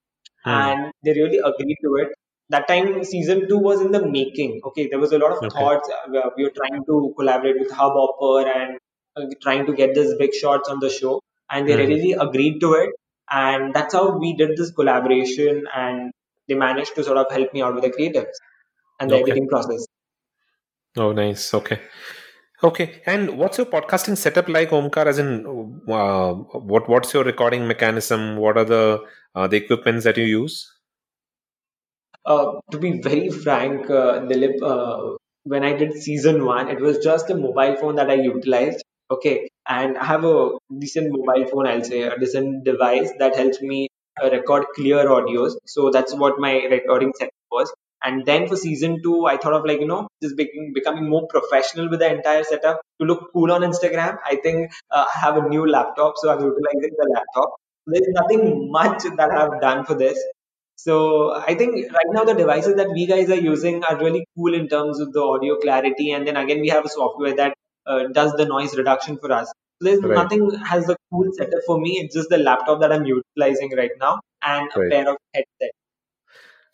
Hmm. 0.43 0.49
And 0.49 0.93
they 1.03 1.13
really 1.13 1.39
agreed 1.39 1.77
to 1.83 1.95
it. 1.95 2.09
That 2.49 2.67
time, 2.69 3.03
season 3.03 3.49
two 3.49 3.57
was 3.57 3.81
in 3.81 3.91
the 3.91 4.07
making. 4.07 4.61
Okay, 4.67 4.87
there 4.87 4.99
was 4.99 5.11
a 5.11 5.17
lot 5.17 5.31
of 5.31 5.43
okay. 5.43 5.49
thoughts. 5.49 5.89
Uh, 5.89 6.29
we 6.37 6.43
were 6.43 6.53
trying 6.55 6.85
to 6.85 7.13
collaborate 7.17 7.59
with 7.59 7.71
Hubhopper 7.71 8.47
and 8.47 8.77
uh, 9.17 9.25
trying 9.41 9.65
to 9.65 9.73
get 9.73 9.93
these 9.95 10.13
big 10.15 10.33
shots 10.33 10.69
on 10.69 10.79
the 10.79 10.89
show, 10.89 11.21
and 11.51 11.67
they 11.67 11.73
hmm. 11.73 11.89
really 11.89 12.13
agreed 12.13 12.59
to 12.61 12.73
it. 12.73 12.91
And 13.29 13.73
that's 13.73 13.93
how 13.93 14.17
we 14.17 14.35
did 14.37 14.55
this 14.55 14.71
collaboration. 14.71 15.65
And 15.75 16.13
they 16.47 16.55
managed 16.55 16.95
to 16.95 17.03
sort 17.03 17.17
of 17.17 17.31
help 17.31 17.53
me 17.53 17.61
out 17.61 17.75
with 17.75 17.83
the 17.83 17.89
creatives 17.89 18.37
and 18.99 19.09
the 19.09 19.15
okay. 19.15 19.31
editing 19.31 19.47
process. 19.47 19.85
Oh, 20.97 21.11
nice. 21.11 21.53
Okay. 21.53 21.79
Okay, 22.63 23.03
and 23.05 23.37
what's 23.37 23.59
your 23.59 23.67
podcasting 23.67 24.17
setup 24.17 24.49
like, 24.49 24.71
Omkar? 24.71 25.05
As 25.05 25.19
in, 25.19 25.45
uh, 25.87 26.33
what 26.33 26.89
what's 26.89 27.13
your 27.13 27.23
recording 27.23 27.67
mechanism? 27.67 28.37
What 28.37 28.57
are 28.57 28.63
the 28.63 29.05
uh, 29.35 29.45
the 29.45 29.57
equipments 29.57 30.05
that 30.05 30.17
you 30.17 30.25
use? 30.25 30.67
Uh, 32.25 32.59
to 32.71 32.79
be 32.79 32.99
very 32.99 33.29
frank, 33.29 33.87
uh, 33.91 34.21
Dilip, 34.21 34.63
uh, 34.63 35.17
when 35.43 35.63
I 35.63 35.73
did 35.73 35.93
season 35.93 36.45
one, 36.45 36.67
it 36.69 36.81
was 36.81 36.97
just 36.97 37.29
a 37.29 37.35
mobile 37.35 37.75
phone 37.75 37.95
that 37.97 38.09
I 38.09 38.15
utilized. 38.15 38.83
Okay, 39.11 39.49
and 39.67 39.95
I 39.95 40.05
have 40.05 40.25
a 40.25 40.49
decent 40.79 41.11
mobile 41.11 41.45
phone. 41.45 41.67
I'll 41.67 41.83
say 41.83 42.01
a 42.01 42.17
decent 42.17 42.63
device 42.63 43.11
that 43.19 43.35
helps 43.35 43.61
me 43.61 43.87
record 44.23 44.65
clear 44.75 45.05
audios. 45.05 45.53
So 45.65 45.89
that's 45.89 46.13
what 46.13 46.39
my 46.39 46.63
recording 46.65 47.13
setup 47.17 47.33
was. 47.51 47.73
And 48.03 48.25
then 48.25 48.47
for 48.47 48.55
season 48.55 49.01
two, 49.01 49.25
I 49.25 49.37
thought 49.37 49.53
of 49.53 49.65
like, 49.65 49.79
you 49.79 49.87
know, 49.87 50.07
just 50.21 50.37
becoming, 50.37 50.71
becoming 50.73 51.09
more 51.09 51.27
professional 51.27 51.89
with 51.89 51.99
the 51.99 52.13
entire 52.13 52.43
setup 52.43 52.81
to 53.01 53.07
look 53.07 53.31
cool 53.33 53.51
on 53.51 53.61
Instagram. 53.61 54.17
I 54.25 54.35
think 54.35 54.71
uh, 54.91 55.05
I 55.13 55.19
have 55.19 55.37
a 55.37 55.49
new 55.49 55.67
laptop, 55.67 56.13
so 56.17 56.29
I'm 56.29 56.39
utilizing 56.39 56.95
the 56.95 57.09
laptop. 57.13 57.55
There's 57.87 58.07
nothing 58.09 58.71
much 58.71 59.03
that 59.03 59.31
I've 59.31 59.59
done 59.61 59.85
for 59.85 59.95
this. 59.95 60.21
So 60.75 61.33
I 61.33 61.55
think 61.55 61.91
right 61.91 62.11
now 62.11 62.23
the 62.23 62.35
devices 62.35 62.75
that 62.75 62.91
we 62.91 63.07
guys 63.07 63.31
are 63.31 63.39
using 63.39 63.83
are 63.83 63.97
really 63.97 64.27
cool 64.35 64.53
in 64.53 64.67
terms 64.67 64.99
of 64.99 65.11
the 65.11 65.21
audio 65.21 65.55
clarity. 65.55 66.11
And 66.11 66.27
then 66.27 66.37
again, 66.37 66.61
we 66.61 66.69
have 66.69 66.85
a 66.85 66.89
software 66.89 67.35
that 67.35 67.55
uh, 67.87 68.03
does 68.13 68.33
the 68.33 68.45
noise 68.45 68.77
reduction 68.77 69.17
for 69.17 69.31
us. 69.31 69.47
So 69.47 69.89
there's 69.89 70.03
right. 70.03 70.13
nothing 70.13 70.51
has 70.59 70.85
the 70.85 70.96
tool 71.11 71.25
setup 71.37 71.59
for 71.65 71.79
me. 71.79 71.99
It's 71.99 72.15
just 72.15 72.29
the 72.29 72.37
laptop 72.37 72.79
that 72.81 72.91
I'm 72.91 73.05
utilizing 73.05 73.75
right 73.75 73.91
now 73.99 74.19
and 74.43 74.69
a 74.75 74.89
pair 74.89 75.09
of 75.09 75.17
headsets. 75.33 75.77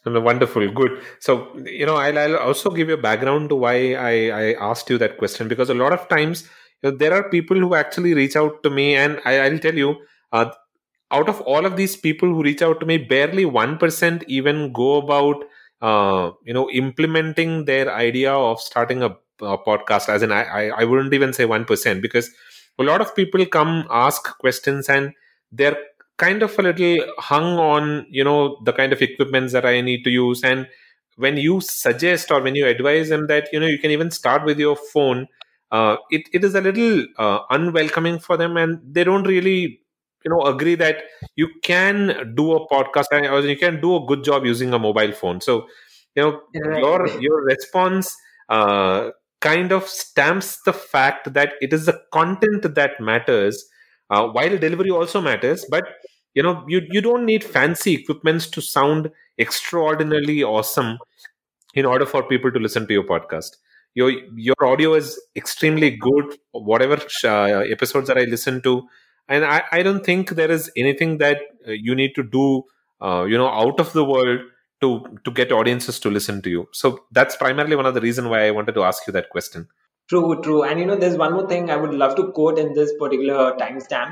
No, 0.05 0.19
wonderful, 0.19 0.69
good. 0.69 1.01
So, 1.19 1.55
you 1.65 1.85
know, 1.85 1.95
I'll, 1.95 2.19
I'll 2.19 2.37
also 2.37 2.69
give 2.69 2.89
you 2.89 2.95
a 2.95 3.01
background 3.01 3.49
to 3.49 3.55
why 3.55 3.93
I, 3.93 4.29
I 4.29 4.53
asked 4.59 4.89
you 4.89 4.97
that 4.97 5.17
question 5.17 5.47
because 5.47 5.69
a 5.69 5.73
lot 5.73 5.93
of 5.93 6.09
times 6.09 6.43
you 6.81 6.91
know, 6.91 6.97
there 6.97 7.13
are 7.13 7.29
people 7.29 7.57
who 7.57 7.73
actually 7.73 8.13
reach 8.13 8.35
out 8.35 8.63
to 8.63 8.69
me, 8.69 8.95
and 8.95 9.21
I, 9.23 9.39
I'll 9.39 9.59
tell 9.59 9.73
you, 9.73 9.95
uh, 10.33 10.51
out 11.11 11.29
of 11.29 11.39
all 11.41 11.65
of 11.65 11.77
these 11.77 11.95
people 11.95 12.27
who 12.27 12.43
reach 12.43 12.61
out 12.61 12.79
to 12.81 12.85
me, 12.85 12.97
barely 12.97 13.45
1% 13.45 14.23
even 14.27 14.73
go 14.73 14.97
about, 14.97 15.45
uh, 15.81 16.31
you 16.43 16.53
know, 16.53 16.69
implementing 16.71 17.65
their 17.65 17.93
idea 17.93 18.33
of 18.33 18.59
starting 18.59 19.03
a, 19.03 19.15
a 19.41 19.57
podcast. 19.57 20.09
As 20.09 20.21
in, 20.21 20.31
I, 20.33 20.43
I, 20.43 20.81
I 20.81 20.83
wouldn't 20.83 21.13
even 21.13 21.31
say 21.31 21.45
1% 21.45 22.01
because 22.01 22.29
a 22.79 22.83
lot 22.83 23.01
of 23.01 23.15
people 23.15 23.45
come 23.45 23.85
ask 23.89 24.37
questions 24.39 24.89
and 24.89 25.13
they're 25.51 25.77
kind 26.17 26.43
of 26.43 26.57
a 26.59 26.61
little 26.61 27.05
hung 27.19 27.57
on 27.57 28.05
you 28.09 28.23
know 28.23 28.57
the 28.63 28.73
kind 28.73 28.93
of 28.93 29.01
equipments 29.01 29.53
that 29.53 29.65
i 29.65 29.81
need 29.81 30.03
to 30.03 30.09
use. 30.09 30.43
And 30.43 30.67
when 31.17 31.37
you 31.37 31.61
suggest 31.61 32.31
or 32.31 32.41
when 32.41 32.55
you 32.55 32.65
advise 32.67 33.09
them 33.09 33.27
that 33.27 33.49
you 33.53 33.59
know 33.59 33.67
you 33.67 33.79
can 33.79 33.91
even 33.91 34.11
start 34.11 34.45
with 34.45 34.59
your 34.59 34.75
phone 34.75 35.27
uh, 35.71 35.97
it, 36.11 36.21
it 36.33 36.43
is 36.43 36.53
a 36.55 36.61
little 36.61 37.05
uh, 37.17 37.39
unwelcoming 37.49 38.19
for 38.19 38.37
them. 38.37 38.57
And 38.57 38.79
they 38.83 39.03
don't 39.03 39.23
really 39.27 39.79
you 40.23 40.29
know 40.31 40.41
agree 40.43 40.75
that 40.75 41.03
you 41.35 41.49
can 41.63 42.33
do 42.35 42.53
a 42.53 42.67
podcast 42.69 43.05
or 43.11 43.39
you 43.41 43.57
can 43.57 43.81
do 43.81 43.95
a 43.95 44.05
good 44.05 44.23
job 44.23 44.45
using 44.45 44.73
a 44.73 44.79
mobile 44.79 45.11
phone. 45.11 45.41
So 45.41 45.67
you 46.15 46.23
know 46.23 46.41
Right. 46.53 46.85
your 46.85 47.19
your 47.19 47.43
response 47.43 48.15
uh, 48.49 49.09
kind 49.43 49.71
of 49.71 49.87
stamps 49.87 50.51
the 50.65 50.73
fact 50.73 51.33
that 51.33 51.53
it 51.61 51.73
is 51.73 51.85
the 51.87 51.99
content 52.13 52.75
that 52.75 52.99
matters 53.01 53.65
uh, 54.09 54.27
while 54.27 54.57
delivery 54.57 54.91
also 54.91 55.21
matters. 55.21 55.65
But 55.69 55.85
you 56.35 56.43
know 56.43 56.65
you 56.67 56.81
you 56.91 57.01
don't 57.01 57.25
need 57.25 57.43
fancy 57.43 57.95
equipments 57.95 58.47
to 58.57 58.61
sound 58.61 59.11
extraordinarily 59.39 60.43
awesome 60.43 60.97
in 61.73 61.85
order 61.85 62.05
for 62.05 62.23
people 62.23 62.51
to 62.51 62.59
listen 62.59 62.87
to 62.87 62.93
your 62.93 63.03
podcast. 63.03 63.57
Your 63.95 64.11
your 64.35 64.55
audio 64.63 64.93
is 64.95 65.19
extremely 65.35 65.91
good 65.91 66.37
whatever 66.51 66.97
uh, 67.23 67.61
episodes 67.77 68.07
that 68.07 68.17
i 68.17 68.23
listen 68.35 68.61
to. 68.63 68.83
And 69.29 69.45
i 69.45 69.63
i 69.71 69.83
don't 69.83 70.05
think 70.05 70.31
there 70.39 70.51
is 70.51 70.71
anything 70.77 71.17
that 71.19 71.37
uh, 71.67 71.71
you 71.71 71.95
need 71.95 72.13
to 72.15 72.23
do 72.23 72.63
uh, 73.01 73.23
you 73.33 73.37
know 73.37 73.49
out 73.49 73.79
of 73.79 73.93
the 73.93 74.03
world 74.05 74.41
to 74.83 74.89
to 75.25 75.31
get 75.39 75.55
audiences 75.59 75.99
to 76.05 76.11
listen 76.17 76.41
to 76.47 76.49
you 76.55 76.67
so 76.81 76.91
that's 77.19 77.35
primarily 77.45 77.79
one 77.81 77.89
of 77.91 77.95
the 77.99 78.05
reason 78.07 78.29
why 78.33 78.41
i 78.47 78.51
wanted 78.59 78.77
to 78.79 78.83
ask 78.91 79.07
you 79.07 79.13
that 79.19 79.29
question 79.37 79.67
True, 80.09 80.41
true. 80.41 80.63
And 80.63 80.79
you 80.79 80.85
know, 80.85 80.95
there's 80.95 81.17
one 81.17 81.33
more 81.33 81.47
thing 81.47 81.69
I 81.69 81.77
would 81.77 81.93
love 81.93 82.15
to 82.17 82.31
quote 82.31 82.59
in 82.59 82.73
this 82.73 82.93
particular 82.99 83.53
timestamp. 83.53 84.11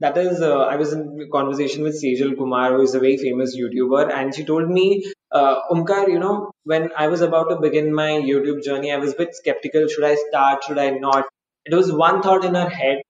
That 0.00 0.16
is, 0.16 0.42
uh, 0.42 0.58
I 0.58 0.76
was 0.76 0.92
in 0.92 1.28
conversation 1.32 1.82
with 1.82 2.02
Sejal 2.02 2.36
Kumar, 2.36 2.74
who 2.74 2.82
is 2.82 2.94
a 2.94 3.00
very 3.00 3.16
famous 3.16 3.56
YouTuber, 3.56 4.12
and 4.12 4.34
she 4.34 4.44
told 4.44 4.68
me, 4.68 5.04
uh, 5.32 5.56
Omkar, 5.70 6.08
you 6.08 6.18
know, 6.18 6.50
when 6.64 6.90
I 6.96 7.08
was 7.08 7.22
about 7.22 7.48
to 7.48 7.56
begin 7.56 7.94
my 7.94 8.10
YouTube 8.10 8.62
journey, 8.62 8.92
I 8.92 8.98
was 8.98 9.12
a 9.12 9.16
bit 9.16 9.34
skeptical. 9.34 9.88
Should 9.88 10.04
I 10.04 10.16
start? 10.28 10.64
Should 10.64 10.78
I 10.78 10.90
not? 10.90 11.24
It 11.64 11.74
was 11.74 11.92
one 11.92 12.22
thought 12.22 12.44
in 12.44 12.54
her 12.54 12.68
head. 12.68 13.02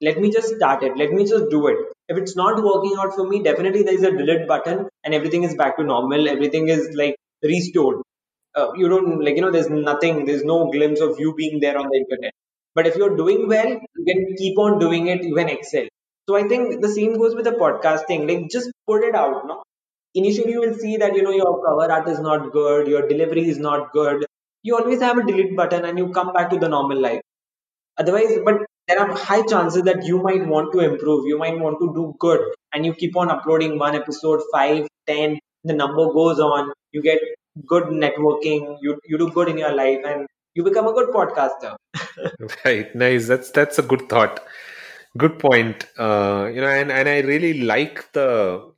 Let 0.00 0.18
me 0.18 0.30
just 0.30 0.54
start 0.56 0.82
it. 0.82 0.96
Let 0.96 1.12
me 1.12 1.24
just 1.24 1.50
do 1.50 1.66
it. 1.68 1.78
If 2.08 2.16
it's 2.16 2.36
not 2.36 2.62
working 2.62 2.96
out 2.98 3.14
for 3.14 3.28
me, 3.28 3.42
definitely 3.42 3.82
there 3.82 3.94
is 3.94 4.02
a 4.02 4.10
delete 4.10 4.46
button 4.46 4.88
and 5.04 5.14
everything 5.14 5.42
is 5.44 5.54
back 5.54 5.76
to 5.78 5.84
normal. 5.84 6.28
Everything 6.28 6.68
is 6.68 6.88
like 6.94 7.16
restored. 7.42 8.02
Uh, 8.54 8.72
you 8.76 8.88
don't 8.88 9.20
like 9.24 9.36
you 9.36 9.42
know 9.42 9.50
there's 9.50 9.70
nothing. 9.70 10.24
There's 10.24 10.44
no 10.44 10.70
glimpse 10.70 11.00
of 11.00 11.18
you 11.18 11.34
being 11.34 11.60
there 11.60 11.76
on 11.78 11.88
the 11.90 11.98
internet. 11.98 12.32
But 12.74 12.86
if 12.86 12.96
you're 12.96 13.16
doing 13.16 13.48
well 13.48 13.68
you 13.68 14.04
can 14.08 14.36
keep 14.36 14.58
on 14.58 14.78
doing 14.78 15.08
it 15.08 15.22
you 15.24 15.34
can 15.34 15.48
excel. 15.48 15.86
So 16.28 16.36
i 16.36 16.42
think 16.52 16.80
the 16.82 16.88
same 16.96 17.18
goes 17.18 17.34
with 17.34 17.44
the 17.46 17.52
podcasting 17.62 18.28
like 18.30 18.50
just 18.50 18.70
put 18.86 19.02
it 19.04 19.14
out 19.14 19.46
no? 19.46 19.62
Initially 20.14 20.52
you 20.52 20.60
will 20.60 20.74
see 20.74 20.96
that 20.98 21.14
you 21.16 21.22
know 21.22 21.30
your 21.30 21.52
cover 21.64 21.90
art 21.92 22.08
is 22.08 22.20
not 22.20 22.52
good 22.52 22.88
your 22.88 23.06
delivery 23.08 23.48
is 23.48 23.58
not 23.58 23.92
good. 23.92 24.24
You 24.62 24.76
always 24.76 25.00
have 25.00 25.18
a 25.18 25.24
delete 25.26 25.56
button 25.56 25.84
and 25.84 25.98
you 25.98 26.10
come 26.10 26.32
back 26.32 26.50
to 26.50 26.58
the 26.58 26.68
normal 26.68 27.00
life. 27.00 27.20
Otherwise 27.98 28.38
but 28.44 28.66
there 28.88 29.00
are 29.00 29.14
high 29.14 29.42
chances 29.42 29.82
that 29.82 30.04
you 30.04 30.22
might 30.22 30.46
want 30.46 30.72
to 30.72 30.80
improve 30.80 31.26
you 31.26 31.38
might 31.38 31.58
want 31.58 31.78
to 31.80 31.92
do 31.94 32.14
good 32.18 32.40
and 32.72 32.86
you 32.86 32.94
keep 32.94 33.16
on 33.16 33.30
uploading 33.30 33.78
one 33.78 33.94
episode 33.94 34.40
five 34.52 34.88
ten 35.06 35.38
the 35.64 35.74
number 35.74 36.06
goes 36.12 36.40
on 36.40 36.72
you 36.92 37.02
get 37.02 37.20
good 37.66 37.84
networking 38.04 38.76
you 38.80 38.98
you 39.06 39.18
do 39.18 39.30
good 39.30 39.48
in 39.48 39.58
your 39.58 39.72
life 39.72 40.00
and 40.04 40.26
you 40.54 40.64
become 40.64 40.88
a 40.88 40.92
good 40.92 41.10
podcaster. 41.10 41.76
Right 42.64 42.94
nice 42.94 43.28
that's 43.28 43.50
that's 43.50 43.78
a 43.78 43.82
good 43.82 44.08
thought. 44.08 44.40
Good 45.16 45.38
point 45.38 45.86
uh, 45.98 46.50
you 46.52 46.60
know 46.60 46.68
and, 46.68 46.90
and 46.92 47.08
i 47.08 47.20
really 47.20 47.60
like 47.62 48.12
the 48.12 48.28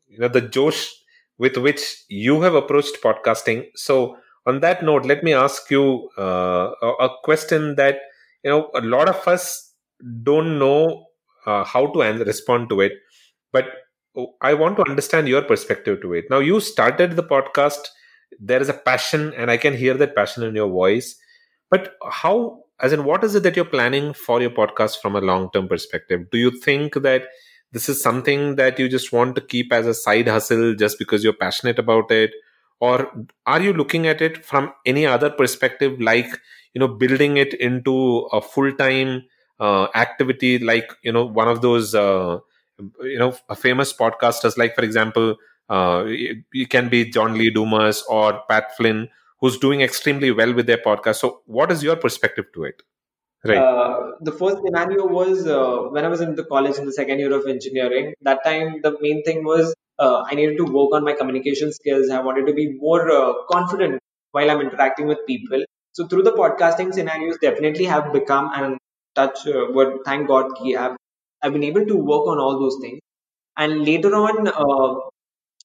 you 0.09 0.19
know 0.19 0.29
the 0.29 0.41
josh 0.41 0.91
with 1.39 1.57
which 1.57 2.05
you 2.09 2.43
have 2.43 2.55
approached 2.55 3.03
podcasting. 3.03 3.67
So 3.75 4.17
on 4.47 4.61
that 4.61 4.83
note 4.83 5.07
let 5.07 5.23
me 5.23 5.33
ask 5.33 5.71
you 5.71 6.11
uh, 6.19 6.73
a, 6.83 6.89
a 7.07 7.11
question 7.25 7.77
that 7.77 8.01
you 8.45 8.51
know 8.51 8.71
a 8.75 8.81
lot 8.81 9.09
of 9.09 9.27
us 9.29 9.70
don't 10.23 10.59
know 10.59 11.07
uh, 11.47 11.65
how 11.65 11.87
to 11.87 12.01
respond 12.25 12.69
to 12.69 12.81
it 12.81 12.93
but 13.53 13.67
i 14.43 14.53
want 14.53 14.77
to 14.77 14.89
understand 14.89 15.29
your 15.29 15.43
perspective 15.43 16.01
to 16.03 16.15
it. 16.15 16.25
Now 16.31 16.41
you 16.41 16.61
started 16.61 17.17
the 17.17 17.23
podcast 17.23 17.89
there 18.39 18.61
is 18.61 18.69
a 18.69 18.75
passion 18.75 19.33
and 19.37 19.51
i 19.51 19.57
can 19.57 19.77
hear 19.77 19.95
that 19.95 20.15
passion 20.15 20.43
in 20.43 20.55
your 20.55 20.69
voice 20.69 21.17
but 21.71 21.95
how 22.11 22.65
as 22.81 22.93
in 22.93 23.05
what 23.05 23.23
is 23.25 23.35
it 23.35 23.43
that 23.43 23.57
you're 23.57 23.65
planning 23.65 24.13
for 24.13 24.41
your 24.41 24.51
podcast 24.51 25.01
from 25.01 25.15
a 25.15 25.21
long 25.21 25.51
term 25.53 25.69
perspective? 25.69 26.31
Do 26.31 26.39
you 26.39 26.51
think 26.51 26.95
that 26.95 27.25
this 27.73 27.89
is 27.89 28.03
something 28.03 28.57
that 28.57 28.79
you 28.79 28.89
just 28.89 29.13
want 29.13 29.35
to 29.37 29.41
keep 29.41 29.73
as 29.73 29.87
a 29.87 29.95
side 29.95 30.29
hustle 30.29 30.75
just 30.75 30.99
because 30.99 31.23
you're 31.23 31.35
passionate 31.35 31.79
about 31.79 32.11
it? 32.11 32.33
Or 32.81 33.13
are 33.47 33.61
you 33.61 33.73
looking 33.73 34.07
at 34.07 34.23
it 34.23 34.45
from 34.45 34.73
any 34.87 35.07
other 35.07 35.31
perspective 35.31 36.01
like 36.01 36.31
you 36.73 36.79
know 36.81 36.89
building 36.89 37.37
it 37.37 37.53
into 37.55 38.29
a 38.33 38.41
full 38.41 38.73
time 38.73 39.25
uh, 39.61 39.89
activity 39.95 40.59
like 40.59 40.91
you 41.03 41.13
know 41.13 41.25
one 41.25 41.49
of 41.49 41.63
those 41.63 41.95
uh, 41.95 42.39
you 43.03 43.19
know 43.19 43.33
famous 43.57 43.93
podcasters 43.93 44.57
like 44.57 44.75
for 44.75 44.83
example 44.83 45.37
uh, 45.69 46.05
you 46.53 46.67
can 46.67 46.89
be 46.89 47.05
john 47.11 47.35
lee 47.35 47.51
dumas 47.51 48.03
or 48.09 48.43
pat 48.49 48.77
flynn 48.77 49.09
who's 49.41 49.59
doing 49.59 49.81
extremely 49.81 50.31
well 50.31 50.53
with 50.55 50.67
their 50.67 50.79
podcast 50.79 51.17
so 51.17 51.43
what 51.47 51.71
is 51.71 51.83
your 51.83 51.97
perspective 51.97 52.47
to 52.55 52.65
it 52.65 52.83
right 53.45 53.59
uh, 53.59 54.13
the 54.21 54.33
first 54.33 54.59
scenario 54.65 55.07
was 55.07 55.47
uh, 55.47 55.89
when 55.95 56.05
I 56.05 56.09
was 56.09 56.21
in 56.21 56.35
the 56.35 56.45
college 56.45 56.77
in 56.77 56.85
the 56.87 56.93
second 56.93 57.19
year 57.19 57.33
of 57.33 57.47
engineering. 57.47 58.13
That 58.23 58.45
time, 58.45 58.81
the 58.83 58.99
main 59.01 59.23
thing 59.25 59.45
was 59.45 59.75
uh, 59.99 60.25
I 60.31 60.35
needed 60.35 60.57
to 60.59 60.65
work 60.65 60.91
on 60.93 61.05
my 61.05 61.15
communication 61.15 61.73
skills. 61.73 62.11
I 62.11 62.21
wanted 62.21 62.47
to 62.47 62.53
be 62.53 62.75
more 62.79 63.11
uh, 63.11 63.33
confident 63.51 63.99
while 64.33 64.51
I'm 64.51 64.61
interacting 64.61 65.07
with 65.07 65.19
people. 65.27 65.65
So 65.93 66.07
through 66.07 66.23
the 66.25 66.33
podcasting 66.33 66.93
scenarios, 66.93 67.39
definitely 67.41 67.85
have 67.87 68.13
become 68.13 68.51
and 68.55 68.79
touch 69.21 69.47
uh, 69.47 69.67
what 69.79 70.05
thank 70.09 70.29
God 70.35 70.57
ki 70.59 70.77
I've 70.87 70.97
I've 71.43 71.53
been 71.53 71.71
able 71.71 71.87
to 71.93 71.97
work 71.97 72.27
on 72.35 72.39
all 72.39 72.59
those 72.59 72.79
things. 72.81 73.01
And 73.57 73.85
later 73.85 74.15
on, 74.15 74.49
uh, 74.49 75.11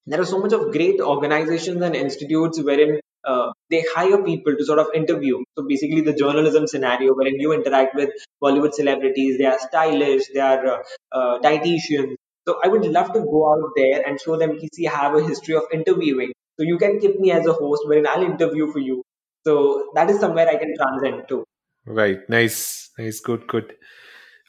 there 0.06 0.22
are 0.22 0.26
so 0.26 0.40
much 0.40 0.54
of 0.54 0.72
great 0.72 1.02
organizations 1.02 1.82
and 1.82 1.96
institutes 1.96 2.62
wherein 2.62 3.00
uh, 3.26 3.52
they 3.72 3.84
hire 3.96 4.22
people 4.24 4.56
to 4.56 4.66
sort 4.66 4.80
of 4.80 4.88
interview. 4.94 5.38
So 5.58 5.66
basically, 5.68 6.02
the 6.02 6.14
journalism 6.14 6.68
scenario 6.68 7.14
wherein 7.14 7.40
you 7.40 7.54
interact 7.54 7.96
with 7.96 8.12
Bollywood 8.44 8.74
celebrities, 8.74 9.38
they 9.38 9.46
are 9.46 9.60
stylists, 9.60 10.30
they 10.34 10.40
are 10.40 10.66
uh, 10.68 10.78
uh, 11.12 11.40
dietitians. 11.40 12.16
So 12.48 12.60
I 12.64 12.68
would 12.68 12.86
love 12.86 13.14
to 13.14 13.22
go 13.22 13.52
out 13.52 13.72
there 13.76 14.04
and 14.08 14.22
show 14.22 14.38
them, 14.38 14.60
see, 14.74 14.88
I 14.88 14.96
have 14.96 15.16
a 15.16 15.24
history 15.24 15.56
of 15.56 15.64
interviewing. 15.74 16.34
So 16.60 16.66
you 16.66 16.78
can 16.78 17.00
keep 17.00 17.20
me 17.20 17.32
as 17.32 17.48
a 17.48 17.54
host 17.54 17.88
wherein 17.88 18.06
I'll 18.08 18.24
interview 18.24 18.72
for 18.72 18.80
you. 18.80 19.02
So 19.46 19.90
that 19.96 20.10
is 20.10 20.20
somewhere 20.20 20.48
I 20.48 20.58
can 20.58 20.76
transcend 20.78 21.28
to. 21.30 21.44
right 21.86 22.30
nice 22.30 22.85
nice 22.98 23.20
good 23.20 23.48
good. 23.48 23.76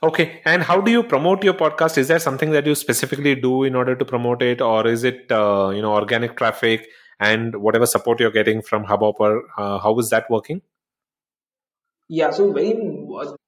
Okay 0.03 0.43
and 0.45 0.63
how 0.63 0.81
do 0.81 0.91
you 0.91 1.03
promote 1.03 1.43
your 1.43 1.55
podcast? 1.55 1.99
Is 1.99 2.09
there 2.09 2.19
something 2.19 2.51
that 2.51 2.67
you 2.67 2.75
specifically 2.75 3.35
do 3.35 3.65
in 3.65 3.75
order 3.75 3.97
to 3.97 4.05
promote 4.05 4.43
it 4.43 4.61
or 4.61 4.87
is 4.87 5.05
it 5.05 5.33
uh, 5.33 5.73
you 5.75 5.83
know 5.83 5.93
organic 5.93 6.37
traffic 6.37 6.87
and 7.19 7.57
whatever 7.57 7.87
support 7.87 8.21
you're 8.21 8.31
getting 8.31 8.61
from 8.63 8.85
hubhopper 8.85 9.41
uh, 9.57 9.79
how 9.79 9.99
is 9.99 10.11
that 10.11 10.31
working? 10.31 10.63
Yeah, 12.09 12.31
so 12.31 12.53
very 12.53 12.73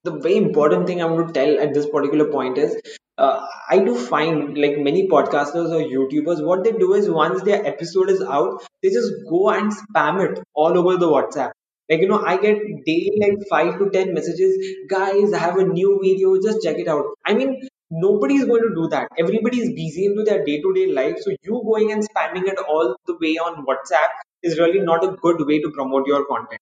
the 0.05 0.19
very 0.19 0.37
important 0.37 0.87
thing 0.87 1.01
I 1.01 1.05
want 1.05 1.29
to 1.29 1.33
tell 1.33 1.61
at 1.61 1.75
this 1.75 1.89
particular 1.89 2.31
point 2.31 2.59
is 2.59 2.81
uh, 3.19 3.45
I 3.69 3.79
do 3.79 3.97
find 3.97 4.57
like 4.57 4.79
many 4.79 5.09
podcasters 5.09 5.71
or 5.71 5.83
YouTubers, 5.83 6.45
what 6.45 6.65
they 6.65 6.73
do 6.73 6.95
is 6.95 7.11
once 7.11 7.43
their 7.43 7.67
episode 7.67 8.11
is 8.11 8.23
out, 8.23 8.65
they 8.83 8.91
just 8.91 9.13
go 9.29 9.51
and 9.51 9.73
spam 9.73 10.25
it 10.25 10.43
all 10.55 10.79
over 10.79 10.97
the 10.97 11.09
WhatsApp. 11.09 11.51
Like 11.91 12.01
you 12.01 12.09
know, 12.09 12.23
I 12.25 12.37
get 12.37 12.59
daily 12.87 13.13
like 13.21 13.39
five 13.51 13.79
to 13.79 13.91
ten 13.91 14.13
messages, 14.15 14.57
guys, 14.89 15.33
I 15.33 15.39
have 15.39 15.57
a 15.59 15.65
new 15.65 15.99
video, 16.03 16.41
just 16.41 16.63
check 16.63 16.79
it 16.79 16.89
out. 16.89 17.05
I 17.27 17.35
mean, 17.35 17.69
nobody 17.91 18.37
is 18.37 18.45
going 18.45 18.63
to 18.63 18.75
do 18.75 18.89
that. 18.89 19.09
Everybody 19.19 19.61
is 19.61 19.73
busy 19.73 20.07
into 20.07 20.23
their 20.23 20.45
day-to-day 20.45 20.87
life, 20.93 21.17
so 21.21 21.31
you 21.43 21.63
going 21.73 21.93
and 21.93 22.03
spamming 22.09 22.47
it 22.47 22.59
all 22.69 22.97
the 23.07 23.17
way 23.21 23.37
on 23.37 23.65
WhatsApp 23.67 24.09
is 24.43 24.59
really 24.59 24.81
not 24.81 25.05
a 25.05 25.17
good 25.23 25.47
way 25.47 25.61
to 25.61 25.71
promote 25.71 26.07
your 26.07 26.25
content. 26.27 26.61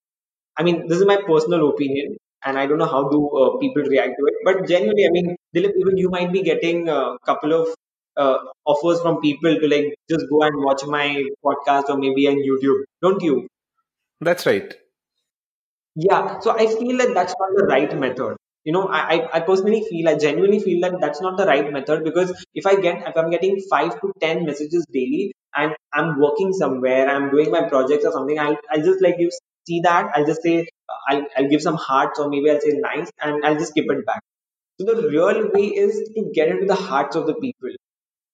I 0.57 0.63
mean, 0.63 0.87
this 0.89 0.99
is 1.01 1.07
my 1.07 1.19
personal 1.27 1.69
opinion. 1.71 2.17
and 2.45 2.59
I 2.59 2.67
don't 2.67 2.79
know 2.79 2.87
how 2.87 3.09
do 3.09 3.19
uh, 3.43 3.59
people 3.59 3.83
react 3.83 4.15
to 4.19 4.27
it. 4.27 4.35
But 4.45 4.69
genuinely, 4.69 5.07
I 5.07 5.11
mean, 5.11 5.37
Dilip, 5.55 5.73
even 5.81 5.97
you 5.97 6.11
might 6.11 6.33
be 6.33 6.43
getting 6.43 6.89
a 6.89 7.17
couple 7.25 7.53
of 7.53 7.69
uh, 8.17 8.39
offers 8.65 9.01
from 9.03 9.21
people 9.21 9.59
to 9.59 9.69
like 9.69 9.95
just 10.09 10.27
go 10.31 10.43
and 10.43 10.65
watch 10.65 10.85
my 10.87 11.25
podcast 11.45 11.89
or 11.89 11.97
maybe 11.99 12.29
on 12.29 12.37
YouTube, 12.37 12.85
don't 13.03 13.23
you? 13.23 13.49
That's 14.21 14.47
right. 14.47 14.75
Yeah, 15.97 16.41
so 16.41 16.51
I 16.53 16.67
feel 16.67 16.99
that 16.99 17.15
that's 17.15 17.35
not 17.41 17.51
the 17.57 17.65
right 17.65 17.99
method. 17.99 18.37
You 18.65 18.73
know, 18.73 18.89
I, 18.89 19.29
I 19.33 19.41
personally 19.41 19.85
feel, 19.89 20.09
I 20.09 20.17
genuinely 20.19 20.59
feel 20.61 20.81
that 20.83 21.01
that's 21.01 21.21
not 21.21 21.37
the 21.39 21.47
right 21.47 21.73
method 21.73 22.05
because 22.05 22.33
if 22.55 22.67
I 22.67 22.77
get, 22.81 23.07
if 23.09 23.17
I'm 23.17 23.31
getting 23.31 23.61
five 23.71 23.99
to 24.01 24.13
ten 24.21 24.45
messages 24.45 24.85
daily 24.93 25.33
and 25.55 25.75
I'm 25.93 26.21
working 26.21 26.53
somewhere, 26.53 27.09
I'm 27.09 27.31
doing 27.31 27.51
my 27.51 27.69
projects 27.69 28.05
or 28.05 28.13
something, 28.13 28.39
I'll, 28.39 28.57
I'll 28.71 28.83
just 28.83 29.01
like 29.03 29.17
you 29.19 29.31
see 29.69 29.81
that, 29.85 30.11
I'll 30.15 30.27
just 30.27 30.43
say, 30.43 30.67
I'll, 31.09 31.25
I'll 31.37 31.49
give 31.49 31.63
some 31.63 31.77
hearts 31.77 32.19
or 32.19 32.29
maybe 32.29 32.51
I'll 32.51 32.61
say 32.61 32.73
nice 32.73 33.11
and 33.23 33.45
I'll 33.45 33.55
just 33.57 33.71
skip 33.71 33.87
it 33.89 34.05
back. 34.05 34.21
So 34.81 34.87
the 34.87 35.09
real 35.09 35.51
way 35.53 35.67
is 35.67 36.11
to 36.17 36.33
get 36.35 36.49
into 36.49 36.67
the 36.67 36.75
hearts 36.77 37.17
of 37.17 37.27
the 37.27 37.35
people 37.35 37.71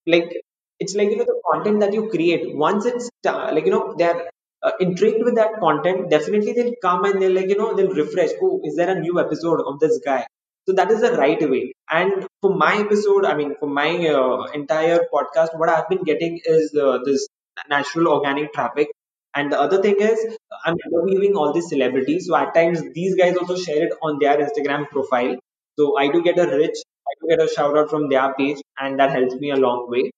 like 0.06 0.32
it's 0.80 0.94
like 0.94 1.10
you 1.10 1.16
know 1.16 1.24
the 1.24 1.40
content 1.50 1.80
that 1.80 1.92
you 1.92 2.08
create 2.08 2.54
once 2.56 2.84
it's 2.86 3.10
like 3.24 3.64
you 3.66 3.70
know 3.74 3.94
they're 3.98 4.30
uh, 4.62 4.72
intrigued 4.80 5.24
with 5.24 5.34
that 5.36 5.58
content 5.60 6.10
definitely 6.10 6.52
they'll 6.52 6.74
come 6.82 7.04
and 7.04 7.20
they'll 7.20 7.32
like 7.40 7.48
you 7.48 7.56
know 7.56 7.74
they'll 7.74 7.94
refresh. 8.02 8.30
Oh 8.42 8.60
is 8.64 8.76
there 8.76 8.90
a 8.96 9.00
new 9.00 9.18
episode 9.20 9.60
of 9.66 9.80
this 9.80 10.00
guy? 10.04 10.26
So 10.66 10.72
that 10.74 10.90
is 10.90 11.00
the 11.00 11.12
right 11.12 11.40
way. 11.50 11.72
And 11.90 12.26
for 12.40 12.54
my 12.54 12.74
episode 12.84 13.24
i 13.24 13.34
mean 13.40 13.54
for 13.60 13.68
my 13.68 13.90
uh, 14.08 14.42
entire 14.60 15.00
podcast 15.14 15.58
what 15.58 15.68
i've 15.68 15.88
been 15.88 16.04
getting 16.10 16.40
is 16.44 16.74
uh, 16.86 16.98
this 17.04 17.26
natural 17.68 18.08
organic 18.08 18.52
traffic. 18.52 18.88
And 19.34 19.50
the 19.52 19.60
other 19.60 19.80
thing 19.82 19.96
is 20.00 20.24
i'm 20.64 20.76
interviewing 20.86 21.36
all 21.36 21.52
these 21.52 21.68
celebrities. 21.68 22.26
So 22.26 22.36
at 22.36 22.54
times 22.54 22.82
these 22.94 23.14
guys 23.16 23.36
also 23.36 23.56
share 23.56 23.84
it 23.86 23.92
on 24.02 24.18
their 24.20 24.36
instagram 24.46 24.88
profile. 24.90 25.36
So 25.78 25.98
I 25.98 26.08
do 26.12 26.22
get 26.22 26.38
a 26.38 26.46
rich, 26.56 26.76
I 27.10 27.12
do 27.20 27.28
get 27.36 27.40
a 27.44 27.48
shout 27.52 27.76
out 27.78 27.90
from 27.90 28.08
their 28.08 28.32
page, 28.34 28.60
and 28.78 28.98
that 29.00 29.10
helps 29.10 29.34
me 29.36 29.50
a 29.50 29.56
long 29.56 29.88
way. 29.90 30.10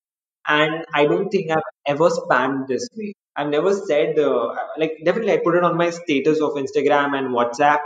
And 0.47 0.85
I 0.93 1.07
don't 1.07 1.29
think 1.31 1.51
I've 1.51 1.71
ever 1.87 2.09
spammed 2.11 2.67
this 2.69 2.89
way. 2.97 3.15
I've 3.37 3.49
never 3.49 3.73
said 3.75 4.19
uh, 4.19 4.55
like 4.79 4.99
definitely 5.05 5.33
I 5.33 5.39
put 5.39 5.57
it 5.57 5.65
on 5.65 5.77
my 5.77 5.91
status 5.91 6.41
of 6.41 6.53
Instagram 6.53 7.17
and 7.19 7.29
WhatsApp. 7.35 7.81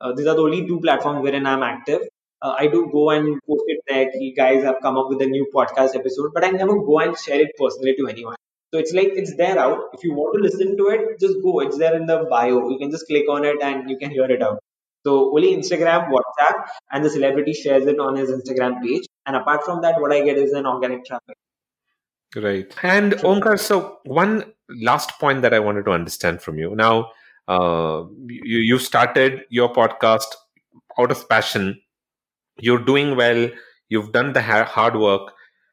Uh, 0.00 0.12
these 0.14 0.26
are 0.26 0.34
the 0.34 0.42
only 0.42 0.66
two 0.66 0.80
platforms 0.80 1.22
wherein 1.22 1.46
I'm 1.46 1.62
active. 1.62 2.02
Uh, 2.42 2.54
I 2.58 2.66
do 2.68 2.88
go 2.92 3.10
and 3.10 3.40
post 3.48 3.64
it 3.66 3.80
there. 3.88 4.10
You 4.14 4.34
guys 4.34 4.62
have 4.64 4.76
come 4.82 4.96
up 4.96 5.08
with 5.08 5.22
a 5.22 5.26
new 5.26 5.46
podcast 5.54 5.94
episode, 5.94 6.30
but 6.34 6.44
I 6.44 6.50
never 6.50 6.74
go 6.78 6.98
and 7.00 7.16
share 7.18 7.40
it 7.40 7.52
personally 7.58 7.94
to 7.96 8.08
anyone. 8.08 8.36
So 8.72 8.78
it's 8.78 8.92
like 8.92 9.10
it's 9.14 9.36
there 9.36 9.58
out. 9.58 9.78
If 9.94 10.04
you 10.04 10.14
want 10.14 10.34
to 10.36 10.42
listen 10.42 10.76
to 10.76 10.88
it, 10.88 11.20
just 11.20 11.36
go. 11.42 11.60
It's 11.60 11.78
there 11.78 11.94
in 11.96 12.06
the 12.06 12.26
bio. 12.30 12.68
You 12.70 12.78
can 12.78 12.90
just 12.90 13.06
click 13.06 13.28
on 13.30 13.44
it 13.44 13.62
and 13.62 13.88
you 13.90 13.98
can 13.98 14.10
hear 14.10 14.24
it 14.30 14.42
out. 14.42 14.58
So 15.06 15.30
only 15.34 15.54
Instagram, 15.56 16.10
WhatsApp, 16.10 16.66
and 16.90 17.04
the 17.04 17.10
celebrity 17.10 17.52
shares 17.52 17.86
it 17.86 17.98
on 17.98 18.16
his 18.16 18.30
Instagram 18.30 18.82
page. 18.82 19.06
And 19.26 19.36
apart 19.36 19.64
from 19.64 19.82
that, 19.82 20.00
what 20.00 20.12
I 20.12 20.22
get 20.22 20.36
is 20.38 20.52
an 20.52 20.66
organic 20.66 21.04
traffic. 21.04 21.36
Right. 22.36 22.74
And 22.82 23.12
Omkar, 23.12 23.58
so 23.60 23.98
one 24.04 24.44
last 24.68 25.10
point 25.20 25.42
that 25.42 25.54
I 25.54 25.60
wanted 25.60 25.84
to 25.84 25.92
understand 25.92 26.42
from 26.42 26.58
you. 26.58 26.74
Now, 26.74 27.10
uh, 27.46 28.04
you, 28.26 28.58
you 28.58 28.78
started 28.78 29.42
your 29.50 29.72
podcast 29.72 30.26
out 30.98 31.12
of 31.12 31.28
passion. 31.28 31.80
You're 32.58 32.84
doing 32.84 33.16
well. 33.16 33.50
You've 33.88 34.12
done 34.12 34.32
the 34.32 34.42
hard 34.42 34.96
work. 34.96 35.32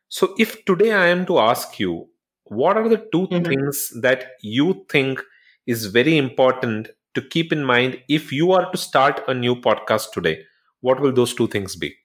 So, 0.09 0.35
if 0.37 0.63
today 0.65 0.91
I 0.93 1.07
am 1.07 1.25
to 1.27 1.39
ask 1.39 1.79
you, 1.79 2.09
what 2.45 2.77
are 2.77 2.89
the 2.89 2.97
2 3.11 3.27
mm-hmm. 3.27 3.43
things 3.45 3.91
that 4.01 4.31
you 4.41 4.85
think 4.89 5.21
is 5.65 5.87
very 5.87 6.17
important 6.17 6.89
to 7.15 7.21
keep 7.21 7.51
in 7.51 7.63
mind 7.63 7.99
if 8.09 8.31
you 8.31 8.51
are 8.51 8.71
to 8.71 8.77
start 8.77 9.21
a 9.27 9.33
new 9.33 9.55
podcast 9.55 10.11
today? 10.11 10.43
What 10.81 10.99
will 10.99 11.13
those 11.13 11.33
two 11.33 11.47
things 11.47 11.75
be? 11.75 11.95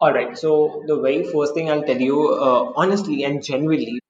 All 0.00 0.12
right. 0.12 0.36
So, 0.38 0.82
the 0.86 0.96
very 1.00 1.24
first 1.24 1.54
thing 1.54 1.70
I'll 1.70 1.82
tell 1.82 2.00
you, 2.00 2.28
uh, 2.34 2.72
honestly 2.76 3.24
and 3.24 3.42
genuinely, 3.42 4.00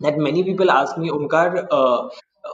that 0.00 0.18
many 0.18 0.44
people 0.44 0.70
ask 0.70 0.98
me, 0.98 1.10
Omkar, 1.10 1.66
uh, 1.70 2.08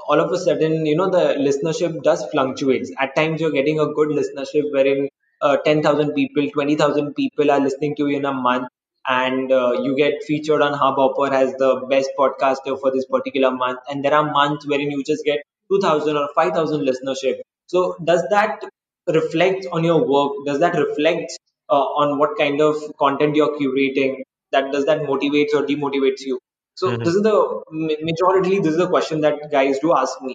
all 0.08 0.20
of 0.20 0.32
a 0.32 0.38
sudden, 0.38 0.86
you 0.86 0.96
know, 0.96 1.10
the 1.10 1.24
listenership 1.46 2.02
does 2.02 2.24
fluctuates. 2.30 2.92
At 2.98 3.16
times, 3.16 3.40
you're 3.40 3.50
getting 3.52 3.80
a 3.80 3.86
good 3.92 4.08
listenership 4.10 4.72
wherein 4.72 5.08
uh, 5.42 5.56
10,000 5.64 6.12
people, 6.14 6.48
20,000 6.50 7.14
people 7.14 7.50
are 7.50 7.60
listening 7.60 7.96
to 7.96 8.08
you 8.08 8.18
in 8.18 8.24
a 8.24 8.32
month, 8.32 8.68
and 9.06 9.50
uh, 9.52 9.72
you 9.82 9.96
get 9.96 10.22
featured 10.24 10.62
on 10.62 10.72
Hubhopper 10.78 11.32
as 11.32 11.54
the 11.54 11.86
best 11.90 12.10
podcaster 12.18 12.78
for 12.80 12.92
this 12.92 13.06
particular 13.06 13.50
month. 13.50 13.80
And 13.90 14.04
there 14.04 14.14
are 14.14 14.30
months 14.30 14.66
wherein 14.66 14.90
you 14.90 15.02
just 15.04 15.24
get 15.24 15.40
2000 15.70 16.16
or 16.16 16.28
5000 16.34 16.86
listenership 16.88 17.40
so 17.66 17.94
does 18.02 18.22
that 18.30 18.62
reflect 19.08 19.66
on 19.72 19.84
your 19.84 19.98
work 20.10 20.32
does 20.46 20.60
that 20.60 20.74
reflect 20.74 21.32
on 21.74 22.18
what 22.18 22.36
kind 22.38 22.60
of 22.60 22.76
content 22.98 23.36
you're 23.36 23.56
curating 23.58 24.22
that 24.52 24.72
does 24.72 24.86
that 24.86 25.02
motivates 25.02 25.54
or 25.54 25.62
demotivates 25.66 26.22
you 26.30 26.38
so 26.74 26.88
mm-hmm. 26.88 27.02
this 27.04 27.14
is 27.14 27.22
the 27.22 27.96
majority 28.10 28.58
this 28.58 28.72
is 28.72 28.78
the 28.78 28.88
question 28.88 29.20
that 29.20 29.50
guys 29.50 29.78
do 29.80 29.94
ask 29.96 30.20
me 30.22 30.34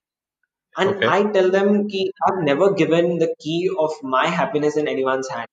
and 0.77 0.89
okay. 0.89 1.07
i 1.07 1.23
tell 1.37 1.49
them 1.49 1.87
ki 1.89 2.11
i've 2.27 2.43
never 2.43 2.71
given 2.73 3.17
the 3.17 3.33
key 3.39 3.69
of 3.87 3.91
my 4.03 4.27
happiness 4.27 4.77
in 4.77 4.87
anyone's 4.87 5.29
hand 5.29 5.47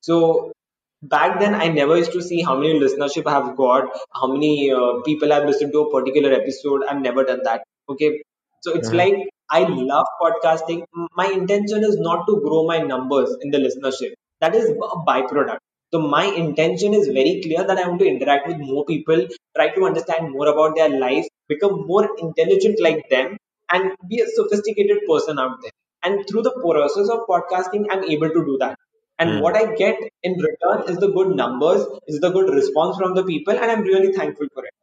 so 0.00 0.18
back 1.14 1.38
then 1.40 1.54
i 1.54 1.68
never 1.68 1.96
used 1.98 2.12
to 2.12 2.22
see 2.22 2.42
how 2.42 2.56
many 2.58 2.80
listenership 2.80 3.26
i 3.26 3.38
have 3.38 3.54
got 3.56 3.96
how 4.20 4.28
many 4.34 4.70
uh, 4.70 4.92
people 5.08 5.30
have 5.36 5.44
listened 5.44 5.72
to 5.72 5.80
a 5.86 5.90
particular 5.96 6.32
episode 6.40 6.84
i've 6.88 7.02
never 7.08 7.24
done 7.24 7.42
that 7.50 7.64
okay 7.88 8.12
so 8.62 8.72
it's 8.72 8.88
mm-hmm. 8.88 8.98
like 8.98 9.28
I 9.48 9.60
love 9.60 10.06
podcasting. 10.20 10.84
My 11.14 11.26
intention 11.26 11.84
is 11.84 11.98
not 11.98 12.26
to 12.26 12.40
grow 12.40 12.66
my 12.66 12.78
numbers 12.78 13.36
in 13.40 13.50
the 13.50 13.58
listenership. 13.58 14.14
That 14.40 14.54
is 14.54 14.70
a 14.70 14.74
byproduct. 14.74 15.58
So 15.92 16.00
my 16.00 16.24
intention 16.24 16.94
is 16.94 17.06
very 17.06 17.40
clear 17.42 17.64
that 17.64 17.78
I 17.78 17.88
want 17.88 18.00
to 18.00 18.08
interact 18.08 18.48
with 18.48 18.58
more 18.58 18.84
people, 18.84 19.26
try 19.56 19.68
to 19.70 19.86
understand 19.86 20.32
more 20.32 20.48
about 20.48 20.74
their 20.76 20.88
life, 20.88 21.26
become 21.48 21.86
more 21.86 22.08
intelligent 22.18 22.80
like 22.80 23.08
them, 23.08 23.36
and 23.72 23.92
be 24.08 24.20
a 24.20 24.26
sophisticated 24.26 24.98
person 25.08 25.38
out 25.38 25.58
there. 25.62 25.70
And 26.02 26.28
through 26.28 26.42
the 26.42 26.52
process 26.52 27.08
of 27.08 27.26
podcasting, 27.28 27.86
I'm 27.90 28.04
able 28.04 28.28
to 28.28 28.44
do 28.44 28.56
that. 28.60 28.76
And 29.18 29.30
mm. 29.30 29.40
what 29.40 29.56
I 29.56 29.74
get 29.74 29.98
in 30.22 30.32
return 30.32 30.88
is 30.88 30.98
the 30.98 31.10
good 31.10 31.34
numbers, 31.34 31.86
is 32.06 32.20
the 32.20 32.30
good 32.30 32.52
response 32.52 32.96
from 32.96 33.14
the 33.14 33.24
people, 33.24 33.54
and 33.54 33.70
I'm 33.70 33.82
really 33.82 34.12
thankful 34.12 34.46
for 34.52 34.64
it. 34.64 34.74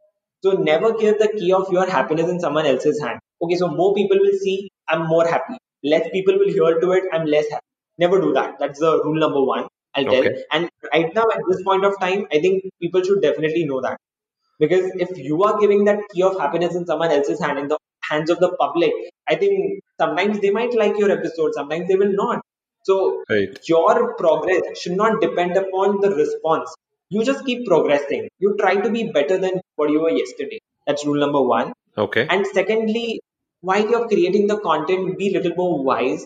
So 0.44 0.52
never 0.54 0.94
give 0.94 1.20
the 1.20 1.30
key 1.38 1.54
of 1.54 1.72
your 1.72 1.90
happiness 1.90 2.30
in 2.30 2.40
someone 2.40 2.66
else's 2.66 3.02
hand. 3.02 3.20
Okay, 3.42 3.56
so 3.56 3.68
more 3.68 3.94
people 3.94 4.18
will 4.20 4.38
see, 4.40 4.72
I'm 4.88 5.08
more 5.08 5.28
happy. 5.28 5.58
Less 5.84 6.10
people 6.12 6.38
will 6.40 6.50
hear 6.50 6.80
to 6.80 6.92
it, 6.94 7.04
I'm 7.14 7.26
less 7.26 7.50
happy. 7.50 7.66
Never 7.98 8.20
do 8.20 8.34
that. 8.34 8.56
That's 8.60 8.80
the 8.80 9.04
rule 9.04 9.20
number 9.20 9.44
one. 9.44 9.68
I'll 9.96 10.08
okay. 10.08 10.24
tell. 10.24 10.44
And 10.52 10.70
right 10.92 11.14
now, 11.14 11.26
at 11.34 11.42
this 11.50 11.62
point 11.64 11.86
of 11.86 12.00
time, 12.00 12.28
I 12.32 12.40
think 12.40 12.64
people 12.82 13.04
should 13.04 13.22
definitely 13.22 13.66
know 13.66 13.82
that. 13.82 13.98
Because 14.60 14.92
if 14.96 15.18
you 15.18 15.44
are 15.44 15.60
giving 15.60 15.86
that 15.86 16.00
key 16.14 16.24
of 16.24 16.40
happiness 16.40 16.76
in 16.76 16.86
someone 16.86 17.12
else's 17.12 17.40
hand, 17.40 17.60
in 17.60 17.68
the 17.68 17.78
hands 18.10 18.30
of 18.30 18.40
the 18.40 18.56
public, 18.60 18.92
I 19.28 19.36
think 19.36 19.84
sometimes 20.00 20.40
they 20.40 20.50
might 20.50 20.74
like 20.76 20.98
your 20.98 21.12
episode, 21.12 21.54
sometimes 21.54 21.88
they 21.88 21.96
will 21.96 22.14
not. 22.14 22.42
So 22.84 23.24
right. 23.30 23.58
your 23.68 24.16
progress 24.16 24.80
should 24.80 24.98
not 24.98 25.22
depend 25.22 25.58
upon 25.58 26.02
the 26.02 26.12
response 26.12 26.74
you 27.14 27.24
just 27.24 27.46
keep 27.46 27.66
progressing. 27.68 28.28
You 28.40 28.56
try 28.60 28.76
to 28.76 28.90
be 28.90 29.04
better 29.12 29.38
than 29.38 29.62
what 29.76 29.92
you 29.92 30.02
were 30.02 30.10
yesterday. 30.10 30.60
That's 30.88 31.06
rule 31.06 31.20
number 31.20 31.42
one. 31.42 31.74
Okay. 31.98 32.26
And 32.30 32.48
secondly, 32.48 33.22
while 33.62 33.88
you're 33.88 34.08
creating 34.08 34.48
the 34.48 34.60
content, 34.60 35.18
be 35.18 35.28
a 35.30 35.40
little 35.40 35.56
more 35.56 35.84
wise. 35.84 36.26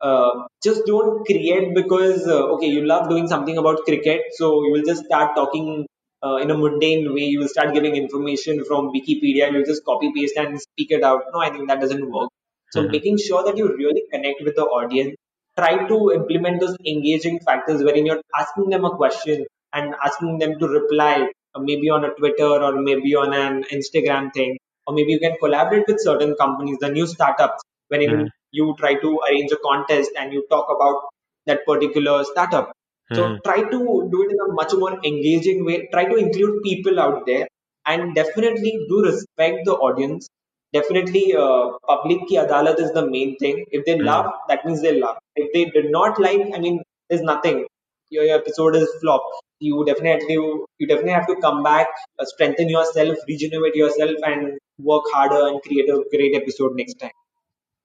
Uh, 0.00 0.46
just 0.62 0.84
don't 0.86 1.24
create 1.24 1.74
because 1.74 2.26
uh, 2.26 2.54
okay, 2.54 2.66
you 2.66 2.84
love 2.84 3.08
doing 3.08 3.26
something 3.26 3.56
about 3.56 3.84
cricket, 3.84 4.22
so 4.32 4.64
you 4.64 4.72
will 4.72 4.82
just 4.84 5.04
start 5.04 5.34
talking 5.34 5.86
uh, 6.22 6.36
in 6.36 6.50
a 6.50 6.56
mundane 6.56 7.14
way. 7.14 7.22
You 7.22 7.40
will 7.40 7.48
start 7.48 7.72
giving 7.72 7.96
information 7.96 8.64
from 8.64 8.92
Wikipedia. 8.92 9.50
You'll 9.52 9.64
just 9.64 9.84
copy 9.84 10.12
paste 10.14 10.36
and 10.36 10.60
speak 10.60 10.90
it 10.90 11.02
out. 11.02 11.22
No, 11.32 11.40
I 11.40 11.50
think 11.50 11.68
that 11.68 11.80
doesn't 11.80 12.10
work. 12.10 12.30
So 12.72 12.82
mm-hmm. 12.82 12.92
making 12.92 13.18
sure 13.18 13.44
that 13.44 13.56
you 13.56 13.68
really 13.74 14.02
connect 14.12 14.42
with 14.42 14.56
the 14.56 14.64
audience, 14.64 15.16
try 15.58 15.86
to 15.88 16.12
implement 16.12 16.60
those 16.60 16.76
engaging 16.86 17.40
factors 17.40 17.82
wherein 17.82 18.04
you're 18.06 18.20
asking 18.38 18.68
them 18.70 18.84
a 18.84 18.94
question 18.96 19.46
and 19.72 19.94
asking 20.04 20.38
them 20.38 20.58
to 20.58 20.68
reply 20.68 21.28
uh, 21.54 21.60
maybe 21.60 21.88
on 21.90 22.04
a 22.04 22.10
Twitter 22.10 22.62
or 22.66 22.80
maybe 22.80 23.14
on 23.14 23.32
an 23.32 23.64
Instagram 23.72 24.32
thing, 24.32 24.58
or 24.86 24.94
maybe 24.94 25.12
you 25.12 25.20
can 25.20 25.36
collaborate 25.38 25.84
with 25.86 26.00
certain 26.00 26.34
companies, 26.36 26.76
the 26.80 26.90
new 26.90 27.06
startups, 27.06 27.62
when 27.88 28.00
mm. 28.00 28.28
you 28.52 28.74
try 28.78 28.94
to 28.94 29.20
arrange 29.28 29.52
a 29.52 29.56
contest 29.56 30.10
and 30.18 30.32
you 30.32 30.46
talk 30.50 30.66
about 30.74 31.02
that 31.46 31.64
particular 31.66 32.24
startup. 32.24 32.72
Mm. 33.12 33.16
So 33.16 33.28
hmm. 33.28 33.34
try 33.44 33.62
to 33.62 33.78
do 34.12 34.22
it 34.24 34.32
in 34.32 34.40
a 34.40 34.52
much 34.52 34.72
more 34.74 34.98
engaging 35.04 35.64
way. 35.64 35.88
Try 35.92 36.06
to 36.06 36.16
include 36.16 36.62
people 36.64 36.98
out 36.98 37.24
there 37.24 37.46
and 37.86 38.14
definitely 38.16 38.84
do 38.88 39.04
respect 39.04 39.64
the 39.64 39.74
audience. 39.74 40.28
Definitely, 40.72 41.36
uh, 41.36 41.70
public 41.86 42.26
ki 42.28 42.36
adalat 42.36 42.80
is 42.80 42.90
the 42.92 43.08
main 43.08 43.36
thing. 43.36 43.64
If 43.70 43.84
they 43.84 43.94
mm. 43.94 44.04
love, 44.04 44.32
that 44.48 44.66
means 44.66 44.82
they 44.82 44.98
love. 44.98 45.18
If 45.36 45.52
they 45.52 45.66
did 45.66 45.92
not 45.92 46.20
like, 46.20 46.42
I 46.54 46.58
mean, 46.58 46.82
there's 47.08 47.22
nothing. 47.22 47.66
Your, 48.10 48.24
your 48.24 48.38
episode 48.38 48.74
is 48.74 48.88
flop 49.00 49.22
you 49.58 49.84
definitely 49.86 50.34
you 50.34 50.86
definitely 50.86 51.12
have 51.12 51.26
to 51.26 51.36
come 51.36 51.62
back, 51.62 51.86
uh, 52.18 52.24
strengthen 52.24 52.68
yourself, 52.68 53.16
regenerate 53.28 53.74
yourself, 53.74 54.16
and 54.22 54.58
work 54.78 55.04
harder 55.12 55.46
and 55.48 55.62
create 55.62 55.88
a 55.88 56.02
great 56.10 56.34
episode 56.34 56.76
next 56.76 56.94
time. 56.94 57.10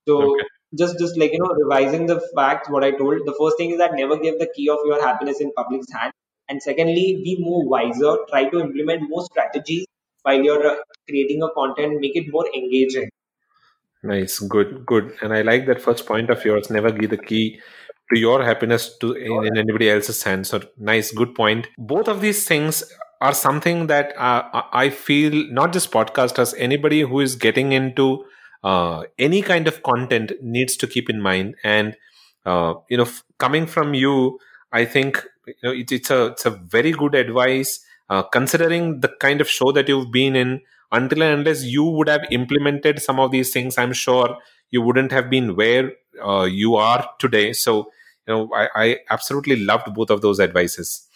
So 0.07 0.33
okay. 0.33 0.43
just 0.77 0.99
just 0.99 1.17
like 1.17 1.33
you 1.33 1.39
know 1.39 1.53
revising 1.53 2.05
the 2.07 2.19
facts 2.35 2.69
what 2.69 2.83
i 2.83 2.91
told 2.91 3.25
the 3.25 3.35
first 3.39 3.57
thing 3.57 3.71
is 3.71 3.77
that 3.77 3.93
never 3.93 4.17
give 4.17 4.39
the 4.39 4.49
key 4.55 4.69
of 4.69 4.79
your 4.85 5.01
happiness 5.01 5.39
in 5.39 5.51
public's 5.53 5.91
hand. 5.91 6.13
And 6.49 6.61
secondly 6.61 7.21
be 7.23 7.37
more 7.39 7.67
wiser 7.67 8.17
try 8.29 8.49
to 8.49 8.59
implement 8.59 9.09
more 9.09 9.23
strategies 9.23 9.85
while 10.23 10.41
you're 10.41 10.67
uh, 10.67 10.75
creating 11.07 11.41
a 11.43 11.49
content 11.53 11.99
make 11.99 12.15
it 12.15 12.31
more 12.31 12.45
engaging. 12.53 13.09
Nice. 14.03 14.39
Good 14.39 14.85
good. 14.85 15.13
And 15.21 15.33
i 15.33 15.41
like 15.41 15.67
that 15.67 15.81
first 15.81 16.05
point 16.05 16.29
of 16.29 16.43
yours 16.43 16.69
never 16.69 16.91
give 16.91 17.11
the 17.11 17.17
key 17.17 17.59
to 18.13 18.19
your 18.19 18.43
happiness 18.43 18.97
to 18.97 19.13
in, 19.13 19.45
in 19.45 19.57
anybody 19.57 19.89
else's 19.89 20.23
hands. 20.23 20.49
So 20.49 20.61
nice 20.77 21.11
good 21.11 21.35
point. 21.35 21.67
Both 21.77 22.07
of 22.07 22.21
these 22.21 22.45
things 22.45 22.83
are 23.21 23.33
something 23.33 23.87
that 23.87 24.13
uh, 24.17 24.63
i 24.73 24.89
feel 24.89 25.31
not 25.51 25.71
just 25.71 25.91
podcasters 25.91 26.53
anybody 26.57 27.01
who 27.01 27.19
is 27.19 27.35
getting 27.35 27.71
into 27.71 28.25
uh, 28.63 29.03
any 29.17 29.41
kind 29.41 29.67
of 29.67 29.83
content 29.83 30.31
needs 30.41 30.77
to 30.77 30.87
keep 30.87 31.09
in 31.09 31.21
mind. 31.21 31.55
And 31.63 31.95
uh, 32.45 32.75
you 32.89 32.97
know, 32.97 33.03
f- 33.03 33.23
coming 33.37 33.65
from 33.65 33.93
you, 33.93 34.39
I 34.71 34.85
think 34.85 35.23
you 35.45 35.53
know 35.63 35.71
it, 35.71 35.91
it's 35.91 36.09
a 36.09 36.27
it's 36.27 36.45
a 36.45 36.51
very 36.51 36.91
good 36.91 37.15
advice. 37.15 37.85
Uh, 38.09 38.23
considering 38.23 38.99
the 38.99 39.07
kind 39.19 39.39
of 39.39 39.49
show 39.49 39.71
that 39.71 39.87
you've 39.87 40.11
been 40.11 40.35
in, 40.35 40.61
until 40.91 41.21
and 41.23 41.39
unless 41.39 41.63
you 41.63 41.83
would 41.83 42.09
have 42.09 42.25
implemented 42.29 43.01
some 43.01 43.19
of 43.19 43.31
these 43.31 43.51
things, 43.51 43.77
I'm 43.77 43.93
sure 43.93 44.37
you 44.69 44.81
wouldn't 44.81 45.11
have 45.11 45.29
been 45.29 45.55
where 45.55 45.93
uh, 46.25 46.43
you 46.43 46.75
are 46.75 47.09
today. 47.19 47.53
So, 47.53 47.91
you 48.27 48.33
know, 48.33 48.49
I, 48.53 48.67
I, 48.75 48.97
absolutely 49.09 49.57
loved 49.57 49.93
both 49.93 50.09
of 50.09 50.21
those 50.21 50.39
advices. 50.39 51.07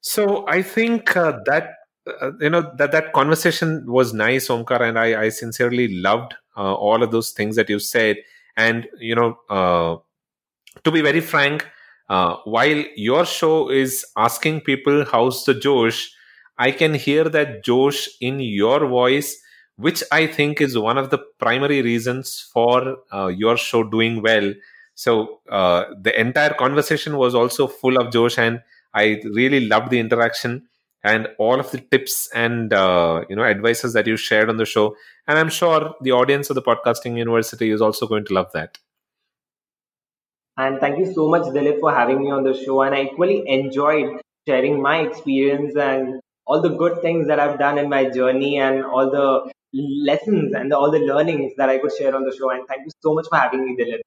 So, 0.00 0.46
I 0.48 0.62
think 0.62 1.16
uh, 1.16 1.38
that 1.46 1.74
uh, 2.20 2.32
you 2.40 2.50
know 2.50 2.72
that 2.76 2.92
that 2.92 3.12
conversation 3.12 3.84
was 3.86 4.12
nice, 4.12 4.48
Omkar, 4.48 4.80
and 4.80 4.98
I, 4.98 5.22
I 5.22 5.28
sincerely 5.30 5.88
loved 5.88 6.34
uh, 6.56 6.74
all 6.74 7.02
of 7.02 7.10
those 7.10 7.30
things 7.30 7.56
that 7.56 7.68
you 7.68 7.78
said. 7.78 8.16
And, 8.56 8.88
you 8.98 9.14
know, 9.14 9.38
uh, 9.48 9.96
to 10.84 10.90
be 10.90 11.00
very 11.00 11.20
frank, 11.20 11.66
uh, 12.08 12.36
while 12.44 12.84
your 12.96 13.24
show 13.24 13.70
is 13.70 14.04
asking 14.16 14.62
people 14.62 15.04
how's 15.04 15.44
the 15.44 15.54
Josh, 15.54 16.10
I 16.58 16.72
can 16.72 16.94
hear 16.94 17.24
that 17.24 17.64
Josh 17.64 18.08
in 18.20 18.40
your 18.40 18.86
voice, 18.86 19.36
which 19.76 20.02
I 20.10 20.26
think 20.26 20.60
is 20.60 20.76
one 20.76 20.98
of 20.98 21.10
the 21.10 21.18
primary 21.38 21.82
reasons 21.82 22.48
for 22.52 22.96
uh, 23.12 23.28
your 23.28 23.56
show 23.56 23.84
doing 23.84 24.22
well. 24.22 24.52
So 24.94 25.40
uh, 25.48 25.84
the 26.00 26.18
entire 26.18 26.54
conversation 26.54 27.16
was 27.16 27.34
also 27.34 27.68
full 27.68 27.96
of 27.98 28.12
Josh, 28.12 28.38
and 28.38 28.60
I 28.94 29.20
really 29.24 29.66
loved 29.66 29.90
the 29.90 30.00
interaction 30.00 30.66
and 31.04 31.28
all 31.38 31.60
of 31.60 31.70
the 31.70 31.78
tips 31.78 32.28
and 32.34 32.72
uh, 32.72 33.24
you 33.28 33.36
know 33.36 33.44
advices 33.44 33.92
that 33.92 34.06
you 34.06 34.16
shared 34.16 34.48
on 34.48 34.56
the 34.56 34.64
show. 34.64 34.96
And 35.26 35.38
i'm 35.38 35.48
sure 35.48 35.94
the 36.00 36.12
audience 36.12 36.50
of 36.50 36.54
the 36.54 36.62
podcasting 36.62 37.16
university 37.16 37.70
is 37.70 37.80
also 37.80 38.06
going 38.06 38.24
to 38.26 38.34
love 38.34 38.50
that. 38.52 38.78
And 40.56 40.80
thank 40.80 40.98
you 40.98 41.12
so 41.12 41.28
much 41.28 41.42
dilip 41.42 41.78
for 41.80 41.94
having 41.94 42.22
me 42.22 42.30
on 42.30 42.42
the 42.42 42.54
show. 42.54 42.82
And 42.82 42.94
i 42.94 43.02
equally 43.02 43.48
enjoyed 43.48 44.20
sharing 44.46 44.82
my 44.82 44.98
experience 45.00 45.76
and 45.76 46.20
all 46.46 46.60
the 46.62 46.70
good 46.70 47.00
things 47.02 47.28
that 47.28 47.38
i've 47.38 47.58
done 47.58 47.78
in 47.78 47.88
my 47.88 48.08
journey 48.08 48.58
and 48.58 48.84
all 48.84 49.10
the 49.10 49.52
lessons 50.10 50.54
and 50.54 50.72
all 50.72 50.90
the 50.90 51.00
learnings 51.00 51.52
that 51.58 51.68
i 51.68 51.78
could 51.78 51.92
share 51.96 52.14
on 52.14 52.24
the 52.24 52.34
show. 52.36 52.50
And 52.50 52.66
thank 52.66 52.82
you 52.84 52.90
so 53.00 53.14
much 53.14 53.26
for 53.28 53.36
having 53.36 53.64
me 53.64 53.76
dilip. 53.76 54.00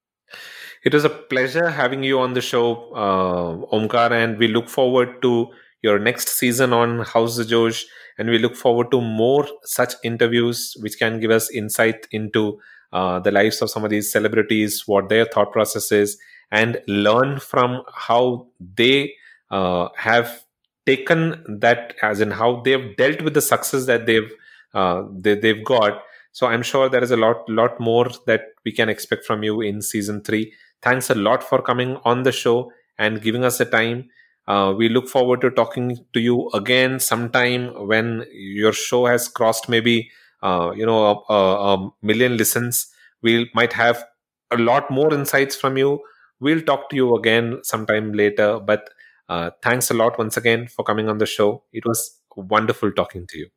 It 0.84 0.92
was 0.92 1.04
a 1.04 1.10
pleasure 1.10 1.70
having 1.70 2.02
you 2.02 2.18
on 2.18 2.34
the 2.34 2.40
show 2.40 2.92
uh, 2.92 3.76
omkar. 3.76 4.10
And 4.10 4.36
we 4.36 4.48
look 4.48 4.68
forward 4.68 5.22
to 5.22 5.50
your 5.82 5.98
next 5.98 6.28
season 6.28 6.72
on 6.72 7.00
How's 7.00 7.36
the 7.36 7.44
Josh. 7.44 7.84
And 8.18 8.30
we 8.30 8.38
look 8.38 8.56
forward 8.56 8.90
to 8.90 9.00
more 9.00 9.46
such 9.64 9.94
interviews 10.04 10.76
which 10.80 10.98
can 10.98 11.20
give 11.20 11.30
us 11.30 11.50
insight 11.50 12.06
into 12.12 12.60
uh, 12.92 13.18
the 13.20 13.30
lives 13.30 13.62
of 13.62 13.70
some 13.70 13.84
of 13.84 13.90
these 13.90 14.12
celebrities, 14.12 14.84
what 14.86 15.08
their 15.08 15.24
thought 15.24 15.52
process 15.52 15.90
is, 15.90 16.18
and 16.50 16.80
learn 16.86 17.40
from 17.40 17.82
how 17.94 18.46
they 18.60 19.14
uh, 19.50 19.88
have 19.96 20.44
taken 20.86 21.42
that, 21.60 21.94
as 22.02 22.20
in 22.20 22.30
how 22.30 22.60
they've 22.60 22.96
dealt 22.96 23.22
with 23.22 23.34
the 23.34 23.40
success 23.40 23.86
that 23.86 24.06
they've 24.06 24.30
uh, 24.74 25.04
they, 25.10 25.34
they've 25.34 25.64
got. 25.64 26.02
So 26.32 26.46
I'm 26.46 26.62
sure 26.62 26.88
there 26.88 27.02
is 27.02 27.10
a 27.10 27.16
lot 27.16 27.48
lot 27.48 27.78
more 27.80 28.08
that 28.26 28.42
we 28.64 28.72
can 28.72 28.88
expect 28.88 29.24
from 29.24 29.42
you 29.42 29.60
in 29.60 29.82
season 29.82 30.22
three. 30.22 30.52
Thanks 30.80 31.10
a 31.10 31.14
lot 31.14 31.42
for 31.42 31.62
coming 31.62 31.96
on 32.04 32.22
the 32.24 32.32
show 32.32 32.72
and 32.98 33.22
giving 33.22 33.44
us 33.44 33.58
the 33.58 33.64
time. 33.64 34.08
Uh, 34.46 34.74
we 34.76 34.88
look 34.88 35.08
forward 35.08 35.40
to 35.40 35.50
talking 35.50 36.04
to 36.12 36.20
you 36.20 36.50
again 36.52 36.98
sometime 36.98 37.68
when 37.86 38.24
your 38.32 38.72
show 38.72 39.06
has 39.06 39.28
crossed 39.28 39.68
maybe 39.68 40.10
uh, 40.42 40.72
you 40.74 40.84
know 40.84 41.24
a, 41.28 41.34
a, 41.34 41.90
million 42.02 42.36
listens. 42.36 42.88
We 43.22 43.50
might 43.54 43.72
have 43.72 44.04
a 44.50 44.56
lot 44.56 44.90
more 44.90 45.14
insights 45.14 45.54
from 45.54 45.76
you. 45.76 46.00
We'll 46.40 46.62
talk 46.62 46.90
to 46.90 46.96
you 46.96 47.14
again 47.14 47.60
sometime 47.62 48.12
later. 48.12 48.58
But 48.58 48.90
uh, 49.28 49.50
thanks 49.62 49.90
a 49.90 49.94
lot 49.94 50.18
once 50.18 50.36
again 50.36 50.66
for 50.66 50.84
coming 50.84 51.08
on 51.08 51.18
the 51.18 51.26
show. 51.26 51.62
It 51.72 51.86
was 51.86 52.18
wonderful 52.36 52.92
talking 52.92 53.26
to 53.28 53.38
you. 53.38 53.48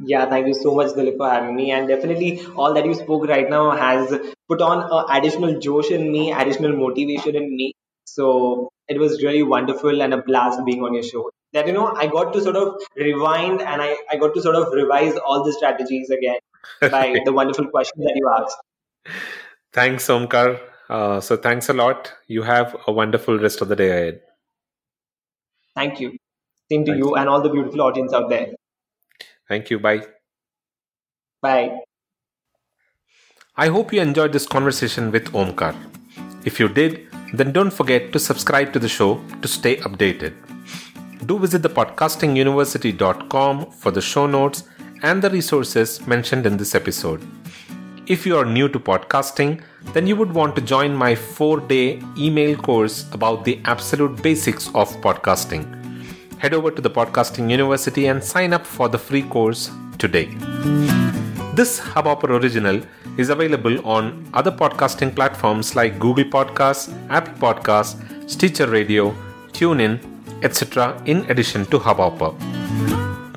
Yeah, 0.00 0.28
thank 0.28 0.46
you 0.46 0.54
so 0.54 0.74
much, 0.74 0.92
Dilip, 0.92 1.16
for 1.16 1.28
having 1.28 1.56
me. 1.56 1.72
And 1.72 1.88
definitely, 1.88 2.44
all 2.54 2.72
that 2.74 2.84
you 2.84 2.94
spoke 2.94 3.26
right 3.26 3.48
now 3.50 3.70
has 3.72 4.12
put 4.48 4.60
on 4.60 5.06
additional 5.10 5.58
josh 5.58 5.90
in 5.90 6.12
me, 6.12 6.32
additional 6.32 6.76
motivation 6.76 7.34
in 7.34 7.56
me. 7.56 7.74
So 8.14 8.70
it 8.88 8.98
was 8.98 9.22
really 9.22 9.42
wonderful 9.42 10.02
and 10.02 10.14
a 10.14 10.22
blast 10.22 10.64
being 10.64 10.82
on 10.82 10.94
your 10.94 11.02
show. 11.02 11.30
That 11.52 11.66
you 11.66 11.72
know, 11.72 11.94
I 11.94 12.06
got 12.06 12.32
to 12.34 12.40
sort 12.42 12.56
of 12.56 12.74
rewind 12.96 13.60
and 13.62 13.80
I, 13.82 13.96
I 14.10 14.16
got 14.16 14.34
to 14.34 14.42
sort 14.42 14.56
of 14.56 14.72
revise 14.72 15.16
all 15.16 15.44
the 15.44 15.52
strategies 15.52 16.10
again 16.10 16.38
by 16.80 17.20
the 17.24 17.32
wonderful 17.32 17.68
questions 17.68 18.04
that 18.04 18.12
you 18.14 18.30
asked. 18.38 18.56
Thanks, 19.72 20.06
Omkar. 20.08 20.60
Uh, 20.88 21.20
so 21.20 21.36
thanks 21.36 21.68
a 21.68 21.72
lot. 21.72 22.12
You 22.26 22.42
have 22.42 22.76
a 22.86 22.92
wonderful 22.92 23.38
rest 23.38 23.60
of 23.60 23.68
the 23.68 23.76
day 23.76 23.90
ahead. 23.90 24.20
Thank 25.74 26.00
you. 26.00 26.16
Same 26.70 26.84
to 26.84 26.96
you 26.96 27.14
and 27.14 27.28
all 27.28 27.40
the 27.40 27.48
beautiful 27.48 27.82
audience 27.82 28.12
out 28.12 28.28
there. 28.28 28.48
Thank 29.48 29.70
you. 29.70 29.78
Bye. 29.78 30.06
Bye. 31.40 31.78
I 33.56 33.68
hope 33.68 33.92
you 33.92 34.00
enjoyed 34.00 34.32
this 34.32 34.46
conversation 34.46 35.10
with 35.10 35.32
Omkar. 35.32 35.74
If 36.44 36.60
you 36.60 36.68
did, 36.68 37.07
then 37.32 37.52
don't 37.52 37.70
forget 37.70 38.12
to 38.12 38.18
subscribe 38.18 38.72
to 38.72 38.78
the 38.78 38.88
show 38.88 39.22
to 39.42 39.48
stay 39.48 39.76
updated. 39.76 40.34
Do 41.26 41.38
visit 41.38 41.62
the 41.62 41.68
podcastinguniversity.com 41.68 43.70
for 43.72 43.90
the 43.90 44.00
show 44.00 44.26
notes 44.26 44.64
and 45.02 45.22
the 45.22 45.30
resources 45.30 46.06
mentioned 46.06 46.46
in 46.46 46.56
this 46.56 46.74
episode. 46.74 47.22
If 48.06 48.24
you 48.24 48.38
are 48.38 48.44
new 48.44 48.68
to 48.70 48.80
podcasting, 48.80 49.60
then 49.92 50.06
you 50.06 50.16
would 50.16 50.32
want 50.32 50.56
to 50.56 50.62
join 50.62 50.94
my 50.94 51.14
four 51.14 51.60
day 51.60 52.00
email 52.16 52.56
course 52.56 53.06
about 53.12 53.44
the 53.44 53.60
absolute 53.64 54.22
basics 54.22 54.68
of 54.68 54.88
podcasting. 55.02 55.74
Head 56.38 56.54
over 56.54 56.70
to 56.70 56.80
the 56.80 56.88
Podcasting 56.88 57.50
University 57.50 58.06
and 58.06 58.22
sign 58.22 58.52
up 58.52 58.64
for 58.64 58.88
the 58.88 58.98
free 58.98 59.22
course 59.22 59.70
today. 59.98 60.26
This 61.54 61.80
Hubhopper 61.80 62.30
original 62.30 62.80
is 63.18 63.30
available 63.30 63.86
on 63.86 64.24
other 64.32 64.50
podcasting 64.50 65.14
platforms 65.14 65.74
like 65.76 65.98
Google 65.98 66.24
Podcasts, 66.24 66.88
Apple 67.10 67.34
Podcasts, 67.34 68.30
Stitcher 68.30 68.68
Radio, 68.68 69.10
TuneIn, 69.52 69.98
etc., 70.44 71.02
in 71.04 71.28
addition 71.30 71.66
to 71.66 71.78
Hubhopper. 71.78 72.32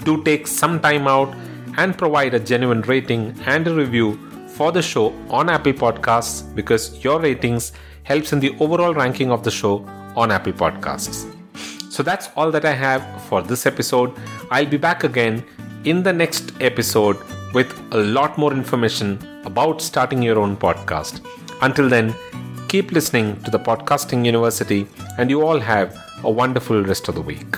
Do 0.06 0.24
take 0.24 0.46
some 0.48 0.80
time 0.80 1.08
out 1.08 1.34
and 1.78 1.98
provide 1.98 2.36
a 2.36 2.40
genuine 2.40 2.82
rating 2.82 3.36
and 3.46 3.68
a 3.68 3.74
review 3.74 4.20
for 4.50 4.72
the 4.72 4.82
show 4.82 5.14
on 5.30 5.50
Apple 5.50 5.74
Podcasts 5.74 6.54
because 6.56 7.04
your 7.04 7.20
ratings 7.20 7.72
helps 8.04 8.34
in 8.34 8.40
the 8.40 8.56
overall 8.60 8.94
ranking 8.94 9.32
of 9.32 9.44
the 9.44 9.52
show 9.52 9.84
on 10.16 10.32
Apple 10.32 10.54
Podcasts. 10.54 11.26
So 11.92 12.04
that's 12.04 12.30
all 12.36 12.52
that 12.52 12.66
I 12.66 12.74
have 12.74 13.04
for 13.24 13.42
this 13.42 13.66
episode. 13.66 14.14
I'll 14.52 14.66
be 14.66 14.78
back 14.78 15.04
again 15.04 15.44
in 15.86 16.04
the 16.04 16.14
next 16.14 16.54
episode 16.62 17.18
with 17.54 17.74
a 17.92 17.98
lot 17.98 18.38
more 18.38 18.54
information 18.54 19.18
about 19.46 19.82
starting 19.82 20.22
your 20.22 20.40
own 20.40 20.56
podcast. 20.58 21.22
Until 21.62 21.90
then, 21.90 22.14
keep 22.68 22.92
listening 22.92 23.42
to 23.44 23.52
the 23.52 23.60
Podcasting 23.60 24.26
University, 24.26 24.88
and 25.18 25.30
you 25.30 25.42
all 25.42 25.60
have 25.60 25.98
a 26.24 26.32
wonderful 26.32 26.84
rest 26.84 27.08
of 27.08 27.16
the 27.16 27.22
week. 27.22 27.58